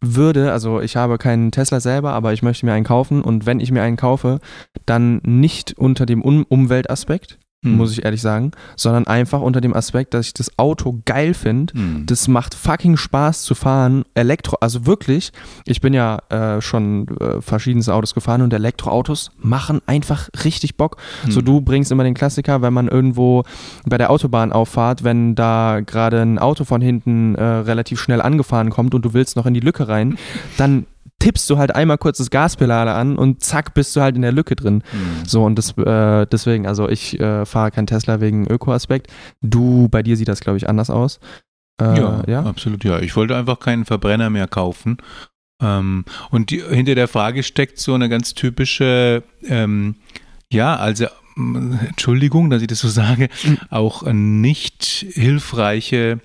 würde, 0.04 0.52
also 0.52 0.82
ich 0.82 0.96
habe 0.96 1.18
keinen 1.18 1.52
Tesla 1.52 1.80
selber, 1.80 2.14
aber 2.14 2.34
ich 2.34 2.44
möchte 2.44 2.66
mir 2.66 2.74
einen 2.74 2.86
kaufen. 2.86 3.22
Und 3.22 3.46
wenn 3.46 3.60
ich 3.60 3.72
mir 3.72 3.82
einen 3.82 3.98
kaufe, 3.98 4.40
dann 4.86 5.22
nicht 5.24 5.74
unter 5.78 6.06
dem 6.06 6.22
um 6.22 6.44
Umweltaspekt, 6.44 7.40
Hm. 7.64 7.78
muss 7.78 7.92
ich 7.92 8.04
ehrlich 8.04 8.22
sagen, 8.22 8.52
sondern 8.76 9.08
einfach 9.08 9.42
unter 9.42 9.62
dem 9.62 9.74
Aspekt, 9.74 10.14
dass 10.14 10.28
ich 10.28 10.34
das 10.34 10.58
Auto 10.58 11.00
geil 11.06 11.34
finde. 11.34 11.74
Hm. 11.74 12.06
Das 12.06 12.28
macht 12.28 12.54
fucking 12.54 12.98
Spaß 12.98 13.44
zu 13.44 13.56
fahren. 13.56 14.04
Elektro, 14.14 14.58
also 14.60 14.86
wirklich, 14.86 15.32
ich 15.66 15.82
bin 15.82 15.94
ja 15.94 16.20
äh, 16.30 16.62
schon 16.62 17.08
äh, 17.20 17.42
verschiedenste 17.42 17.94
Autos 17.94 18.14
gefahren 18.14 18.42
und 18.42 18.54
Elektroautos 18.54 19.32
machen 19.40 19.82
einfach 19.86 20.30
richtig 20.44 20.78
Bock. 20.78 20.98
So 21.30 21.40
Hm. 21.40 21.46
du 21.46 21.62
bringst 21.62 21.92
immer 21.92 22.04
den 22.04 22.14
Klassiker, 22.14 22.62
wenn 22.62 22.74
man 22.74 22.88
irgendwo 22.88 23.44
bei 23.86 23.98
der 23.98 24.10
Autobahn 24.10 24.52
auffahrt, 24.52 25.04
wenn 25.04 25.36
da 25.36 25.80
gerade 25.86 26.22
ein 26.22 26.40
Auto 26.40 26.64
von 26.64 26.82
hinten 26.82 27.36
äh, 27.36 27.44
relativ 27.44 28.00
schnell 28.00 28.22
angefahren 28.22 28.70
kommt 28.70 28.94
und 28.94 29.04
du 29.04 29.14
willst 29.14 29.36
noch 29.36 29.46
in 29.46 29.54
die 29.54 29.60
Lücke 29.60 29.88
rein, 29.88 30.18
dann 30.58 30.86
tippst 31.20 31.50
du 31.50 31.58
halt 31.58 31.74
einmal 31.74 31.98
kurz 31.98 32.18
das 32.18 32.30
Gaspedal 32.30 32.88
an 32.88 33.18
und 33.18 33.42
zack 33.44 33.74
bist 33.74 33.96
du 33.96 34.02
halt 34.02 34.16
in 34.16 34.22
der 34.22 34.32
Lücke 34.32 34.56
drin. 34.56 34.84
Hm. 34.92 35.26
So 35.26 35.44
und 35.46 35.56
das 35.56 35.78
äh, 35.78 36.26
deswegen, 36.26 36.68
also 36.68 36.90
ich 36.90 37.20
äh, 37.20 37.46
fahre 37.46 37.72
kein 37.72 37.88
Tesla 37.88 38.20
wegen 38.20 38.46
Ökoaspekt. 38.48 39.08
Du, 39.42 39.88
bei 39.90 40.04
dir 40.04 40.18
sieht 40.18 40.28
das 40.28 40.42
glaube 40.42 40.58
ich 40.58 40.68
anders 40.68 40.90
aus. 40.90 41.20
Äh, 41.82 41.98
ja, 41.98 42.24
ja. 42.28 42.44
absolut, 42.44 42.84
ja. 42.84 43.00
Ich 43.00 43.16
wollte 43.16 43.36
einfach 43.36 43.60
keinen 43.60 43.86
Verbrenner 43.86 44.30
mehr 44.30 44.48
kaufen. 44.48 44.98
Ähm, 45.62 46.06
und 46.30 46.50
die, 46.50 46.62
hinter 46.62 46.96
der 46.96 47.08
Frage 47.08 47.44
steckt 47.44 47.80
so 47.80 47.94
eine 47.94 48.10
ganz 48.10 48.34
typische, 48.34 49.24
ähm, 49.48 49.96
ja, 50.52 50.76
also 50.76 51.08
Entschuldigung, 51.36 52.50
dass 52.50 52.62
ich 52.62 52.68
das 52.68 52.80
so 52.80 52.90
sage, 52.90 53.30
Mhm. 53.44 53.58
auch 53.70 54.04
nicht 54.12 55.06
hilfreiche 55.14 56.20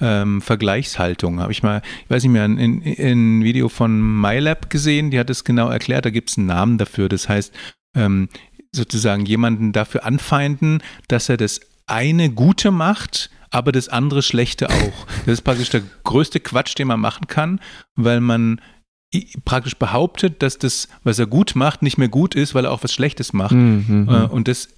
ähm, 0.00 0.40
Vergleichshaltung. 0.40 1.40
Habe 1.40 1.52
ich 1.52 1.62
mal, 1.62 1.82
ich 2.04 2.10
weiß 2.10 2.22
nicht 2.22 2.32
mehr, 2.32 2.44
ein, 2.44 2.58
ein, 2.58 3.44
Video 3.44 3.68
von 3.68 4.20
MyLab 4.20 4.70
gesehen, 4.70 5.10
die 5.10 5.18
hat 5.18 5.30
es 5.30 5.44
genau 5.44 5.68
erklärt, 5.68 6.04
da 6.04 6.10
gibt 6.10 6.30
es 6.30 6.38
einen 6.38 6.46
Namen 6.46 6.78
dafür. 6.78 7.08
Das 7.08 7.28
heißt, 7.28 7.52
ähm, 7.96 8.28
sozusagen 8.72 9.24
jemanden 9.26 9.72
dafür 9.72 10.04
anfeinden, 10.04 10.82
dass 11.08 11.28
er 11.28 11.36
das 11.36 11.60
eine 11.86 12.30
Gute 12.30 12.70
macht, 12.70 13.30
aber 13.50 13.72
das 13.72 13.88
andere 13.88 14.22
Schlechte 14.22 14.68
auch. 14.68 15.06
Das 15.24 15.34
ist 15.34 15.42
praktisch 15.42 15.70
der 15.70 15.82
größte 16.04 16.40
Quatsch, 16.40 16.78
den 16.78 16.88
man 16.88 17.00
machen 17.00 17.26
kann, 17.26 17.60
weil 17.96 18.20
man 18.20 18.60
praktisch 19.44 19.76
behauptet, 19.76 20.42
dass 20.42 20.58
das, 20.58 20.88
was 21.02 21.18
er 21.18 21.26
gut 21.26 21.54
macht, 21.54 21.82
nicht 21.82 21.96
mehr 21.96 22.08
gut 22.08 22.34
ist, 22.34 22.54
weil 22.54 22.66
er 22.66 22.72
auch 22.72 22.82
was 22.82 22.92
Schlechtes 22.92 23.32
macht. 23.32 23.52
Mhm, 23.52 23.84
mhm. 23.88 24.08
Äh, 24.08 24.26
Und 24.26 24.48
das, 24.48 24.68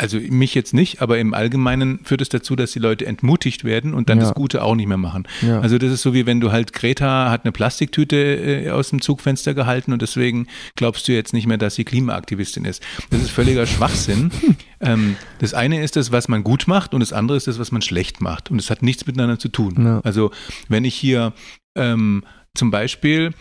also 0.00 0.18
mich 0.18 0.54
jetzt 0.54 0.72
nicht, 0.72 1.02
aber 1.02 1.18
im 1.18 1.34
Allgemeinen 1.34 2.00
führt 2.04 2.22
es 2.22 2.30
dazu, 2.30 2.56
dass 2.56 2.72
die 2.72 2.78
Leute 2.78 3.04
entmutigt 3.06 3.64
werden 3.64 3.92
und 3.92 4.08
dann 4.08 4.18
Ja. 4.18 4.24
das 4.24 4.34
Gute 4.34 4.62
auch 4.64 4.74
nicht 4.74 4.86
mehr 4.86 4.96
machen. 4.96 5.28
ja. 5.42 5.60
Also 5.60 5.76
das 5.78 5.92
ist 5.92 6.02
so 6.02 6.14
wie 6.14 6.24
wenn 6.26 6.40
du 6.40 6.50
halt 6.52 6.72
Greta 6.72 7.30
hat 7.30 7.44
eine 7.44 7.52
Plastiktüte 7.52 8.16
äh, 8.16 8.70
aus 8.70 8.90
dem 8.90 9.02
Zugfenster 9.02 9.52
gehalten 9.54 9.92
und 9.92 10.00
deswegen 10.00 10.46
glaubst 10.74 11.06
du 11.06 11.12
jetzt 11.12 11.32
nicht 11.34 11.46
mehr, 11.46 11.58
dass 11.58 11.74
sie 11.74 11.84
Klimaaktivistin 11.84 12.64
ist. 12.64 12.82
Das 13.10 13.20
ist 13.20 13.30
völliger 13.30 13.66
Schwachsinn. 13.66 14.30
ähm, 14.80 15.16
das 15.38 15.52
eine 15.54 15.82
ist 15.82 15.96
das, 15.96 16.10
was 16.12 16.28
man 16.28 16.42
gut 16.44 16.66
macht 16.66 16.94
und 16.94 17.00
das 17.00 17.12
andere 17.12 17.36
ist 17.36 17.46
das, 17.46 17.58
was 17.58 17.70
man 17.70 17.82
schlecht 17.82 18.20
macht. 18.20 18.50
Und 18.50 18.58
es 18.58 18.70
hat 18.70 18.82
nichts 18.82 19.06
miteinander 19.06 19.38
zu 19.38 19.48
tun. 19.48 19.74
Ja. 19.84 20.00
Also 20.00 20.30
wenn 20.68 20.84
ich 20.84 20.94
hier 20.94 21.34
ähm, 21.76 22.24
zum 22.54 22.70
Beispiel, 22.70 23.32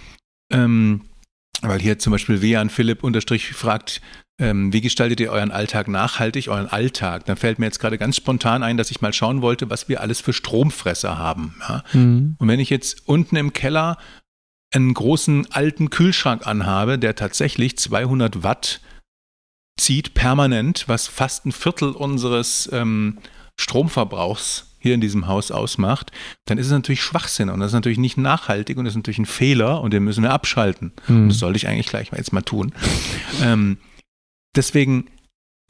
ähm, 0.52 1.02
weil 1.62 1.80
hier 1.80 2.00
zum 2.00 2.12
Beispiel 2.12 2.42
Wean 2.42 2.70
Philipp 2.70 3.04
unterstrich 3.04 3.54
fragt, 3.54 4.02
ähm, 4.40 4.72
wie 4.72 4.82
gestaltet 4.82 5.20
ihr 5.20 5.32
euren 5.32 5.52
Alltag 5.52 5.88
nachhaltig, 5.88 6.48
euren 6.48 6.68
Alltag? 6.68 7.26
Dann 7.26 7.36
fällt 7.36 7.60
mir 7.60 7.66
jetzt 7.66 7.80
gerade 7.80 7.98
ganz 7.98 8.16
spontan 8.16 8.64
ein, 8.64 8.78
dass 8.78 8.90
ich 8.90 9.02
mal 9.02 9.12
schauen 9.12 9.42
wollte, 9.42 9.70
was 9.70 9.90
wir 9.90 10.02
alles 10.02 10.22
für 10.22 10.34
Stromfresser 10.34 11.18
haben. 11.18 11.56
Ja? 11.68 11.84
Mhm. 11.94 12.36
Und 12.40 12.48
wenn 12.48 12.60
ich 12.60 12.70
jetzt 12.70 13.08
unten 13.08 13.36
im 13.36 13.52
Keller 13.52 13.98
einen 14.74 14.94
großen 14.94 15.52
alten 15.52 15.90
Kühlschrank 15.90 16.48
anhabe, 16.48 16.98
der 16.98 17.16
tatsächlich 17.16 17.78
200 17.78 18.44
Watt 18.44 18.82
zieht 19.80 20.14
permanent, 20.14 20.86
was 20.88 21.08
fast 21.08 21.46
ein 21.46 21.52
Viertel 21.52 21.92
unseres 21.92 22.70
ähm, 22.72 23.18
Stromverbrauchs 23.60 24.69
hier 24.80 24.94
in 24.96 25.02
diesem 25.02 25.28
Haus 25.28 25.52
ausmacht, 25.52 26.12
dann 26.46 26.58
ist 26.58 26.66
es 26.68 26.72
natürlich 26.72 27.02
Schwachsinn 27.04 27.50
und 27.50 27.60
das 27.60 27.68
ist 27.72 27.74
natürlich 27.76 27.98
nicht 28.00 28.18
nachhaltig 28.18 28.78
und 28.78 28.86
das 28.86 28.94
ist 28.94 28.98
natürlich 28.98 29.20
ein 29.20 29.26
Fehler 29.26 29.82
und 29.82 29.92
den 29.94 30.04
müssen 30.04 30.24
wir 30.24 30.32
abschalten. 30.32 30.94
Und 31.08 31.24
Mhm. 31.26 31.30
das 31.30 31.40
sollte 31.40 31.58
ich 31.58 31.68
eigentlich 31.68 31.88
gleich 31.88 32.12
mal 32.12 32.18
jetzt 32.18 32.34
mal 32.34 32.42
tun. 32.42 32.74
Ähm, 33.44 33.78
deswegen 34.56 35.06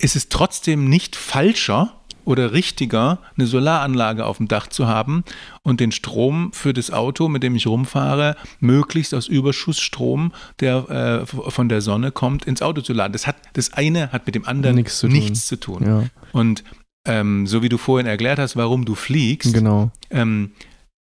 ist 0.01 0.15
es 0.15 0.29
trotzdem 0.29 0.89
nicht 0.89 1.15
falscher 1.15 1.95
oder 2.25 2.53
richtiger, 2.53 3.19
eine 3.37 3.47
Solaranlage 3.47 4.25
auf 4.25 4.37
dem 4.37 4.47
Dach 4.47 4.67
zu 4.67 4.87
haben 4.87 5.23
und 5.63 5.79
den 5.79 5.91
Strom 5.91 6.53
für 6.53 6.73
das 6.73 6.91
Auto, 6.91 7.27
mit 7.27 7.41
dem 7.43 7.55
ich 7.55 7.65
rumfahre, 7.65 8.35
möglichst 8.59 9.13
aus 9.15 9.27
Überschussstrom, 9.27 10.31
der 10.59 11.23
äh, 11.23 11.25
von 11.25 11.69
der 11.69 11.81
Sonne 11.81 12.11
kommt, 12.11 12.45
ins 12.45 12.61
Auto 12.61 12.81
zu 12.81 12.93
laden. 12.93 13.13
Das 13.13 13.25
hat 13.25 13.35
das 13.53 13.73
eine 13.73 14.11
hat 14.11 14.25
mit 14.27 14.35
dem 14.35 14.45
anderen 14.47 14.75
Nichts 14.75 14.99
zu 14.99 15.07
tun. 15.07 15.15
nichts 15.17 15.47
zu 15.47 15.59
tun. 15.59 15.83
Ja, 15.85 16.03
Und 16.31 16.63
ähm, 17.07 17.47
so 17.47 17.61
wie 17.61 17.69
du 17.69 17.77
vorhin 17.77 18.07
erklärt 18.07 18.39
hast, 18.39 18.55
warum 18.55 18.85
du 18.85 18.95
fliegst, 18.95 19.53
genau. 19.53 19.91
ähm, 20.11 20.51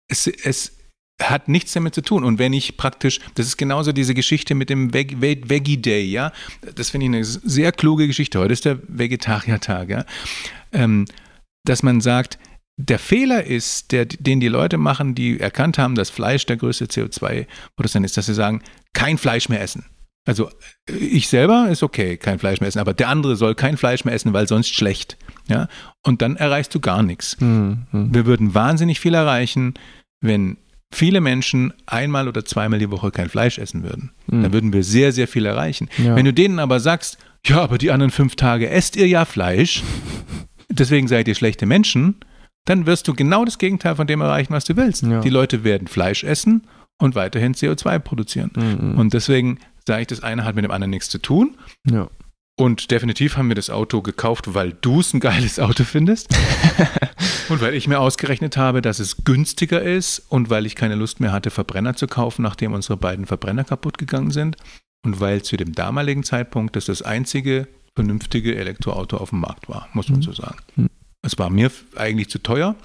es, 0.09 0.27
es 0.27 0.77
hat 1.23 1.49
nichts 1.49 1.73
damit 1.73 1.94
zu 1.94 2.03
tun. 2.03 2.25
Und 2.25 2.38
wenn 2.38 2.53
ich 2.53 2.77
praktisch, 2.77 3.20
das 3.35 3.47
ist 3.47 3.57
genauso 3.57 3.92
diese 3.92 4.14
Geschichte 4.14 4.55
mit 4.55 4.70
dem 4.70 4.92
Veg, 4.92 5.20
Veg, 5.20 5.49
Veggie 5.49 5.77
Day, 5.77 6.05
ja, 6.05 6.33
das 6.75 6.90
finde 6.90 7.07
ich 7.07 7.12
eine 7.12 7.25
sehr 7.25 7.73
kluge 7.73 8.07
Geschichte. 8.07 8.38
Heute 8.38 8.53
ist 8.53 8.64
der 8.64 8.79
Vegetariertag, 8.88 9.88
ja, 9.88 10.05
ähm, 10.73 11.07
dass 11.64 11.83
man 11.83 12.01
sagt, 12.01 12.38
der 12.77 12.99
Fehler 12.99 13.44
ist, 13.44 13.92
der, 13.92 14.05
den 14.07 14.40
die 14.40 14.49
Leute 14.49 14.79
machen, 14.79 15.14
die 15.14 15.38
erkannt 15.38 15.79
haben, 15.79 15.94
dass 15.94 16.11
Fleisch 16.11 16.44
der 16.47 16.57
größte 16.57 16.87
CO2-Produzent 16.87 18.05
ist, 18.05 18.16
dass 18.16 18.27
sie 18.27 18.35
sagen, 18.35 18.62
kein 18.92 19.16
Fleisch 19.16 19.49
mehr 19.49 19.61
essen. 19.61 19.85
Also 20.26 20.48
ich 20.88 21.28
selber 21.28 21.68
ist 21.70 21.82
okay, 21.82 22.16
kein 22.16 22.38
Fleisch 22.38 22.60
mehr 22.60 22.68
essen, 22.68 22.78
aber 22.78 22.94
der 22.94 23.08
andere 23.08 23.37
soll 23.37 23.54
kein 23.54 23.76
Fleisch 23.76 24.04
mehr 24.04 24.14
essen, 24.14 24.32
weil 24.32 24.48
sonst 24.48 24.74
schlecht. 24.74 25.18
Ja? 25.48 25.68
Und 26.02 26.22
dann 26.22 26.37
erreichst 26.37 26.74
du 26.74 26.80
gar 26.80 27.02
nichts. 27.02 27.38
Mhm. 27.40 27.87
Mhm. 27.92 28.14
Wir 28.14 28.24
würden 28.26 28.54
wahnsinnig 28.54 29.00
viel 29.00 29.14
erreichen, 29.14 29.74
wenn 30.20 30.56
viele 30.90 31.20
Menschen 31.20 31.74
einmal 31.87 32.28
oder 32.28 32.44
zweimal 32.44 32.78
die 32.78 32.90
Woche 32.90 33.10
kein 33.10 33.28
Fleisch 33.28 33.58
essen 33.58 33.82
würden. 33.82 34.12
Dann 34.28 34.52
würden 34.52 34.72
wir 34.72 34.84
sehr, 34.84 35.12
sehr 35.12 35.28
viel 35.28 35.44
erreichen. 35.44 35.88
Ja. 35.98 36.14
Wenn 36.14 36.24
du 36.24 36.32
denen 36.32 36.60
aber 36.60 36.78
sagst, 36.80 37.18
ja, 37.44 37.62
aber 37.62 37.78
die 37.78 37.90
anderen 37.90 38.12
fünf 38.12 38.37
Tage 38.37 38.70
esst 38.70 38.96
ihr 38.96 39.08
ja 39.08 39.24
Fleisch, 39.24 39.82
deswegen 40.70 41.08
seid 41.08 41.28
ihr 41.28 41.34
schlechte 41.34 41.66
Menschen, 41.66 42.16
dann 42.64 42.87
wirst 42.87 43.06
du 43.08 43.14
genau 43.14 43.44
das 43.44 43.58
Gegenteil 43.58 43.96
von 43.96 44.06
dem 44.06 44.20
erreichen, 44.20 44.52
was 44.52 44.64
du 44.64 44.76
willst. 44.76 45.02
Ja. 45.02 45.20
Die 45.20 45.30
Leute 45.30 45.64
werden 45.64 45.88
Fleisch 45.88 46.24
essen 46.24 46.62
und 46.98 47.14
weiterhin 47.14 47.54
CO2 47.54 47.98
produzieren. 47.98 48.50
Mhm. 48.54 48.98
Und 48.98 49.12
deswegen 49.12 49.58
sage 49.87 50.03
ich, 50.03 50.07
das 50.09 50.23
eine 50.23 50.44
hat 50.44 50.55
mit 50.55 50.64
dem 50.64 50.70
anderen 50.70 50.90
nichts 50.90 51.09
zu 51.09 51.18
tun. 51.18 51.57
ja. 51.90 52.09
Und 52.57 52.92
definitiv 52.92 53.37
haben 53.37 53.49
wir 53.49 53.57
das 53.57 53.68
Auto 53.68 54.01
gekauft, 54.01 54.55
weil 54.55 54.75
du 54.81 55.01
es 55.01 55.12
ein 55.12 55.18
geiles 55.18 55.59
Auto 55.59 55.83
findest. 55.83 56.29
und 57.49 57.61
weil 57.61 57.75
ich 57.75 57.88
mir 57.88 57.99
ausgerechnet 57.99 58.57
habe, 58.57 58.81
dass 58.81 59.01
es 59.01 59.25
günstiger 59.25 59.83
ist 59.83 60.20
und 60.29 60.51
weil 60.51 60.64
ich 60.64 60.77
keine 60.77 60.94
Lust 60.94 61.18
mehr 61.18 61.33
hatte, 61.33 61.51
Verbrenner 61.51 61.97
zu 61.97 62.07
kaufen, 62.07 62.42
nachdem 62.42 62.73
unsere 62.73 62.97
beiden 62.97 63.27
Verbrenner 63.27 63.64
kaputt 63.64 63.99
gegangen 63.99 64.31
sind. 64.31 64.57
Und 65.05 65.18
weil 65.18 65.42
zu 65.42 65.57
dem 65.57 65.73
damaligen 65.75 66.23
Zeitpunkt 66.23 66.77
das 66.77 66.85
das 66.85 67.03
einzige 67.03 67.66
vernünftige 67.97 68.55
Elektroauto 68.55 69.16
auf 69.16 69.31
dem 69.31 69.40
Markt 69.40 69.68
war, 69.68 69.88
muss 69.92 70.09
man 70.09 70.20
Mhm. 70.20 70.23
so 70.23 70.33
sagen. 70.33 70.59
Mhm. 70.77 70.90
Es 71.23 71.37
war 71.37 71.51
mir 71.51 71.73
eigentlich 71.97 72.31
zu 72.31 72.38
teuer. 72.38 72.77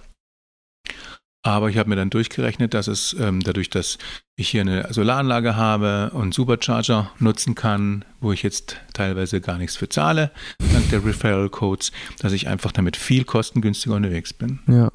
Aber 1.42 1.70
ich 1.70 1.78
habe 1.78 1.90
mir 1.90 1.96
dann 1.96 2.10
durchgerechnet, 2.10 2.74
dass 2.74 2.88
es 2.88 3.16
ähm, 3.18 3.40
dadurch, 3.40 3.70
dass 3.70 3.98
ich 4.36 4.50
hier 4.50 4.62
eine 4.62 4.92
Solaranlage 4.92 5.56
habe 5.56 6.12
und 6.14 6.34
Supercharger 6.34 7.12
nutzen 7.20 7.56
kann, 7.56 8.04
wo 8.20 8.34
ich 8.34 8.44
jetzt 8.44 8.78
teilweise 8.94 9.40
gar 9.40 9.58
nichts 9.58 9.78
für 9.78 9.88
zahle, 9.88 10.32
dank 10.74 10.90
der 10.90 11.06
Referral 11.06 11.50
Codes, 11.50 11.92
dass 12.20 12.34
ich 12.34 12.48
einfach 12.50 12.74
damit 12.74 12.98
viel 12.98 13.24
kostengünstiger 13.24 13.96
unterwegs 13.96 14.34
bin. 14.34 14.60
ja. 14.68 14.92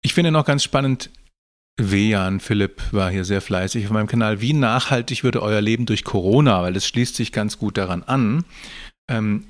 Ich 0.00 0.14
finde 0.14 0.30
noch 0.30 0.44
ganz 0.44 0.62
spannend, 0.62 1.10
Wejan 1.78 2.40
Philipp 2.40 2.80
war 2.92 3.10
hier 3.10 3.24
sehr 3.24 3.40
fleißig 3.40 3.86
auf 3.86 3.92
meinem 3.92 4.06
Kanal. 4.08 4.40
Wie 4.40 4.52
nachhaltig 4.52 5.22
würde 5.24 5.42
euer 5.42 5.60
Leben 5.60 5.86
durch 5.86 6.04
Corona? 6.04 6.62
Weil 6.62 6.72
das 6.72 6.86
schließt 6.86 7.14
sich 7.14 7.32
ganz 7.32 7.58
gut 7.58 7.78
daran 7.78 8.02
an. 8.02 8.44
Ähm, 9.08 9.44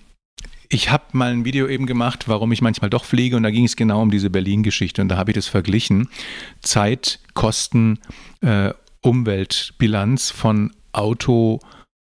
ich 0.68 0.90
habe 0.90 1.04
mal 1.12 1.32
ein 1.32 1.44
Video 1.44 1.66
eben 1.66 1.86
gemacht, 1.86 2.28
warum 2.28 2.52
ich 2.52 2.60
manchmal 2.60 2.90
doch 2.90 3.04
fliege 3.04 3.36
und 3.36 3.42
da 3.42 3.50
ging 3.50 3.64
es 3.64 3.76
genau 3.76 4.02
um 4.02 4.10
diese 4.10 4.30
Berlin-Geschichte 4.30 5.00
und 5.00 5.08
da 5.08 5.16
habe 5.16 5.30
ich 5.30 5.34
das 5.34 5.46
verglichen. 5.46 6.08
Zeit, 6.60 7.20
Kosten, 7.34 8.00
äh, 8.40 8.72
Umweltbilanz 9.00 10.30
von 10.30 10.72
Auto 10.92 11.60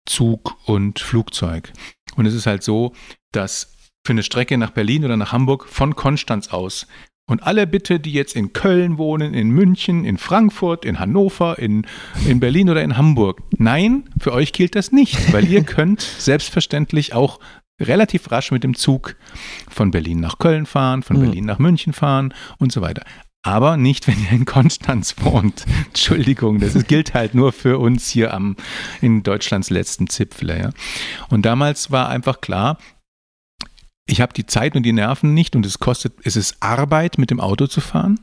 Zug 0.07 0.57
und 0.67 0.99
Flugzeug. 0.99 1.73
Und 2.17 2.27
es 2.27 2.35
ist 2.35 2.47
halt 2.47 2.62
so, 2.62 2.93
dass 3.31 3.75
für 4.05 4.12
eine 4.12 4.23
Strecke 4.23 4.59
nach 4.59 4.71
Berlin 4.71 5.05
oder 5.05 5.17
nach 5.17 5.33
Hamburg 5.33 5.69
von 5.69 5.95
Konstanz 5.95 6.48
aus 6.48 6.87
und 7.29 7.44
alle 7.44 7.67
bitte, 7.67 8.00
die 8.00 8.13
jetzt 8.13 8.35
in 8.35 8.53
Köln 8.53 8.98
wohnen, 8.98 9.33
in 9.33 9.50
München, 9.50 10.05
in 10.05 10.19
Frankfurt, 10.19 10.85
in 10.85 10.98
Hannover, 10.98 11.59
in, 11.59 11.87
in 12.27 12.40
Berlin 12.40 12.69
oder 12.69 12.83
in 12.83 12.96
Hamburg. 12.96 13.42
Nein, 13.57 14.11
für 14.19 14.33
euch 14.33 14.53
gilt 14.53 14.75
das 14.75 14.92
nicht, 14.92 15.33
weil 15.33 15.48
ihr 15.48 15.63
könnt 15.65 16.00
selbstverständlich 16.00 17.15
auch 17.15 17.38
relativ 17.81 18.31
rasch 18.31 18.50
mit 18.50 18.64
dem 18.64 18.75
Zug 18.75 19.16
von 19.68 19.90
Berlin 19.90 20.20
nach 20.20 20.38
Köln 20.38 20.66
fahren, 20.66 21.02
von 21.02 21.16
mhm. 21.16 21.23
Berlin 21.23 21.44
nach 21.44 21.58
München 21.58 21.92
fahren 21.92 22.35
und 22.58 22.73
so 22.73 22.81
weiter. 22.81 23.02
Aber 23.42 23.77
nicht, 23.77 24.06
wenn 24.08 24.23
ihr 24.23 24.33
in 24.33 24.44
Konstanz 24.44 25.16
wohnt. 25.20 25.64
Entschuldigung, 25.87 26.60
das 26.60 26.75
ist, 26.75 26.88
gilt 26.88 27.14
halt 27.14 27.35
nur 27.35 27.52
für 27.52 27.79
uns 27.79 28.08
hier 28.08 28.33
am, 28.35 28.56
in 29.00 29.23
Deutschlands 29.23 29.70
letzten 29.70 30.08
Zipfel. 30.08 30.50
Ja. 30.50 30.70
Und 31.29 31.42
damals 31.42 31.90
war 31.90 32.08
einfach 32.08 32.40
klar, 32.40 32.79
ich 34.06 34.20
habe 34.20 34.33
die 34.33 34.46
Zeit 34.46 34.75
und 34.75 34.83
die 34.83 34.92
Nerven 34.92 35.33
nicht 35.33 35.54
und 35.56 35.64
es 35.64 35.79
kostet, 35.79 36.14
es 36.25 36.37
ist 36.37 36.56
Arbeit, 36.60 37.18
mit 37.18 37.31
dem 37.31 37.40
Auto 37.40 37.66
zu 37.66 37.81
fahren. 37.81 38.20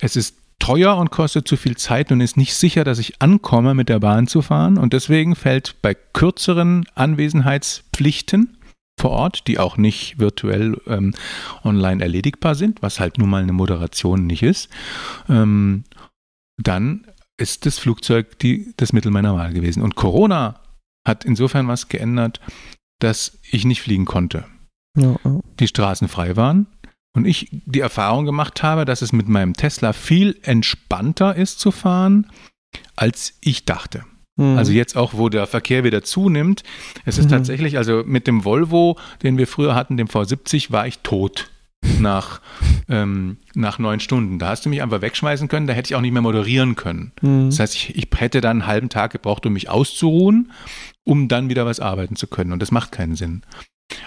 Es 0.00 0.16
ist 0.16 0.36
teuer 0.58 0.96
und 0.96 1.10
kostet 1.10 1.48
zu 1.48 1.56
viel 1.56 1.76
Zeit 1.76 2.12
und 2.12 2.20
ist 2.20 2.36
nicht 2.36 2.54
sicher, 2.54 2.84
dass 2.84 2.98
ich 2.98 3.20
ankomme, 3.22 3.74
mit 3.74 3.88
der 3.88 4.00
Bahn 4.00 4.26
zu 4.26 4.42
fahren. 4.42 4.76
Und 4.76 4.92
deswegen 4.92 5.34
fällt 5.34 5.80
bei 5.82 5.94
kürzeren 5.94 6.86
Anwesenheitspflichten 6.94 8.57
vor 8.98 9.10
Ort, 9.10 9.46
die 9.46 9.58
auch 9.58 9.76
nicht 9.76 10.18
virtuell 10.18 10.80
ähm, 10.86 11.14
online 11.64 12.02
erledigbar 12.02 12.54
sind, 12.54 12.82
was 12.82 13.00
halt 13.00 13.18
nun 13.18 13.30
mal 13.30 13.42
eine 13.42 13.52
Moderation 13.52 14.26
nicht 14.26 14.42
ist, 14.42 14.68
ähm, 15.28 15.84
dann 16.62 17.06
ist 17.36 17.66
das 17.66 17.78
Flugzeug 17.78 18.38
die, 18.40 18.74
das 18.76 18.92
Mittel 18.92 19.12
meiner 19.12 19.34
Wahl 19.34 19.52
gewesen. 19.52 19.82
Und 19.82 19.94
Corona 19.94 20.60
hat 21.06 21.24
insofern 21.24 21.68
was 21.68 21.88
geändert, 21.88 22.40
dass 23.00 23.38
ich 23.50 23.64
nicht 23.64 23.80
fliegen 23.80 24.04
konnte. 24.04 24.44
Ja, 24.96 25.16
ja. 25.24 25.40
Die 25.60 25.68
Straßen 25.68 26.08
frei 26.08 26.36
waren 26.36 26.66
und 27.14 27.24
ich 27.24 27.48
die 27.50 27.80
Erfahrung 27.80 28.24
gemacht 28.26 28.62
habe, 28.62 28.84
dass 28.84 29.02
es 29.02 29.12
mit 29.12 29.28
meinem 29.28 29.54
Tesla 29.54 29.92
viel 29.92 30.38
entspannter 30.42 31.36
ist 31.36 31.60
zu 31.60 31.70
fahren, 31.70 32.26
als 32.96 33.38
ich 33.40 33.64
dachte. 33.64 34.04
Mhm. 34.38 34.56
Also 34.56 34.72
jetzt 34.72 34.96
auch, 34.96 35.14
wo 35.14 35.28
der 35.28 35.46
Verkehr 35.46 35.84
wieder 35.84 36.02
zunimmt. 36.02 36.62
Es 37.04 37.18
ist 37.18 37.26
mhm. 37.26 37.30
tatsächlich, 37.30 37.76
also 37.76 38.02
mit 38.06 38.26
dem 38.26 38.44
Volvo, 38.44 38.96
den 39.22 39.36
wir 39.36 39.46
früher 39.46 39.74
hatten, 39.74 39.98
dem 39.98 40.08
V70, 40.08 40.72
war 40.72 40.86
ich 40.86 41.00
tot 41.00 41.50
nach, 42.00 42.40
ähm, 42.88 43.36
nach 43.54 43.78
neun 43.78 44.00
Stunden. 44.00 44.38
Da 44.38 44.48
hast 44.48 44.64
du 44.64 44.70
mich 44.70 44.82
einfach 44.82 45.02
wegschmeißen 45.02 45.48
können, 45.48 45.66
da 45.66 45.74
hätte 45.74 45.90
ich 45.90 45.96
auch 45.96 46.00
nicht 46.00 46.12
mehr 46.12 46.22
moderieren 46.22 46.76
können. 46.76 47.12
Mhm. 47.20 47.50
Das 47.50 47.60
heißt, 47.60 47.74
ich, 47.74 47.96
ich 47.96 48.08
hätte 48.16 48.40
dann 48.40 48.62
einen 48.62 48.66
halben 48.66 48.88
Tag 48.88 49.12
gebraucht, 49.12 49.44
um 49.44 49.52
mich 49.52 49.68
auszuruhen, 49.68 50.52
um 51.04 51.28
dann 51.28 51.50
wieder 51.50 51.66
was 51.66 51.80
arbeiten 51.80 52.16
zu 52.16 52.28
können. 52.28 52.52
Und 52.52 52.62
das 52.62 52.70
macht 52.70 52.92
keinen 52.92 53.16
Sinn. 53.16 53.42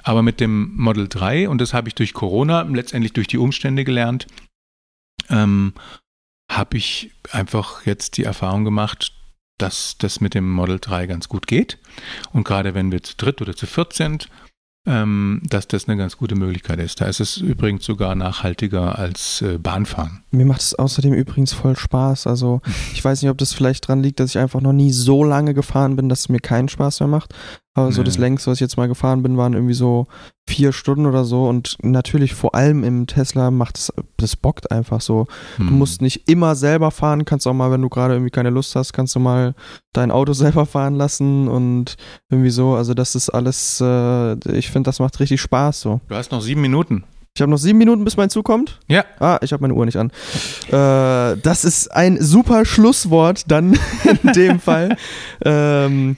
Aber 0.04 0.22
mit 0.22 0.40
dem 0.40 0.76
Model 0.78 1.08
3, 1.08 1.50
und 1.50 1.60
das 1.60 1.74
habe 1.74 1.88
ich 1.88 1.96
durch 1.96 2.14
Corona, 2.14 2.62
letztendlich 2.62 3.14
durch 3.14 3.28
die 3.28 3.38
Umstände 3.38 3.84
gelernt, 3.84 4.28
ähm, 5.30 5.74
habe 6.50 6.78
ich 6.78 7.12
einfach 7.32 7.86
jetzt 7.86 8.18
die 8.18 8.24
Erfahrung 8.24 8.64
gemacht, 8.64 9.14
dass 9.58 9.95
das 9.97 10.22
mit 10.22 10.34
dem 10.34 10.52
Model 10.52 10.80
3 10.80 11.08
ganz 11.08 11.30
gut 11.30 11.47
geht. 11.47 11.78
Und 12.34 12.43
gerade 12.43 12.74
wenn 12.74 12.91
wir 12.91 13.04
zu 13.04 13.16
dritt 13.16 13.41
oder 13.41 13.56
zu 13.56 13.68
viert 13.68 13.93
sind, 13.93 14.30
ähm, 14.88 15.41
dass 15.47 15.68
das 15.68 15.88
eine 15.88 15.97
ganz 15.97 16.18
gute 16.18 16.36
Möglichkeit 16.36 16.80
ist. 16.80 17.02
Da 17.02 17.06
ist 17.06 17.20
es 17.20 17.38
übrigens 17.38 17.86
sogar 17.86 18.16
nachhaltiger 18.16 18.97
als 18.97 19.41
äh, 19.41 19.60
Bahnfahren. 19.60 20.24
Mir 20.32 20.45
macht 20.45 20.62
es 20.62 20.74
außerdem 20.74 21.14
übrigens 21.14 21.54
voll 21.54 21.78
Spaß. 21.78 22.26
Also 22.26 22.62
ich 22.93 23.04
weiß 23.04 23.22
nicht, 23.22 23.30
ob 23.30 23.38
das 23.38 23.54
vielleicht 23.54 23.88
dran 23.88 24.02
liegt, 24.02 24.20
dass 24.20 24.32
ich 24.32 24.39
einfach 24.39 24.62
noch 24.62 24.74
nie 24.74 24.91
so 24.91 25.24
lange 25.24 25.54
gefahren 25.54 25.95
bin, 25.95 26.10
dass 26.10 26.22
es 26.22 26.30
mir 26.30 26.39
keinen 26.39 26.68
Spaß 26.68 27.02
mehr 27.02 27.10
macht. 27.10 27.36
Aber 27.74 27.93
so 27.93 28.03
das 28.03 28.17
längste, 28.17 28.51
was 28.51 28.57
ich 28.57 28.61
jetzt 28.61 28.76
mal 28.76 28.89
gefahren 28.89 29.24
bin, 29.24 29.38
waren 29.38 29.53
irgendwie 29.53 29.74
so 29.74 30.07
vier 30.45 30.74
Stunden 30.74 31.05
oder 31.05 31.24
so. 31.24 31.47
Und 31.47 31.78
natürlich 31.82 32.34
vor 32.34 32.53
allem 32.53 32.84
im 32.84 33.07
Tesla 33.07 33.49
macht 33.49 33.78
es, 33.78 33.93
das 34.17 34.36
bockt 34.36 34.72
einfach 34.72 34.99
so. 34.99 35.28
Hm. 35.55 35.67
Du 35.67 35.74
musst 35.76 36.01
nicht 36.01 36.28
immer 36.28 36.55
selber 36.55 36.91
fahren, 36.91 37.24
kannst 37.24 37.47
auch 37.47 37.53
mal, 37.53 37.72
wenn 37.72 37.82
du 37.82 37.88
gerade 37.88 38.15
irgendwie 38.15 38.32
keine 38.32 38.49
Lust 38.49 38.76
hast, 38.76 38.91
kannst 38.91 39.15
du 39.15 39.22
mal 39.22 39.55
dein 39.93 40.11
Auto 40.11 40.34
selber 40.34 40.65
fahren 40.65 40.95
lassen 40.95 41.47
und 41.47 41.95
irgendwie 42.30 42.49
so. 42.49 42.74
Also 42.74 42.93
das 42.93 43.15
ist 43.15 43.30
alles, 43.30 43.80
äh, 43.80 44.34
ich 44.53 44.69
finde, 44.69 44.89
das 44.89 44.99
macht 44.99 45.22
richtig 45.22 45.39
Spaß 45.39 45.80
so. 45.80 46.01
Du 46.09 46.15
hast 46.15 46.32
noch 46.34 46.41
sieben 46.41 46.61
Minuten. 46.61 47.05
Ich 47.34 47.41
habe 47.41 47.49
noch 47.49 47.57
sieben 47.57 47.78
Minuten, 47.78 48.03
bis 48.03 48.17
mein 48.17 48.30
Zug 48.30 48.43
kommt. 48.43 48.80
Ja. 48.89 49.05
Ah, 49.22 49.39
ich 49.41 49.53
habe 49.53 49.61
meine 49.61 49.74
Uhr 49.74 49.86
nicht 49.86 49.95
an. 49.95 50.11
Äh, 50.67 51.39
das 51.41 51.63
ist 51.63 51.89
ein 51.89 52.22
super 52.22 52.65
Schlusswort 52.65 53.49
dann 53.49 53.80
in 54.24 54.34
dem 54.34 54.59
Fall. 54.59 54.97
Ähm, 55.43 56.17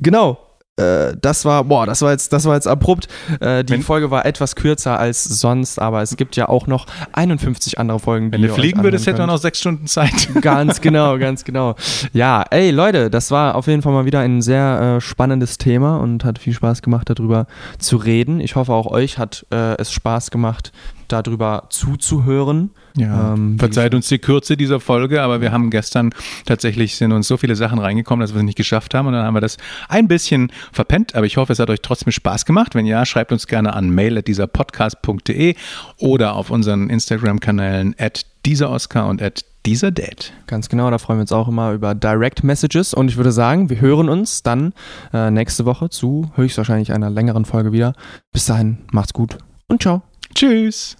genau 0.00 0.38
äh, 0.76 1.16
das 1.20 1.44
war, 1.44 1.64
boah, 1.64 1.86
das 1.86 2.02
war 2.02 2.10
jetzt, 2.10 2.32
das 2.32 2.44
war 2.46 2.54
jetzt 2.54 2.66
abrupt. 2.66 3.06
Äh, 3.40 3.64
die 3.64 3.74
wenn, 3.74 3.82
Folge 3.82 4.10
war 4.10 4.26
etwas 4.26 4.56
kürzer 4.56 4.98
als 4.98 5.22
sonst, 5.22 5.78
aber 5.78 6.02
es 6.02 6.16
gibt 6.16 6.34
ja 6.36 6.48
auch 6.48 6.66
noch 6.66 6.86
51 7.12 7.78
andere 7.78 8.00
Folgen. 8.00 8.32
Wenn 8.32 8.42
du 8.42 8.48
fliegen 8.48 8.82
würdest, 8.82 9.06
hätte 9.06 9.18
man 9.18 9.28
noch 9.28 9.38
sechs 9.38 9.60
Stunden 9.60 9.86
Zeit. 9.86 10.28
Ganz 10.40 10.80
genau, 10.80 11.18
ganz 11.18 11.44
genau. 11.44 11.74
Ja, 12.12 12.44
ey 12.50 12.70
Leute, 12.70 13.08
das 13.08 13.30
war 13.30 13.54
auf 13.54 13.66
jeden 13.66 13.82
Fall 13.82 13.92
mal 13.92 14.04
wieder 14.04 14.20
ein 14.20 14.42
sehr 14.42 14.96
äh, 14.96 15.00
spannendes 15.00 15.58
Thema 15.58 15.98
und 15.98 16.24
hat 16.24 16.38
viel 16.38 16.52
Spaß 16.52 16.82
gemacht, 16.82 17.08
darüber 17.08 17.46
zu 17.78 17.96
reden. 17.96 18.40
Ich 18.40 18.56
hoffe, 18.56 18.72
auch 18.72 18.86
euch 18.86 19.18
hat 19.18 19.46
äh, 19.50 19.76
es 19.78 19.92
Spaß 19.92 20.30
gemacht, 20.30 20.72
darüber 21.08 21.64
zuzuhören. 21.70 22.70
Ja, 22.96 23.34
ähm, 23.34 23.58
verzeiht 23.58 23.92
uns 23.92 24.08
die 24.08 24.18
Kürze 24.18 24.56
dieser 24.56 24.78
Folge, 24.78 25.20
aber 25.20 25.40
wir 25.40 25.50
haben 25.50 25.70
gestern 25.70 26.10
tatsächlich 26.46 26.94
sind 26.94 27.10
uns 27.10 27.26
so 27.26 27.36
viele 27.36 27.56
Sachen 27.56 27.80
reingekommen, 27.80 28.20
dass 28.20 28.34
wir 28.34 28.38
es 28.38 28.44
nicht 28.44 28.56
geschafft 28.56 28.94
haben 28.94 29.08
und 29.08 29.14
dann 29.14 29.24
haben 29.24 29.34
wir 29.34 29.40
das 29.40 29.56
ein 29.88 30.06
bisschen 30.06 30.52
verpennt, 30.72 31.16
aber 31.16 31.26
ich 31.26 31.36
hoffe, 31.36 31.52
es 31.52 31.58
hat 31.58 31.70
euch 31.70 31.80
trotzdem 31.80 32.12
Spaß 32.12 32.44
gemacht. 32.44 32.76
Wenn 32.76 32.86
ja, 32.86 33.04
schreibt 33.04 33.32
uns 33.32 33.48
gerne 33.48 33.74
an 33.74 33.90
mail 33.90 34.18
at 34.18 34.28
dieserpodcast.de 34.28 35.56
oder 35.98 36.34
auf 36.34 36.50
unseren 36.50 36.88
Instagram-Kanälen 36.88 37.96
at 37.98 38.26
dieseroskar 38.46 39.08
und 39.08 39.20
at 39.20 39.44
dieser 39.66 39.90
Date. 39.90 40.32
Ganz 40.46 40.68
genau, 40.68 40.90
da 40.90 40.98
freuen 40.98 41.18
wir 41.18 41.22
uns 41.22 41.32
auch 41.32 41.48
immer 41.48 41.72
über 41.72 41.94
Direct 41.96 42.44
Messages 42.44 42.94
und 42.94 43.08
ich 43.08 43.16
würde 43.16 43.32
sagen, 43.32 43.70
wir 43.70 43.80
hören 43.80 44.08
uns 44.08 44.44
dann 44.44 44.72
äh, 45.12 45.30
nächste 45.30 45.64
Woche 45.64 45.88
zu 45.90 46.30
höchstwahrscheinlich 46.36 46.92
einer 46.92 47.10
längeren 47.10 47.44
Folge 47.44 47.72
wieder. 47.72 47.94
Bis 48.32 48.46
dahin, 48.46 48.78
macht's 48.92 49.14
gut 49.14 49.38
und 49.66 49.82
ciao. 49.82 50.02
Tschüss. 50.34 50.96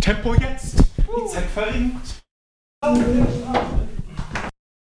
Tempo 0.00 0.34
jetzt. 0.34 0.95
Die 1.16 1.26
Zeit 1.26 1.44
verringt. 1.46 2.22